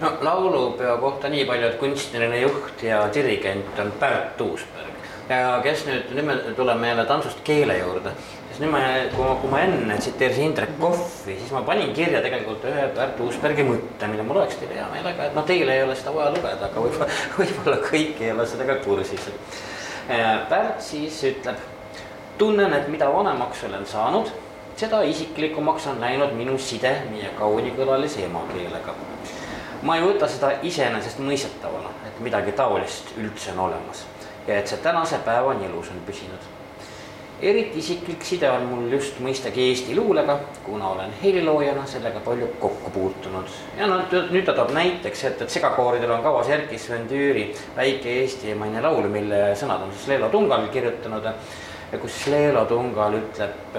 No 0.00 0.12
laulupeo 0.20 0.98
kohta 1.00 1.28
nii 1.32 1.46
palju, 1.48 1.70
et 1.70 1.78
kunstiline 1.80 2.40
juht 2.42 2.82
ja 2.84 3.06
dirigent 3.14 3.78
on 3.80 3.92
Pärt 4.00 4.40
Uusberg 4.44 4.96
ja 5.28 5.60
kes 5.62 5.84
nüüd, 5.86 6.10
nüüd 6.14 6.26
me 6.26 6.36
tuleme 6.56 6.88
jälle 6.88 7.04
tantsust 7.06 7.40
keele 7.44 7.78
juurde, 7.78 8.12
siis 8.48 8.60
nüüd 8.62 8.70
ma, 8.70 8.82
kui 9.14 9.24
ma, 9.24 9.32
kui 9.40 9.50
ma 9.50 9.62
enne 9.66 9.96
tsiteerisin 9.98 10.50
Indrek 10.50 10.76
Kohvi, 10.80 11.34
siis 11.40 11.50
ma 11.54 11.64
panin 11.66 11.92
kirja 11.96 12.22
tegelikult 12.24 12.66
ühe 12.70 12.86
Pärt 12.94 13.20
Uusbergi 13.24 13.66
mõtte, 13.66 14.10
mille 14.10 14.26
ma 14.26 14.36
loeks 14.38 14.60
teile 14.60 14.78
hea 14.78 14.86
meelega, 14.92 15.30
et 15.30 15.38
noh, 15.38 15.46
teil 15.48 15.72
ei 15.72 15.82
ole 15.82 15.96
seda 15.98 16.14
vaja 16.14 16.30
lugeda, 16.36 16.70
aga 16.70 16.84
võib-olla, 16.84 17.08
võib-olla 17.40 17.80
kõik 17.88 18.22
ei 18.22 18.30
ole 18.36 18.46
sellega 18.52 18.78
kursis. 18.84 19.26
Pärt 20.06 20.82
siis 20.82 21.18
ütleb, 21.26 21.58
tunnen, 22.38 22.72
et 22.72 22.88
mida 22.88 23.08
vanemaks 23.12 23.64
olen 23.66 23.86
saanud, 23.86 24.30
seda 24.76 25.00
isiklikumaks 25.02 25.86
on 25.90 26.00
läinud 26.00 26.36
minu 26.38 26.58
side 26.58 26.92
meie 27.10 27.32
kaunikõlalise 27.38 28.24
emakeelega 28.28 28.94
ma 29.82 29.96
ei 29.96 30.04
võta 30.04 30.28
seda 30.30 30.52
iseenesestmõistetavana, 30.66 31.90
et 32.08 32.20
midagi 32.24 32.54
taolist 32.56 33.12
üldse 33.20 33.52
on 33.54 33.66
olemas 33.68 34.04
ja 34.46 34.58
et 34.58 34.70
see 34.70 34.80
tänase 34.82 35.18
päevani 35.26 35.66
elus 35.68 35.90
on 35.92 36.00
püsinud. 36.06 36.42
Eriti 37.42 37.78
isiklik 37.78 38.24
side 38.24 38.48
on 38.50 38.64
mul 38.70 38.88
just 38.92 39.20
mõistagi 39.20 39.68
Eesti 39.68 39.96
luulega, 39.96 40.38
kuna 40.64 40.88
olen 40.94 41.12
heliloojana 41.22 41.84
sellega 41.86 42.20
palju 42.24 42.48
kokku 42.60 42.90
puutunud. 42.90 43.52
ja 43.78 43.86
no 43.90 44.00
nüüd 44.12 44.44
ta 44.44 44.54
toob 44.56 44.72
näiteks, 44.76 45.24
et, 45.30 45.42
et 45.42 45.50
segakooridel 45.58 46.10
on 46.16 46.24
kavas 46.24 46.48
Erkki 46.48 46.78
Sven 46.78 47.08
Tüüri 47.10 47.50
väike 47.76 48.20
eestimaine 48.22 48.82
laul, 48.82 49.08
mille 49.12 49.50
sõnad 49.58 49.84
on 49.84 49.92
siis 49.92 50.08
Leelo 50.14 50.32
Tungal 50.32 50.68
kirjutanud 50.72 51.32
kus 52.00 52.26
Leelo 52.32 52.64
Tungal 52.66 53.20
ütleb 53.20 53.76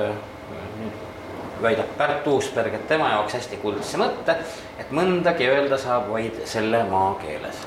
väidab 1.61 1.89
Pärt 1.97 2.27
Uusberg, 2.27 2.73
et 2.73 2.87
tema 2.87 3.09
jaoks 3.15 3.33
hästi 3.37 3.57
kuldse 3.61 3.99
mõtte, 3.99 4.37
et 4.79 4.91
mõndagi 4.93 5.47
öelda 5.49 5.79
saab 5.81 6.11
vaid 6.11 6.43
selle 6.45 6.83
maakeeles. 6.91 7.63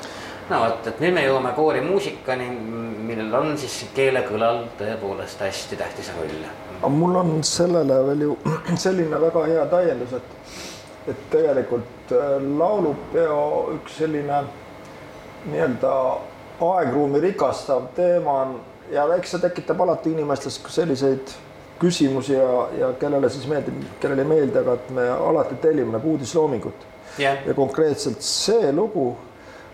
No 0.51 0.59
vot, 0.65 0.87
et 0.87 0.99
nüüd 1.03 1.15
me 1.15 1.23
jõuame 1.25 1.53
koorimuusikani, 1.55 2.47
millel 3.07 3.35
on 3.39 3.53
siis 3.59 3.77
keelekõlal 3.95 4.65
tõepoolest 4.79 5.43
hästi 5.45 5.79
tähtis 5.79 6.11
roll. 6.17 6.43
aga 6.79 6.89
mul 6.91 7.15
on 7.21 7.37
sellele 7.47 8.01
veel 8.09 8.25
ju 8.27 8.37
selline 8.85 9.21
väga 9.21 9.45
hea 9.47 9.67
täiendus, 9.71 10.17
et, 10.19 10.57
et 11.13 11.23
tegelikult 11.31 12.11
äh, 12.17 12.35
laulupeo 12.59 13.45
üks 13.77 14.01
selline 14.03 14.43
nii-öelda 15.51 15.93
aegruumi 16.61 17.21
rikastav 17.23 17.87
teema 17.95 18.35
on 18.43 18.59
ja 18.91 19.07
eks 19.15 19.33
see 19.33 19.47
tekitab 19.47 19.81
alati 19.81 20.11
inimestes 20.11 20.59
selliseid 20.69 21.33
küsimusi 21.81 22.35
ja, 22.35 22.67
ja 22.77 22.93
kellele 22.99 23.29
siis 23.33 23.47
meeldib, 23.49 23.79
kellele 24.03 24.21
ei 24.21 24.29
meeldi, 24.29 24.59
aga 24.59 24.75
et 24.77 24.91
me 24.93 25.07
alati 25.09 25.57
tellime 25.63 25.95
nagu 25.95 26.11
uudisloomingut 26.13 26.85
yeah.. 27.17 27.39
ja 27.47 27.55
konkreetselt 27.57 28.21
see 28.21 28.69
lugu 28.75 29.15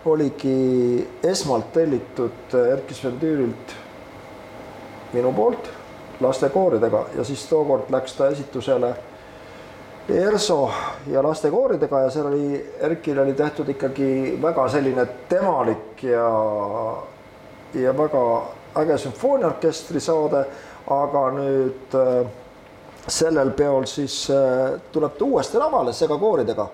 oligi 0.04 1.08
esmalt 1.22 1.72
tellitud 1.72 2.54
Erkki 2.54 2.94
Sven 2.94 3.18
Tüürilt 3.20 3.74
minu 5.12 5.32
poolt 5.32 5.70
lastekooridega 6.20 7.04
ja 7.16 7.24
siis 7.24 7.46
tookord 7.46 7.90
läks 7.90 8.14
ta 8.18 8.28
esitusele 8.28 8.94
ERSO 10.08 10.70
ja 11.12 11.22
lastekooridega 11.22 12.00
ja 12.00 12.10
seal 12.10 12.30
oli, 12.30 12.60
Erkil 12.80 13.18
oli 13.18 13.34
tehtud 13.34 13.68
ikkagi 13.68 14.38
väga 14.42 14.68
selline 14.68 15.06
temalik 15.28 16.02
ja, 16.02 16.30
ja 17.74 17.92
väga 17.98 18.24
äge 18.78 18.98
sümfooniaorkestri 18.98 20.00
saade 20.00 20.46
aga 20.88 21.24
nüüd 21.36 21.96
äh, 21.98 22.28
sellel 23.08 23.52
peol 23.56 23.86
siis 23.88 24.24
äh, 24.32 24.78
tuleb 24.92 25.18
ta 25.18 25.24
uuesti 25.24 25.60
lavale 25.60 25.92
segakooridega 25.92 26.68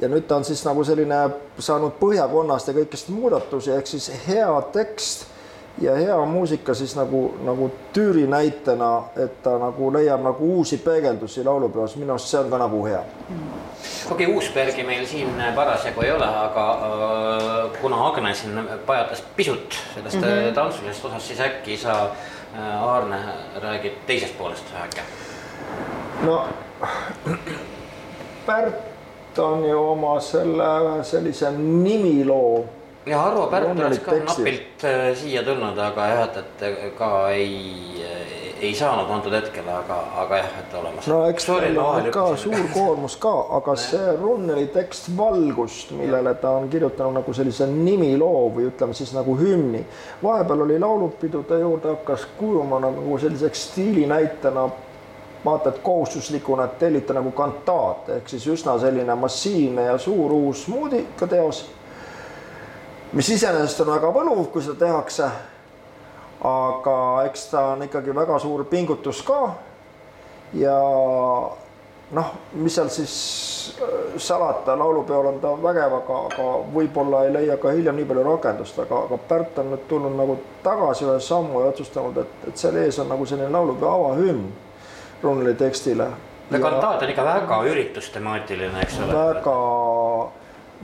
ja 0.00 0.08
nüüd 0.08 0.26
ta 0.28 0.36
on 0.36 0.44
siis 0.44 0.64
nagu 0.66 0.84
selline 0.84 1.18
saanud 1.58 1.98
põhjakonnast 2.00 2.70
ja 2.70 2.76
kõikest 2.76 3.10
muudatusi, 3.14 3.72
ehk 3.74 3.86
siis 3.86 4.10
hea 4.28 4.52
tekst 4.72 5.26
ja 5.80 5.94
hea 5.94 6.24
muusika 6.26 6.74
siis 6.74 6.96
nagu, 6.96 7.34
nagu 7.44 7.70
Tüüri 7.92 8.26
näitena, 8.26 9.02
et 9.16 9.42
ta 9.42 9.56
nagu 9.58 9.92
leiab 9.92 10.22
nagu 10.22 10.52
uusi 10.58 10.78
peegeldusi 10.82 11.44
laulupeos, 11.44 11.96
minu 11.96 12.14
arust 12.14 12.30
see 12.30 12.40
on 12.40 12.50
ka 12.50 12.58
nagu 12.58 12.84
hea. 12.86 13.02
okei 14.10 14.26
okay,, 14.26 14.34
Uusbergi 14.34 14.84
meil 14.86 15.06
siin 15.06 15.42
parasjagu 15.54 16.02
ei 16.02 16.12
ole, 16.12 16.26
aga 16.26 16.66
äh, 16.72 17.80
kuna 17.80 18.06
Agne 18.06 18.34
siin 18.34 18.58
pajatas 18.86 19.22
pisut 19.36 19.78
sellest 19.94 20.16
mm 20.16 20.22
-hmm. 20.22 20.54
tantsulisest 20.54 21.04
osast, 21.04 21.26
siis 21.26 21.40
äkki 21.40 21.76
sa 21.76 22.02
äh, 22.02 22.82
Aarne 22.82 23.16
räägib 23.62 23.92
teisest 24.06 24.38
poolest 24.38 24.64
väheke. 24.74 25.02
no 26.22 26.46
Pärt 28.46 28.87
on 29.38 29.64
ju 29.68 29.78
oma 29.90 30.20
selle 30.20 31.04
sellise 31.04 31.50
nimiloo. 31.58 32.64
ja 33.06 33.22
Arvo 33.24 33.46
Pärt 33.46 33.70
oleks 33.70 33.98
ka 34.04 34.16
napilt 34.24 34.84
äh, 34.84 35.12
siia 35.16 35.42
tulnud, 35.42 35.78
aga 35.78 36.06
jah, 36.12 36.24
et, 36.28 36.62
et 36.62 36.96
ka 36.98 37.12
ei 37.30 38.04
ei 38.60 38.74
saanud 38.74 39.10
antud 39.10 39.32
hetkel, 39.32 39.66
aga, 39.70 39.98
aga 40.22 40.40
jah, 40.40 40.54
et 40.60 40.74
olemas. 40.80 41.06
no 41.10 41.18
eks 41.30 41.46
tal 41.46 41.78
on 41.82 42.08
ka 42.14 42.24
suur 42.40 42.66
koormus 42.74 43.16
ka, 43.20 43.34
aga 43.58 43.74
see 43.84 44.14
Runneli 44.18 44.66
tekst 44.74 45.10
Valgust, 45.16 45.92
millele 45.98 46.34
ta 46.42 46.56
on 46.58 46.68
kirjutanud 46.72 47.20
nagu 47.20 47.34
sellise 47.36 47.68
nimiloo 47.70 48.48
või 48.56 48.68
ütleme 48.72 48.96
siis 48.98 49.14
nagu 49.16 49.36
hümni. 49.38 49.84
vahepeal 50.22 50.66
oli 50.66 50.78
laulupidude 50.82 51.60
juurde 51.62 51.94
hakkas 51.94 52.26
kujuma 52.38 52.80
nagu 52.82 53.18
selliseks 53.18 53.68
stiilinäitena 53.70 54.68
vaata, 55.48 55.72
et 55.72 55.82
kohustuslikuna 55.82 56.68
tellite 56.80 57.16
nagu 57.16 57.32
kantaat 57.36 58.14
ehk 58.18 58.28
siis 58.28 58.46
üsna 58.52 58.78
selline 58.78 59.14
massiivne 59.18 59.88
ja 59.90 59.98
suur 59.98 60.32
uus 60.32 60.66
muusikateos, 60.68 61.62
mis 63.12 63.36
iseenesest 63.36 63.80
on 63.84 63.94
väga 63.96 64.12
võluv, 64.14 64.50
kui 64.52 64.62
seda 64.62 64.78
tehakse 64.86 65.30
aga 66.40 67.24
eks 67.26 67.48
ta 67.50 67.64
on 67.72 67.82
ikkagi 67.82 68.14
väga 68.14 68.38
suur 68.38 68.64
pingutus 68.64 69.22
ka. 69.26 69.54
ja 70.54 70.76
noh, 72.10 72.28
mis 72.52 72.74
seal 72.74 72.88
siis 72.88 73.14
äh, 73.82 74.14
salata, 74.16 74.78
laulupeol 74.78 75.26
on 75.32 75.40
ta 75.42 75.50
vägev, 75.62 75.98
aga, 75.98 76.20
aga 76.30 76.46
võib-olla 76.72 77.24
ei 77.26 77.34
leia 77.34 77.58
ka 77.60 77.74
hiljem 77.74 77.98
nii 77.98 78.06
palju 78.08 78.24
rakendust, 78.30 78.78
aga, 78.84 79.02
aga 79.08 79.18
Pärt 79.28 79.58
on 79.60 79.74
nüüd 79.74 79.84
tulnud 79.90 80.16
nagu 80.16 80.38
tagasi 80.64 81.04
ühe 81.04 81.18
sammu 81.20 81.64
ja 81.64 81.74
otsustanud, 81.74 82.22
et, 82.22 82.48
et 82.48 82.56
seal 82.56 82.78
ees 82.80 82.98
on 83.02 83.12
nagu 83.12 83.26
selline 83.28 83.50
laulupeo 83.52 83.90
avahümn 83.90 84.48
Runneli 85.22 85.54
tekstile. 85.54 86.08
no 86.50 86.58
kantaat 86.58 87.02
on 87.02 87.10
ikka 87.10 87.24
väga 87.24 87.62
üritustemaatiline, 87.70 88.82
eks 88.82 89.00
ole. 89.04 89.14
väga, 89.14 89.56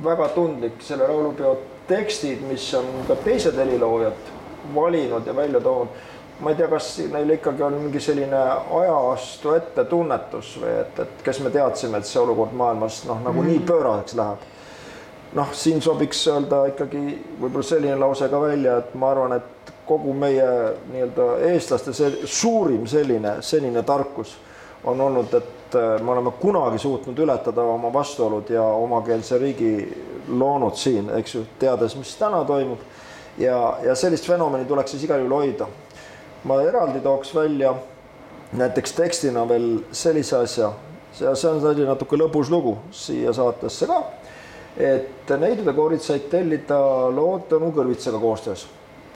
väga 0.05 0.28
tundlik, 0.35 0.82
selle 0.82 1.09
laulupeo 1.09 1.57
tekstid, 1.89 2.43
mis 2.49 2.66
on 2.74 2.89
ka 3.09 3.16
teised 3.24 3.57
heliloojad 3.57 4.32
valinud 4.74 5.26
ja 5.26 5.37
välja 5.37 5.61
toonud. 5.61 5.89
ma 6.41 6.51
ei 6.51 6.57
tea, 6.57 6.66
kas 6.68 6.89
neil 7.12 7.30
ikkagi 7.30 7.62
on 7.62 7.76
mingi 7.78 8.01
selline 8.03 8.39
ajastu 8.80 9.53
ette 9.55 9.85
tunnetus 9.85 10.57
või 10.59 10.72
et, 10.80 10.99
et 10.99 11.22
kes 11.22 11.39
me 11.41 11.51
teadsime, 11.55 12.01
et 12.01 12.09
see 12.11 12.18
olukord 12.20 12.57
maailmas 12.59 13.05
noh, 13.07 13.20
nagu 13.22 13.43
mm. 13.43 13.53
nii 13.53 13.61
pööraseks 13.68 14.16
läheb. 14.18 14.49
noh, 15.39 15.53
siin 15.55 15.82
sobiks 15.82 16.26
öelda 16.26 16.64
ikkagi 16.72 17.05
võib-olla 17.41 17.68
selline 17.68 18.01
lause 18.03 18.28
ka 18.28 18.41
välja, 18.43 18.80
et 18.82 18.99
ma 18.99 19.12
arvan, 19.14 19.37
et 19.39 19.74
kogu 19.87 20.12
meie 20.16 20.47
nii-öelda 20.93 21.28
eestlaste 21.51 21.93
see 21.93 22.26
suurim 22.26 22.87
selline 22.87 23.37
senine 23.45 23.82
tarkus 23.82 24.37
on 24.85 25.01
olnud, 25.01 25.35
et 25.35 25.74
äh, 25.74 26.01
me 26.01 26.12
oleme 26.12 26.32
kunagi 26.41 26.78
suutnud 26.78 27.18
ületada 27.18 27.62
oma 27.62 27.93
vastuolud 27.93 28.51
ja 28.51 28.62
omakeelse 28.62 29.39
riigi 29.39 29.72
loonud 30.28 30.76
siin, 30.76 31.11
eks 31.18 31.35
ju, 31.35 31.45
teades, 31.59 31.97
mis 31.97 32.14
täna 32.20 32.45
toimub 32.45 32.80
ja, 33.39 33.78
ja 33.82 33.95
sellist 33.95 34.26
fenomeni 34.28 34.64
tuleks 34.68 34.95
siis 34.95 35.05
igal 35.05 35.24
juhul 35.24 35.37
hoida. 35.39 35.66
ma 36.45 36.61
eraldi 36.62 37.01
tooks 37.01 37.35
välja 37.35 37.74
näiteks 38.53 38.93
tekstina 38.93 39.49
veel 39.49 39.78
sellise 39.93 40.37
asja, 40.37 40.72
see, 41.12 41.35
see 41.35 41.51
on 41.51 41.61
selline 41.61 41.89
natuke 41.89 42.16
lõbus 42.20 42.51
lugu 42.53 42.76
siia 42.91 43.32
saatesse 43.32 43.87
ka. 43.87 44.03
et 44.76 45.37
Neidude 45.41 45.72
koorid 45.72 46.03
said 46.03 46.28
tellida 46.30 46.78
lood 47.11 47.49
Tõnu 47.49 47.72
Kõrvitsaga 47.72 48.20
koostöös 48.20 48.66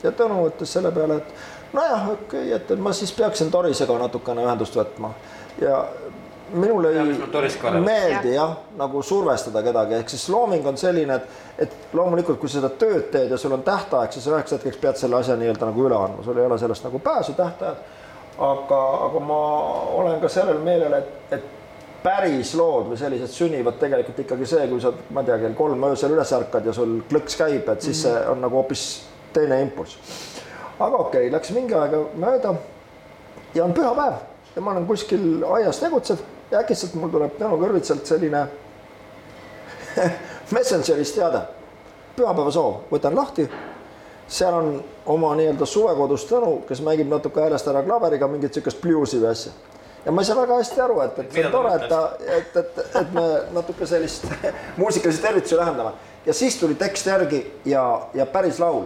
ja 0.03 0.13
Tõnu 0.13 0.45
ütles 0.49 0.73
selle 0.73 0.93
peale, 0.95 1.21
et 1.23 1.75
nojah, 1.77 2.09
okei 2.15 2.53
okay,, 2.53 2.55
et, 2.57 2.79
ma 2.81 2.93
siis 2.97 3.13
peaksin 3.17 3.51
Torisega 3.51 3.99
natukene 3.99 4.45
ühendust 4.47 4.77
võtma. 4.79 5.13
Ja 5.61 5.83
minul 6.53 6.85
ei 6.85 7.81
meeldi 7.81 8.33
jah, 8.35 8.55
nagu 8.79 9.03
survestada 9.03 9.63
kedagi, 9.63 9.99
ehk 9.99 10.13
siis 10.13 10.29
looming 10.33 10.67
on 10.67 10.79
selline, 10.81 11.19
et, 11.19 11.67
et 11.67 11.95
loomulikult, 11.99 12.39
kui 12.41 12.49
sa 12.49 12.61
seda 12.61 12.71
tööd 12.81 13.11
teed 13.13 13.33
ja 13.33 13.39
sul 13.41 13.53
on 13.57 13.63
tähtaeg, 13.67 14.15
siis 14.15 14.29
üheks 14.31 14.57
hetkeks 14.57 14.81
pead 14.81 15.01
selle 15.01 15.19
asja 15.21 15.37
nii-öelda 15.37 15.69
nagu 15.69 15.85
üle 15.85 15.99
andma, 15.99 16.25
sul 16.25 16.39
ei 16.39 16.47
ole 16.47 16.59
sellest 16.61 16.89
nagu 16.89 17.03
pääsu 17.05 17.37
tähtajad. 17.39 17.85
aga, 18.39 18.81
aga 19.09 19.21
ma 19.21 19.39
olen 19.99 20.21
ka 20.21 20.29
sellel 20.31 20.61
meelel, 20.63 20.93
et, 20.95 21.33
et 21.35 21.47
päris 22.03 22.55
lood 22.55 22.93
või 22.93 22.99
sellised 23.01 23.33
sünnivad 23.35 23.79
tegelikult 23.81 24.21
ikkagi 24.23 24.47
see, 24.47 24.69
kui 24.71 24.81
sa, 24.81 24.93
ma 25.11 25.25
ei 25.25 25.31
tea, 25.31 25.39
kell 25.43 25.57
kolm 25.59 25.85
öösel 25.91 26.15
üles 26.15 26.33
ärkad 26.33 26.67
ja 26.71 26.73
sul 26.73 27.01
klõks 27.11 27.37
käib, 27.39 27.69
et 27.69 27.83
siis 27.83 28.05
see 28.07 28.15
on 28.31 28.41
nagu 28.45 28.61
hoopis 28.61 28.85
teine 29.33 29.61
impulss. 29.63 29.99
aga 30.79 30.97
okei 30.97 31.27
okay,, 31.27 31.33
läks 31.33 31.51
mingi 31.51 31.75
aega 31.75 32.05
mööda 32.15 32.55
ja 33.55 33.65
on 33.65 33.75
pühapäev 33.75 34.19
ja 34.57 34.63
ma 34.63 34.73
olen 34.75 34.87
kuskil 34.87 35.45
aias 35.55 35.79
tegutsev 35.79 36.23
ja 36.51 36.63
äkitselt 36.63 36.95
mul 36.95 37.13
tuleb 37.13 37.37
Tõnu 37.39 37.59
Kõrvitsalt 37.61 38.09
selline 38.09 38.47
Messengeris 40.55 41.13
teade, 41.13 41.41
pühapäeva 42.17 42.53
soov, 42.55 42.85
võtan 42.93 43.17
lahti. 43.17 43.49
seal 44.29 44.55
on 44.55 44.85
oma 45.07 45.35
nii-öelda 45.37 45.67
suvekodus 45.67 46.27
Tõnu, 46.29 46.63
kes 46.69 46.81
mängib 46.85 47.09
natuke 47.09 47.41
häälest 47.41 47.69
ära 47.69 47.83
klaveriga 47.83 48.29
mingit 48.29 48.55
sihukest 48.55 48.81
bluusi 48.81 49.21
või 49.21 49.31
asja. 49.31 49.53
ja 50.05 50.13
ma 50.13 50.23
ei 50.23 50.27
saa 50.27 50.37
väga 50.37 50.59
hästi 50.61 50.81
aru, 50.81 51.01
et, 51.01 51.19
et 51.19 51.33
see 51.33 51.47
on 51.47 51.53
tore, 51.53 51.75
et 51.75 51.89
ta, 51.89 52.03
et, 52.37 52.57
et, 52.57 52.85
et 53.01 53.13
me 53.13 53.27
natuke 53.53 53.87
sellist 53.87 54.27
muusikalisi 54.81 55.23
tervitusi 55.23 55.57
lähendame 55.57 55.93
ja 56.27 56.35
siis 56.35 56.57
tuli 56.57 56.75
tekst 56.75 57.07
järgi 57.07 57.45
ja, 57.65 58.09
ja 58.15 58.27
päris 58.27 58.59
laul. 58.61 58.85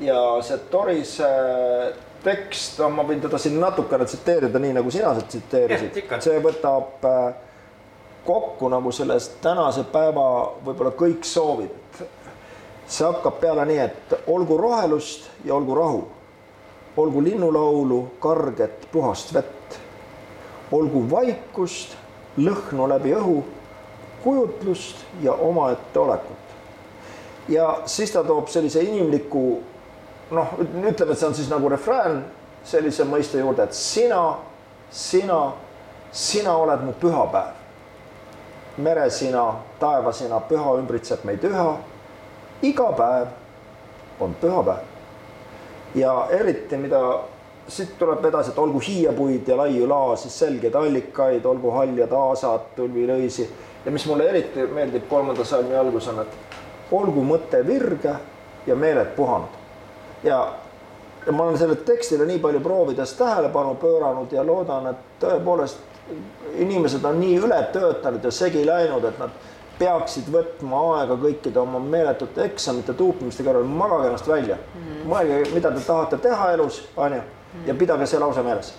Ja 0.00 0.42
see 0.42 0.58
Toris 0.70 1.20
äh, 1.20 1.92
tekst, 2.24 2.80
ma 2.90 3.04
võin 3.06 3.20
teda 3.22 3.38
siin 3.38 3.58
natukene 3.60 4.06
tsiteerida, 4.06 4.58
nii 4.62 4.76
nagu 4.78 4.90
sina 4.90 5.14
seda 5.14 5.26
tsiteerisid. 5.28 6.02
see 6.22 6.42
võtab 6.42 7.06
äh, 7.08 7.34
kokku 8.24 8.68
nagu 8.68 8.92
sellest 8.92 9.40
tänase 9.42 9.84
päeva 9.92 10.26
võib-olla 10.64 10.94
kõik 10.96 11.26
soovid. 11.26 12.02
see 12.86 13.06
hakkab 13.06 13.40
peale 13.40 13.64
nii, 13.66 13.78
et 13.78 14.14
olgu 14.26 14.56
rohelust 14.56 15.30
ja 15.44 15.54
olgu 15.54 15.74
rahu. 15.74 16.04
olgu 16.96 17.22
linnulaulu, 17.24 18.06
karget 18.20 18.88
puhast 18.92 19.34
vett. 19.34 19.80
olgu 20.72 21.10
vaikust, 21.10 21.96
lõhnu 22.38 22.88
läbi 22.88 23.12
õhu, 23.14 23.42
kujutlust 24.22 24.96
ja 25.22 25.32
omaette 25.32 25.98
olekut. 25.98 26.56
ja 27.48 27.80
siis 27.86 28.10
ta 28.10 28.24
toob 28.24 28.48
sellise 28.48 28.82
inimliku 28.82 29.62
noh, 30.32 30.54
ütleme, 30.60 31.12
et 31.12 31.18
see 31.18 31.28
on 31.28 31.34
siis 31.36 31.50
nagu 31.52 31.68
refrään 31.68 32.22
sellise 32.64 33.04
mõiste 33.08 33.40
juurde, 33.40 33.66
et 33.66 33.76
sina, 33.76 34.22
sina, 34.90 35.40
sina 36.12 36.56
oled 36.56 36.86
mu 36.86 36.94
pühapäev. 37.00 37.60
meresina, 38.76 39.54
taevasina, 39.80 40.38
püha 40.48 40.78
ümbritseb 40.80 41.24
meid 41.28 41.44
üha. 41.44 41.76
iga 42.62 42.92
päev 42.92 43.28
on 44.20 44.34
pühapäev. 44.40 44.84
ja 45.94 46.28
eriti, 46.30 46.76
mida 46.76 47.00
siit 47.68 47.98
tuleb 47.98 48.24
edasi, 48.24 48.50
et 48.50 48.58
olgu 48.58 48.80
hiiepuid 48.80 49.48
ja 49.48 49.56
laiu 49.56 49.88
laa, 49.88 50.16
siis 50.16 50.38
selgeid 50.38 50.74
allikaid, 50.74 51.44
olgu 51.44 51.70
haljad 51.70 52.12
aasad, 52.12 52.72
tulvilõisi 52.76 53.48
ja 53.84 53.90
mis 53.90 54.06
mulle 54.06 54.28
eriti 54.30 54.66
meeldib 54.66 55.08
kolmanda 55.08 55.44
salmi 55.44 55.76
algus 55.76 56.08
on, 56.08 56.20
et 56.20 56.92
olgu 56.92 57.24
mõte 57.24 57.66
virge 57.66 58.14
ja 58.66 58.76
meeled 58.76 59.14
puhanud. 59.16 59.61
Ja, 60.24 60.40
ja 61.26 61.32
ma 61.32 61.44
olen 61.44 61.58
sellele 61.58 61.80
tekstile 61.86 62.26
nii 62.26 62.38
palju 62.42 62.60
proovides 62.60 63.14
tähelepanu 63.18 63.74
pööranud 63.80 64.32
ja 64.32 64.44
loodan, 64.46 64.90
et 64.92 65.24
tõepoolest 65.24 65.90
inimesed 66.58 67.04
on 67.04 67.20
nii 67.20 67.38
ületöötanud 67.46 68.24
ja 68.24 68.30
segi 68.34 68.66
läinud, 68.66 69.04
et 69.08 69.18
nad 69.22 69.34
peaksid 69.78 70.28
võtma 70.30 70.80
aega 70.98 71.16
kõikide 71.18 71.58
oma 71.62 71.80
meeletute 71.82 72.44
eksamite, 72.44 72.94
tuupimiste 72.94 73.44
kõrval, 73.46 73.66
magage 73.66 74.10
ennast 74.10 74.28
välja 74.28 74.56
mm. 74.56 74.80
-hmm. 74.80 75.10
mõelge, 75.10 75.54
mida 75.54 75.70
te 75.70 75.84
tahate 75.86 76.18
teha 76.22 76.52
elus, 76.52 76.82
onju, 76.96 77.22
ja 77.66 77.74
pidage 77.74 78.06
see 78.06 78.20
lause 78.20 78.42
meeles 78.42 78.74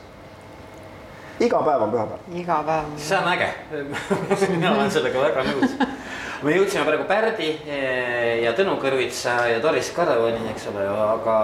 iga 1.40 1.62
päev 1.66 1.82
on 1.82 1.92
pühapäev. 1.92 2.20
iga 2.40 2.64
päev. 2.66 2.92
see 2.98 3.18
on 3.18 3.28
äge 3.28 3.50
mina 4.56 4.76
olen 4.76 4.92
sellega 4.92 5.22
väga 5.22 5.46
nõus. 5.48 5.78
me 6.44 6.58
jõudsime 6.58 6.86
praegu 6.86 7.08
Pärdi 7.10 7.50
eh, 7.66 8.44
ja 8.44 8.54
Tõnu 8.58 8.76
Kõrvitsa 8.82 9.38
ja 9.50 9.64
Doris 9.64 9.90
Karavani, 9.96 10.46
eks 10.52 10.68
ole, 10.74 10.86
aga. 10.88 11.40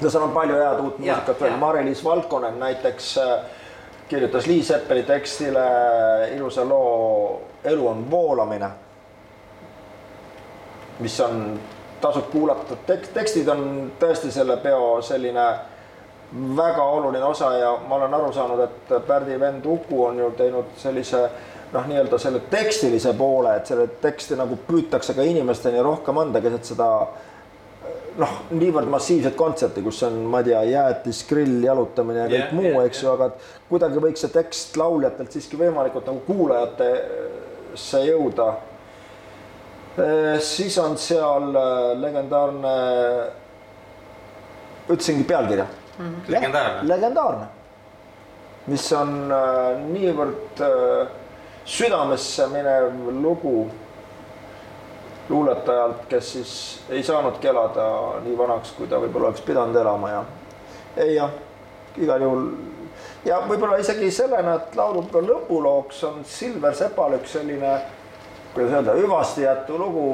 no 0.00 0.10
seal 0.10 0.28
on 0.28 0.36
palju 0.36 0.60
head 0.60 0.84
uut 0.84 1.02
muusikat 1.02 1.40
veel, 1.40 1.58
Mari-Liis 1.58 2.04
Valkonen 2.04 2.60
näiteks 2.60 3.16
äh, 3.18 3.34
kirjutas 4.08 4.46
Lee 4.46 4.62
Seppeli 4.62 5.02
tekstile 5.02 5.66
ilusa 6.36 6.68
loo 6.68 7.42
Elu 7.64 7.88
on 7.88 8.10
voolamine. 8.10 8.70
mis 10.98 11.20
on, 11.20 11.60
tasub 12.00 12.28
kuulata, 12.30 12.76
tekst, 12.86 13.10
tekstid 13.14 13.48
on 13.48 13.92
tõesti 13.98 14.30
selle 14.30 14.56
peo 14.62 15.00
selline 15.02 15.46
väga 16.32 16.84
oluline 16.84 17.24
osa 17.24 17.56
ja 17.58 17.72
ma 17.88 17.94
olen 17.94 18.14
aru 18.14 18.32
saanud, 18.32 18.60
et 18.64 18.92
Pärdi 19.06 19.40
vend 19.40 19.66
Uku 19.66 20.04
on 20.04 20.18
ju 20.18 20.30
teinud 20.36 20.72
sellise 20.80 21.20
noh, 21.72 21.84
nii-öelda 21.88 22.18
selle 22.20 22.40
tekstilise 22.52 23.12
poole, 23.16 23.56
et 23.56 23.68
selle 23.68 23.86
teksti 24.00 24.36
nagu 24.40 24.56
püütakse 24.68 25.16
ka 25.16 25.24
inimesteni 25.28 25.82
rohkem 25.84 26.18
anda 26.22 26.40
keset 26.44 26.72
seda 26.72 26.88
noh, 28.20 28.32
niivõrd 28.52 28.88
massiivset 28.92 29.36
kontserti, 29.36 29.84
kus 29.84 30.02
on, 30.08 30.18
ma 30.32 30.42
ei 30.42 30.50
tea, 30.50 30.62
jäätis, 30.72 31.22
grill, 31.28 31.60
jalutamine 31.64 32.24
ja 32.24 32.28
kõik 32.28 32.38
yeah, 32.38 32.56
muu 32.56 32.70
yeah,, 32.70 32.88
eks 32.88 33.02
ju 33.02 33.08
yeah., 33.08 33.20
aga 33.20 33.68
kuidagi 33.70 34.04
võiks 34.04 34.24
see 34.24 34.34
tekst 34.34 34.76
lauljatelt 34.80 35.36
siiski 35.36 35.60
võimalikult 35.60 36.08
nagu 36.08 36.24
kuulajatesse 36.28 38.04
jõuda. 38.08 38.48
siis 40.40 40.78
on 40.80 40.96
seal 40.96 41.52
legendaarne, 42.00 42.74
ütlesingi 44.88 45.28
pealkirja 45.28 45.68
mm. 45.98 46.14
legendaarne. 46.28 46.88
legendaarne, 46.88 47.46
mis 48.66 48.88
on 48.96 49.14
äh, 49.32 49.80
niivõrd 49.92 50.62
äh, 50.66 51.14
südamesse 51.64 52.46
minev 52.52 52.92
lugu 53.22 53.70
luuletajalt, 55.28 56.06
kes 56.08 56.32
siis 56.32 56.52
ei 56.90 57.02
saanudki 57.02 57.48
elada 57.48 57.86
nii 58.24 58.36
vanaks, 58.38 58.74
kui 58.76 58.90
ta 58.90 59.00
võib-olla 59.00 59.30
oleks 59.30 59.44
pidanud 59.46 59.76
elama 59.76 60.10
ja 60.10 60.22
ei 60.96 61.14
jah, 61.14 61.32
igal 61.96 62.22
juhul 62.26 62.46
ja 63.24 63.40
võib-olla 63.48 63.78
isegi 63.80 64.10
sellena, 64.10 64.58
et 64.58 64.76
laulupeo 64.76 65.22
lõpulooks 65.24 66.02
on 66.08 66.22
Silver 66.28 66.74
Sepal 66.76 67.16
üks 67.20 67.36
selline, 67.38 67.76
kuidas 68.54 68.74
öelda, 68.76 68.96
hüvasti 68.98 69.46
jätu 69.46 69.78
lugu 69.78 70.06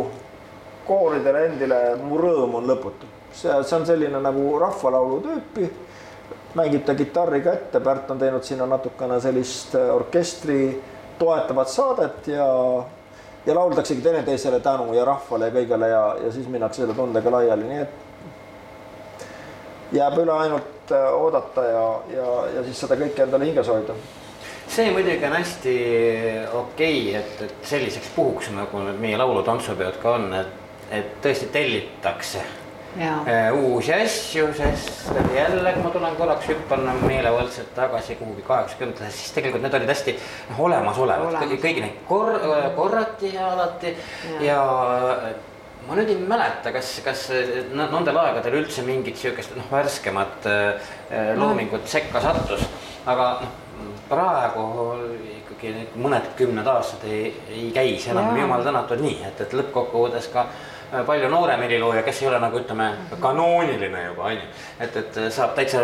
kooridele 0.86 1.46
endile 1.50 1.80
Mu 2.02 2.20
rõõm 2.20 2.60
on 2.60 2.68
lõputu 2.68 3.17
see, 3.38 3.64
see 3.64 3.76
on 3.76 3.86
selline 3.86 4.20
nagu 4.22 4.58
rahvalaulu 4.58 5.20
tüüpi. 5.26 5.70
mängib 6.54 6.84
ta 6.84 6.94
kitarri 6.94 7.40
kätte, 7.40 7.80
Pärt 7.80 8.10
on 8.10 8.18
teinud 8.18 8.42
sinna 8.42 8.66
natukene 8.66 9.20
sellist 9.20 9.74
äh, 9.74 9.94
orkestri 9.94 10.82
toetavat 11.18 11.68
saadet 11.68 12.26
ja, 12.32 12.46
ja 13.46 13.54
lauldaksegi 13.54 14.02
teineteisele 14.02 14.60
tänu 14.60 14.94
ja 14.94 15.04
rahvale 15.04 15.50
ja 15.50 15.54
kõigele 15.54 15.88
ja, 15.92 16.04
ja 16.24 16.32
siis 16.32 16.48
minnakse 16.48 16.82
selle 16.82 16.94
tundega 16.96 17.30
laiali, 17.30 17.68
nii 17.68 17.80
et 17.84 17.90
jääb 19.92 20.18
üle 20.24 20.32
ainult 20.32 20.92
äh, 20.92 21.10
oodata 21.14 21.66
ja, 21.68 21.84
ja, 22.16 22.30
ja 22.56 22.64
siis 22.64 22.80
seda 22.86 22.96
kõike 22.98 23.28
endale 23.28 23.50
hinges 23.50 23.68
hoida. 23.68 23.98
See 24.68 24.90
muidugi 24.92 25.24
on 25.24 25.36
hästi 25.36 25.74
okei 26.52 27.02
okay,, 27.10 27.20
et, 27.20 27.42
et 27.44 27.68
selliseks 27.70 28.08
puhuks 28.16 28.50
nagu 28.56 28.82
need 28.88 28.98
meie 29.04 29.20
laulu-tantsupeod 29.20 30.00
ka 30.02 30.16
on, 30.16 30.32
et, 30.40 30.56
et 30.90 31.20
tõesti 31.24 31.52
tellitakse 31.52 32.42
Äh, 32.96 33.52
uusi 33.52 33.92
asju, 33.92 34.46
sest 34.56 35.10
jälle, 35.34 35.72
kui 35.72 35.82
ma 35.84 35.90
tulen 35.92 36.14
korraks, 36.16 36.46
hüppan 36.48 36.86
meelevaldselt 37.02 37.74
tagasi 37.76 38.16
kuhugi 38.16 38.42
kaheksakümnendatesse, 38.46 39.18
siis 39.18 39.34
tegelikult 39.36 39.62
need 39.62 39.76
olid 39.76 39.92
hästi 39.92 40.14
noh, 40.48 40.62
olemasolevad. 40.66 41.34
Olemas., 41.34 41.60
kõigi 41.60 41.84
neid 41.84 41.98
kor-, 42.08 42.40
korrati 42.78 43.34
alati 43.44 43.92
ja, 43.92 44.46
ja 44.46 44.62
ma 45.84 45.98
nüüd 45.98 46.14
ei 46.14 46.16
mäleta, 46.32 46.72
kas, 46.74 46.94
kas 47.04 47.26
nendel 47.76 48.22
aegadel 48.22 48.56
üldse 48.62 48.86
mingit 48.88 49.20
sihukest 49.20 49.52
noh, 49.58 49.68
värskemat 49.70 50.48
äh, 50.48 50.96
loomingut 51.36 51.84
sekka 51.92 52.24
sattus, 52.24 52.64
aga 53.04 53.28
noh, 53.44 54.00
praegu 54.08 54.64
ikkagi 55.36 55.76
mõned 56.00 56.32
kümned 56.40 56.72
aastad 56.72 57.04
ei, 57.12 57.36
ei 57.52 57.68
käi 57.76 57.94
see 58.00 58.16
enam 58.16 58.32
jumal 58.40 58.64
tänatud 58.64 59.04
nii, 59.04 59.20
et, 59.28 59.44
et 59.44 59.56
lõppkokkuvõttes 59.60 60.32
ka 60.32 60.48
äh, 60.48 60.58
Äh, 60.58 60.77
palju 61.06 61.28
noorem 61.28 61.62
helilooja, 61.66 62.02
kes 62.06 62.22
ei 62.22 62.28
ole 62.30 62.40
nagu 62.42 62.60
ütleme, 62.60 62.90
kanooniline 63.20 64.04
juba 64.10 64.28
on 64.30 64.36
ju, 64.38 64.50
et, 64.80 65.00
et 65.02 65.18
saab 65.34 65.54
täitsa 65.58 65.80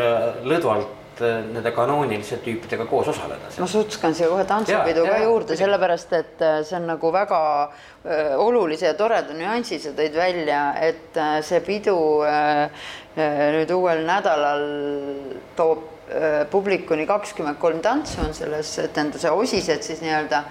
lõdvalt 0.46 1.20
äh, 1.20 1.40
nende 1.52 1.72
kanooniliste 1.76 2.40
tüüpidega 2.44 2.86
koos 2.90 3.10
osaleda. 3.12 3.52
ma 3.60 3.68
sutskan 3.70 4.14
siia 4.16 4.30
kohe 4.32 4.44
tantsupidu 4.48 5.06
ka 5.08 5.18
juurde, 5.22 5.56
sellepärast 5.60 6.14
et 6.18 6.44
äh, 6.44 6.60
see 6.64 6.78
on 6.80 6.88
nagu 6.94 7.12
väga 7.14 7.40
äh, 7.64 8.36
olulise 8.40 8.88
ja 8.88 8.94
toreda 8.98 9.36
nüansi 9.36 9.80
sa 9.82 9.94
tõid 9.96 10.16
välja, 10.16 10.66
et 10.80 11.16
äh, 11.20 11.40
see 11.44 11.60
pidu 11.64 11.96
äh, 12.28 12.86
nüüd 13.54 13.74
uuel 13.74 14.06
nädalal 14.08 14.64
toob 15.58 15.90
publikuni 16.52 17.06
kakskümmend 17.08 17.56
kolm 17.56 17.78
tantsu 17.80 18.20
on 18.20 18.34
selles 18.36 18.74
etenduse 18.82 19.30
osised 19.32 19.86
siis 19.86 20.02
nii-öelda 20.04 20.42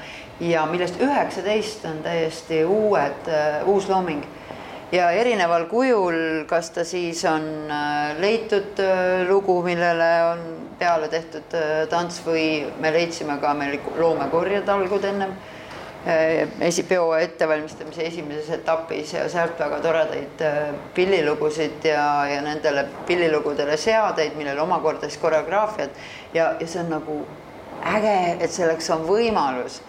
ja 0.41 0.63
millest 0.65 0.97
üheksateist 0.97 1.85
on 1.85 1.99
täiesti 2.01 2.63
uued, 2.65 3.29
uus 3.69 3.85
looming 3.91 4.23
ja 4.93 5.09
erineval 5.11 5.65
kujul, 5.71 6.45
kas 6.49 6.69
ta 6.73 6.83
siis 6.85 7.23
on 7.25 7.45
äh, 7.71 8.13
leitud 8.21 8.79
äh, 8.79 9.23
lugu, 9.29 9.57
millele 9.65 10.09
on 10.27 10.43
peale 10.79 11.09
tehtud 11.09 11.55
äh, 11.57 11.71
tants 11.89 12.21
või 12.25 12.45
me 12.81 12.91
leidsime 12.93 13.39
ka, 13.41 13.55
meil 13.57 13.79
loomekorjed 13.97 14.69
algud 14.69 15.09
ennem. 15.09 15.35
Esi, 16.03 16.83
peo 16.83 17.13
ettevalmistamise 17.15 18.03
esimeses 18.03 18.49
etapis 18.57 19.13
ja 19.13 19.21
sealt 19.31 19.55
väga 19.55 19.77
toredaid 19.79 20.41
pillilugusid 20.97 21.85
ja, 21.87 22.25
ja 22.27 22.41
nendele 22.43 22.83
pillilugudele 23.07 23.77
seadeid, 23.79 24.35
millel 24.35 24.59
omakorda 24.65 25.07
siis 25.07 25.21
koreograafiad 25.21 25.95
ja, 26.35 26.49
ja 26.59 26.67
see 26.67 26.81
on 26.81 26.91
nagu 26.91 27.15
äge, 27.93 28.17
et 28.43 28.51
selleks 28.51 28.91
on 28.91 29.07
võimalus 29.07 29.79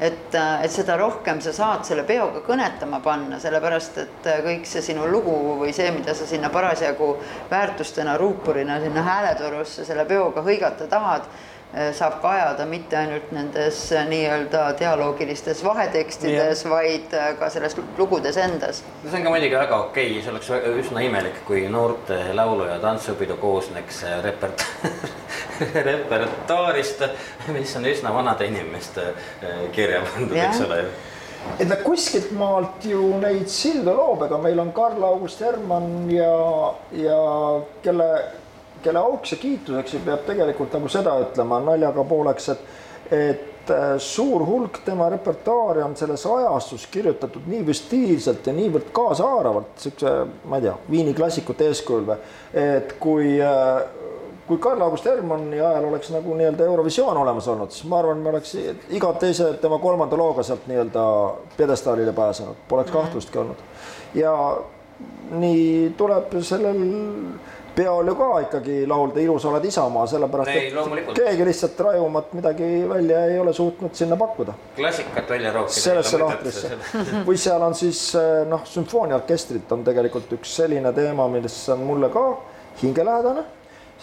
et, 0.00 0.34
äh, 0.34 0.64
et 0.64 0.72
seda 0.72 0.96
rohkem 0.96 1.40
sa 1.44 1.52
saad 1.52 1.84
selle 1.84 2.06
peoga 2.08 2.40
kõnetama 2.46 3.02
panna, 3.04 3.38
sellepärast 3.42 3.98
et 4.00 4.28
äh, 4.30 4.40
kõik 4.46 4.66
see 4.68 4.82
sinu 4.90 5.06
lugu 5.10 5.36
või 5.60 5.74
see, 5.76 5.90
mida 5.94 6.14
sa 6.16 6.26
sinna 6.26 6.48
parasjagu 6.52 7.12
väärtustena, 7.50 8.16
ruupurina 8.20 8.80
sinna 8.80 9.04
hääletorusse 9.04 9.84
selle 9.84 10.08
peoga 10.08 10.44
hõigata 10.46 10.88
tahad 10.90 11.28
Äh, 11.70 11.92
saab 11.94 12.16
kajada 12.18 12.64
mitte 12.66 12.96
ainult 12.98 13.28
nendes 13.30 13.76
nii-öelda 14.08 14.72
dialoogilistes 14.80 15.60
vahetekstides, 15.62 16.64
vaid 16.66 17.12
ka 17.38 17.46
selles 17.54 17.76
lugudes 17.98 18.34
endas. 18.42 18.80
no 19.04 19.10
see 19.10 19.20
on 19.20 19.28
ka 19.28 19.30
muidugi 19.30 19.54
väga 19.54 19.78
okei 19.84 20.08
okay., 20.10 20.24
see 20.24 20.32
oleks 20.32 20.50
üsna 20.82 21.04
imelik, 21.06 21.38
kui 21.46 21.68
noorte 21.70 22.18
laulu- 22.34 22.66
ja 22.66 22.80
tantsupidu 22.82 23.36
koosneks 23.38 24.02
repert- 24.26 24.66
repertuaarist, 25.90 27.06
mis 27.54 27.76
on 27.76 27.88
üsna 27.90 28.12
vanade 28.14 28.48
inimeste 28.50 29.12
kirja 29.76 30.02
pandud, 30.08 30.36
eks 30.36 30.66
ole 30.66 30.82
ju 30.84 30.92
et 31.60 31.70
kuskilt 31.80 32.34
maalt 32.36 32.84
ju 32.84 33.14
neid 33.16 33.48
sildu 33.48 33.94
loob, 33.96 34.26
ega 34.26 34.36
meil 34.42 34.58
on 34.60 34.74
Karl 34.76 35.00
August 35.08 35.40
Hermann 35.40 36.10
ja, 36.12 36.34
ja 36.92 37.20
kelle 37.80 38.10
kelle 38.82 38.98
auks 38.98 39.34
ja 39.34 39.38
kiituseks 39.40 39.96
peab 40.04 40.26
tegelikult 40.28 40.74
nagu 40.76 40.90
seda 40.92 41.14
ütlema 41.24 41.60
naljaga 41.64 42.04
pooleks, 42.08 42.48
et, 42.54 42.62
et 43.12 43.72
äh, 43.74 43.94
suur 44.00 44.44
hulk 44.48 44.80
tema 44.86 45.08
repertuaari 45.12 45.84
on 45.84 45.96
selles 45.98 46.24
ajastus 46.26 46.86
kirjutatud 46.92 47.48
niivõrd 47.50 47.80
stiilselt 47.80 48.46
ja 48.46 48.54
niivõrd 48.56 48.90
kaasahaaravalt, 48.96 49.74
siukse, 49.84 50.14
ma 50.48 50.60
ei 50.60 50.68
tea, 50.68 50.76
Viini 50.90 51.14
klassikute 51.16 51.68
eeskujul 51.70 52.06
või, 52.08 52.18
et 52.64 52.96
kui, 53.02 53.34
äh, 53.44 53.82
kui 54.50 54.58
Karl-August 54.58 55.06
Hermanni 55.06 55.60
ajal 55.60 55.84
oleks 55.86 56.10
nagu 56.10 56.34
nii-öelda 56.34 56.66
Eurovisioon 56.66 57.20
olemas 57.22 57.46
olnud, 57.52 57.70
siis 57.70 57.86
ma 57.86 58.00
arvan, 58.02 58.18
me 58.18 58.32
oleks 58.32 58.56
iga 58.90 59.12
teise 59.22 59.52
tema 59.62 59.78
kolmanda 59.78 60.18
looga 60.18 60.42
sealt 60.42 60.66
nii-öelda 60.66 61.04
pjedestaalile 61.56 62.12
pääsenud, 62.16 62.66
poleks 62.68 62.90
mhm. 62.90 62.98
kahtlustki 62.98 63.38
olnud. 63.38 63.62
ja 64.14 64.34
nii 65.30 65.92
tuleb 65.96 66.34
sellel 66.42 66.80
peol 67.74 68.10
ju 68.10 68.14
ka 68.18 68.30
ikkagi 68.44 68.80
laulda 68.90 69.22
Ilus 69.22 69.44
oled 69.48 69.64
Isamaa, 69.64 70.06
sellepärast 70.10 70.50
ei, 70.50 70.72
et 70.72 71.12
keegi 71.14 71.46
lihtsalt 71.46 71.78
rajumat 71.86 72.32
midagi 72.34 72.68
välja 72.90 73.22
ei 73.30 73.38
ole 73.38 73.52
suutnud 73.54 73.94
sinna 73.94 74.18
pakkuda. 74.18 74.54
klassikat 74.76 75.30
välja 75.30 75.52
rookida. 75.52 75.80
sellesse 75.80 76.18
lahtrisse 76.18 76.72
või 77.28 77.38
seal 77.38 77.62
on 77.62 77.78
siis 77.78 78.02
eh, 78.18 78.42
noh, 78.50 78.66
sümfooniaorkestrit 78.66 79.72
on 79.72 79.86
tegelikult 79.86 80.34
üks 80.40 80.56
selline 80.62 80.92
teema, 80.96 81.28
mis 81.38 81.62
on 81.70 81.86
mulle 81.86 82.10
ka 82.10 82.26
hingelähedane, 82.82 83.46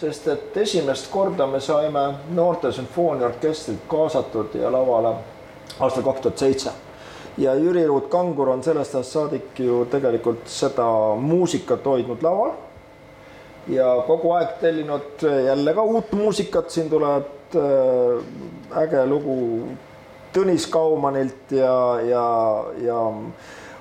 sest 0.00 0.28
et 0.28 0.56
esimest 0.56 1.10
korda 1.10 1.46
me 1.46 1.60
saime 1.60 2.04
noorte 2.34 2.72
sümfooniaorkestrit 2.72 3.86
kaasatud 3.88 4.54
ja 4.54 4.72
lavale 4.72 5.16
aastal 5.80 6.02
kaks 6.02 6.20
tuhat 6.20 6.38
seitse 6.38 6.70
ja 7.38 7.54
Jüri 7.54 7.86
Ruut 7.86 8.08
Kangur 8.10 8.48
on 8.48 8.62
sellest 8.62 8.94
ajast 8.94 9.12
saadik 9.12 9.60
ju 9.62 9.84
tegelikult 9.90 10.46
seda 10.50 10.86
muusikat 11.20 11.86
hoidnud 11.86 12.22
laval 12.22 12.56
ja 13.68 13.90
kogu 14.06 14.32
aeg 14.38 14.56
tellinud 14.60 15.22
jälle 15.46 15.74
ka 15.74 15.82
uut 15.82 16.12
muusikat, 16.12 16.70
siin 16.70 16.90
tuleb 16.90 17.54
äh, 17.56 18.82
äge 18.82 19.06
lugu 19.06 19.36
Tõnis 20.32 20.66
Kaumanilt 20.70 21.52
ja, 21.56 21.74
ja, 22.04 22.24
ja 22.84 22.98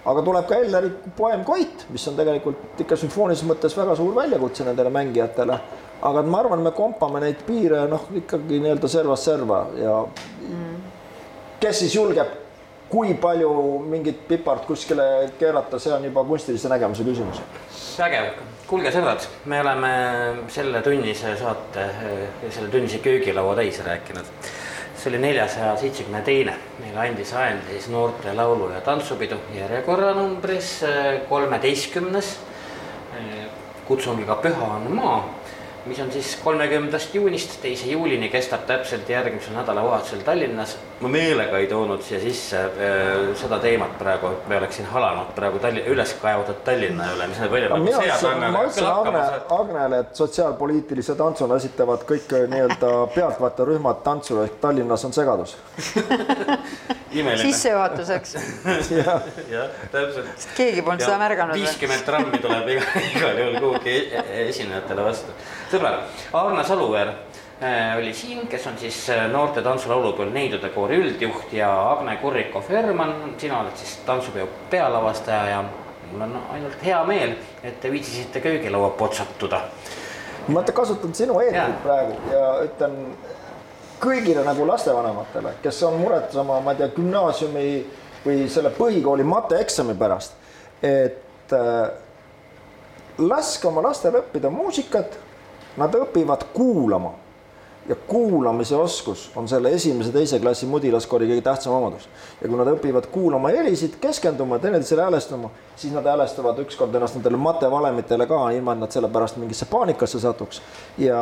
aga 0.07 0.22
tuleb 0.24 0.47
ka 0.47 0.61
Elleri 0.63 0.91
poeem 1.18 1.43
Koit, 1.45 1.86
mis 1.91 2.07
on 2.07 2.15
tegelikult 2.15 2.80
ikka 2.86 2.95
sümfoonilises 2.99 3.47
mõttes 3.49 3.76
väga 3.78 3.97
suur 3.99 4.15
väljakutse 4.15 4.63
nendele 4.63 4.93
mängijatele. 4.93 5.59
Aga 6.02 6.22
ma 6.22 6.41
arvan, 6.43 6.62
me 6.62 6.72
kompame 6.76 7.22
neid 7.24 7.41
piire 7.48 7.86
noh, 7.89 8.10
ikkagi 8.22 8.60
nii-öelda 8.62 8.89
servast 8.91 9.30
serva 9.30 9.64
ja 9.80 9.95
mm. 10.06 10.76
kes 11.62 11.82
siis 11.84 11.95
julgeb, 11.95 12.36
kui 12.89 13.16
palju 13.20 13.50
mingit 13.89 14.28
pipart 14.28 14.68
kuskile 14.68 15.08
keerata, 15.39 15.80
see 15.82 15.93
on 15.93 16.06
juba 16.08 16.24
kunstilise 16.28 16.70
nägemuse 16.72 17.08
küsimus. 17.08 17.41
vägev 17.98 18.30
kuulge, 18.68 18.91
sõbrad, 18.93 19.26
me 19.50 19.62
oleme 19.64 19.91
selle 20.52 20.84
tunnise 20.86 21.34
saate, 21.39 21.86
selle 22.50 22.70
tunnise 22.72 23.02
köögilaua 23.04 23.56
täis 23.58 23.82
rääkinud. 23.86 24.34
see 24.98 25.12
oli 25.12 25.20
neljasaja 25.22 25.76
seitsmekümne 25.78 26.22
teine, 26.26 26.54
meile 26.82 27.00
andis 27.00 27.34
ajendi 27.34 27.76
siis 27.76 27.89
noorte 27.93 28.34
laulu- 28.34 28.72
ja 28.74 28.82
tantsupidu 28.82 29.38
järjekorranumbris 29.56 30.84
kolmeteistkümnes. 31.30 32.38
kutsungiga 33.88 34.36
Püha 34.36 34.66
on 34.76 34.91
maa 34.91 35.37
mis 35.88 36.00
on 36.00 36.12
siis 36.12 36.36
kolmekümnendast 36.44 37.16
juunist 37.16 37.58
teise 37.62 37.90
juulini, 37.92 38.30
kestab 38.30 38.66
täpselt 38.68 39.10
järgmisel 39.10 39.56
nädalavahetusel 39.56 40.20
Tallinnas. 40.26 40.78
ma 41.02 41.10
meelega 41.14 41.58
ei 41.58 41.68
toonud 41.68 42.02
siia 42.02 42.20
sisse 42.20 42.60
äh, 42.60 43.36
seda 43.38 43.60
teemat 43.64 43.98
praegu, 44.00 44.32
et 44.34 44.48
me 44.50 44.58
oleks 44.58 44.80
siin 44.80 44.90
halanud 44.92 45.34
praegu 45.36 45.60
Tallinna, 45.64 45.94
üles 45.94 46.14
kaevatud 46.22 46.62
Tallinna 46.66 47.12
üle, 47.16 47.28
mis 47.32 47.42
need 47.44 47.52
välja 47.52 47.70
no,. 47.70 47.80
ma 48.52 48.64
ütlesin 48.66 48.90
Agne, 48.92 49.24
Agnele, 49.60 50.00
et 50.06 50.22
sotsiaalpoliitilise 50.22 51.16
tantsuna 51.16 51.60
esitavad 51.62 52.06
kõik 52.10 52.34
nii-öelda 52.54 52.94
pealtvaatajarühmad 53.16 54.04
tantsu, 54.04 54.42
ehk 54.44 54.62
Tallinnas 54.62 55.06
on 55.06 55.16
segadus 55.16 55.58
sissejuhatuseks 57.42 58.36
jah 58.98 59.22
ja,, 59.52 59.68
täpselt. 59.92 60.48
keegi 60.58 60.82
polnud 60.82 61.02
seda 61.02 61.18
märganud. 61.22 61.56
viiskümmend 61.56 62.04
trammi 62.06 62.42
tuleb 62.44 62.68
igal, 62.76 63.06
igal 63.16 63.42
juhul 63.42 63.60
kuhugi 63.64 63.96
e-, 64.12 64.26
esinejatele 64.48 65.06
vastu 65.08 65.36
sõbrad, 65.78 66.22
Arne 66.34 66.64
Saluveer 66.66 67.12
äh, 67.62 67.98
oli 67.98 68.14
siin, 68.14 68.48
kes 68.50 68.68
on 68.68 68.78
siis 68.82 68.98
äh, 69.14 69.26
noorte 69.32 69.62
tantsulaulupeol 69.66 70.32
Neidude 70.34 70.70
koori 70.74 70.98
üldjuht 71.02 71.54
ja 71.54 71.70
Agne 71.92 72.18
Kurrikov-Herman, 72.22 73.14
sina 73.38 73.62
oled 73.62 73.78
siis 73.78 74.00
tantsupeo 74.08 74.48
pealavastaja 74.72 75.52
ja 75.52 75.64
mul 76.12 76.26
on 76.28 76.38
ainult 76.56 76.84
hea 76.86 77.00
meel, 77.08 77.36
et 77.64 77.80
te 77.82 77.92
viitsisite 77.92 78.42
köögilaua 78.42 78.90
potsatuda. 78.98 79.62
ma 80.48 80.64
kasutan 80.64 81.14
sinu 81.14 81.40
eetrit 81.44 81.82
praegu 81.84 82.16
ja 82.32 82.44
ütlen 82.64 82.94
kõigile 84.00 84.46
nagu 84.46 84.68
lastevanematele, 84.68 85.58
kes 85.64 85.84
on 85.84 86.00
muret 86.00 86.36
oma, 86.36 86.62
ma 86.62 86.72
ei 86.72 86.82
tea, 86.82 86.90
gümnaasiumi 86.96 87.68
või 88.26 88.50
selle 88.50 88.72
põhikooli 88.72 89.26
mateeksami 89.28 89.96
pärast, 90.00 90.38
et 90.82 91.54
äh, 91.54 91.90
laske 93.18 93.68
oma 93.68 93.84
lastel 93.84 94.22
õppida 94.22 94.50
muusikat 94.54 95.18
Nad 95.78 95.94
õpivad 95.94 96.48
kuulama 96.54 97.14
ja 97.90 97.96
kuulamise 97.96 98.76
oskus 98.76 99.32
on 99.36 99.48
selle 99.48 99.72
esimese-teise 99.72 100.40
klassi 100.44 100.68
mudilaskoori 100.68 101.28
kõige 101.30 101.42
tähtsam 101.42 101.74
omadus. 101.74 102.10
ja 102.42 102.50
kui 102.50 102.58
nad 102.60 102.68
õpivad 102.68 103.08
kuulama 103.12 103.52
helisid, 103.56 103.96
keskenduma, 104.02 104.60
teineteisele 104.60 105.02
häälestama, 105.02 105.50
siis 105.76 105.94
nad 105.94 106.06
häälestavad 106.06 106.60
ükskord 106.66 106.96
ennast 106.96 107.16
nendele 107.16 107.38
matevalemitele 107.38 108.28
ka, 108.28 108.42
ilma 108.52 108.76
et 108.76 108.84
nad 108.84 108.92
selle 108.92 109.08
pärast 109.08 109.38
mingisse 109.38 109.66
paanikasse 109.72 110.20
satuks. 110.20 110.62
ja 110.98 111.22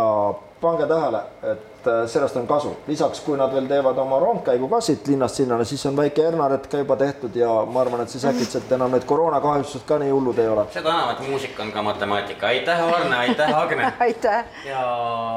pange 0.65 0.87
tähele, 0.89 1.21
et 1.51 1.87
äh, 1.87 2.07
sellest 2.09 2.35
on 2.35 2.47
kasu. 2.47 2.75
lisaks, 2.87 3.19
kui 3.25 3.37
nad 3.37 3.53
veel 3.53 3.67
teevad 3.69 3.97
oma 4.01 4.19
rongkäigu 4.19 4.67
ka 4.69 4.79
siit 4.81 5.07
linnast 5.07 5.39
sinnani, 5.39 5.65
siis 5.65 5.85
on 5.85 5.97
väike 5.97 6.23
hernaretk 6.25 6.69
ka 6.71 6.81
juba 6.81 6.95
tehtud 6.99 7.35
ja 7.35 7.49
ma 7.65 7.81
arvan, 7.81 8.01
et 8.01 8.09
siis 8.09 8.25
äkitselt 8.25 8.71
enam 8.77 8.93
need 8.95 9.05
koroonakahjustused 9.09 9.85
ka 9.87 9.99
nii 10.01 10.11
hullud 10.11 10.39
ei 10.41 10.47
ole. 10.51 10.65
seda 10.73 10.93
enam, 10.93 11.11
et 11.13 11.27
muusika 11.29 11.63
on 11.63 11.71
ka 11.71 11.83
matemaatika. 11.85 12.47
aitäh, 12.47 12.83
Arne, 12.93 13.17
aitäh, 13.17 13.57
Agne 13.59 13.91
aitäh! 14.07 14.45
ja 14.65 14.81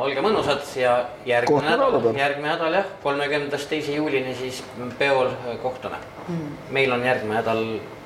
olge 0.05 0.25
mõnusad 0.25 0.65
ja 0.77 0.97
järgmine 1.27 1.77
nädal, 1.77 2.11
järgmine 2.23 2.55
nädal 2.55 2.81
jah, 2.81 2.89
kolmekümnendast 3.03 3.69
teise 3.69 3.93
juulini 3.93 4.35
siis 4.35 4.63
peol 4.99 5.31
kohtume 5.63 6.01
mm.. 6.29 6.57
meil 6.71 6.93
on 6.93 7.05
järgmine 7.05 7.41
nädal 7.41 7.65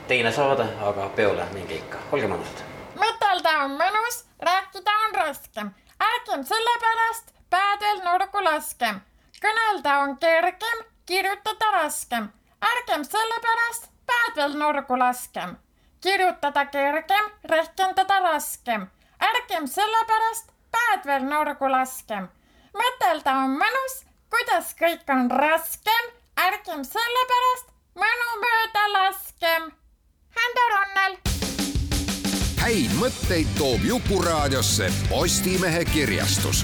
teine 0.09 0.33
saade, 0.33 0.66
aga 0.83 1.09
peole 1.16 1.47
minge 1.55 1.79
ikka, 1.79 2.03
olge 2.12 2.31
mõnusad. 2.35 2.66
mõtelda 2.99 3.55
on 3.64 3.79
mõnus, 3.79 4.25
rääkida 4.43 4.99
on 5.07 5.16
raskem 5.20 5.73
ärgem 6.03 6.44
sellepärast 6.44 7.32
päädel 7.50 7.98
nurku 8.05 8.44
laskem. 8.44 9.00
kõnelda 9.42 9.98
on 10.03 10.16
kergem, 10.18 10.78
kirjutada 11.07 11.70
raskem. 11.70 12.28
ärgem 12.70 13.05
sellepärast 13.05 13.90
päädel 14.07 14.59
nurgu 14.59 14.98
laskem. 14.98 15.57
kirjutada 16.00 16.64
kergem, 16.66 17.30
rehkendada 17.44 18.20
raskem. 18.20 18.86
ärgem 19.20 19.66
sellepärast 19.66 20.53
päädvel 20.70 21.22
nurgu 21.22 21.70
laskem. 21.70 22.28
mõtelda 22.74 23.32
on 23.44 23.59
mõnus, 23.62 23.94
kuidas 24.30 24.74
kõik 24.74 25.05
on 25.09 25.30
raskem. 25.30 26.05
ärgem 26.46 26.84
sellepärast 26.84 27.68
mõnu 27.94 28.40
mööda 28.46 28.88
laskem. 28.92 29.62
Hando 30.36 30.64
Ronnel 30.74 31.32
häid 32.63 32.93
mõtteid 32.95 33.49
toob 33.59 33.83
Jukuraadiosse 33.83 34.87
Postimehe 35.11 35.83
kirjastus 35.91 36.63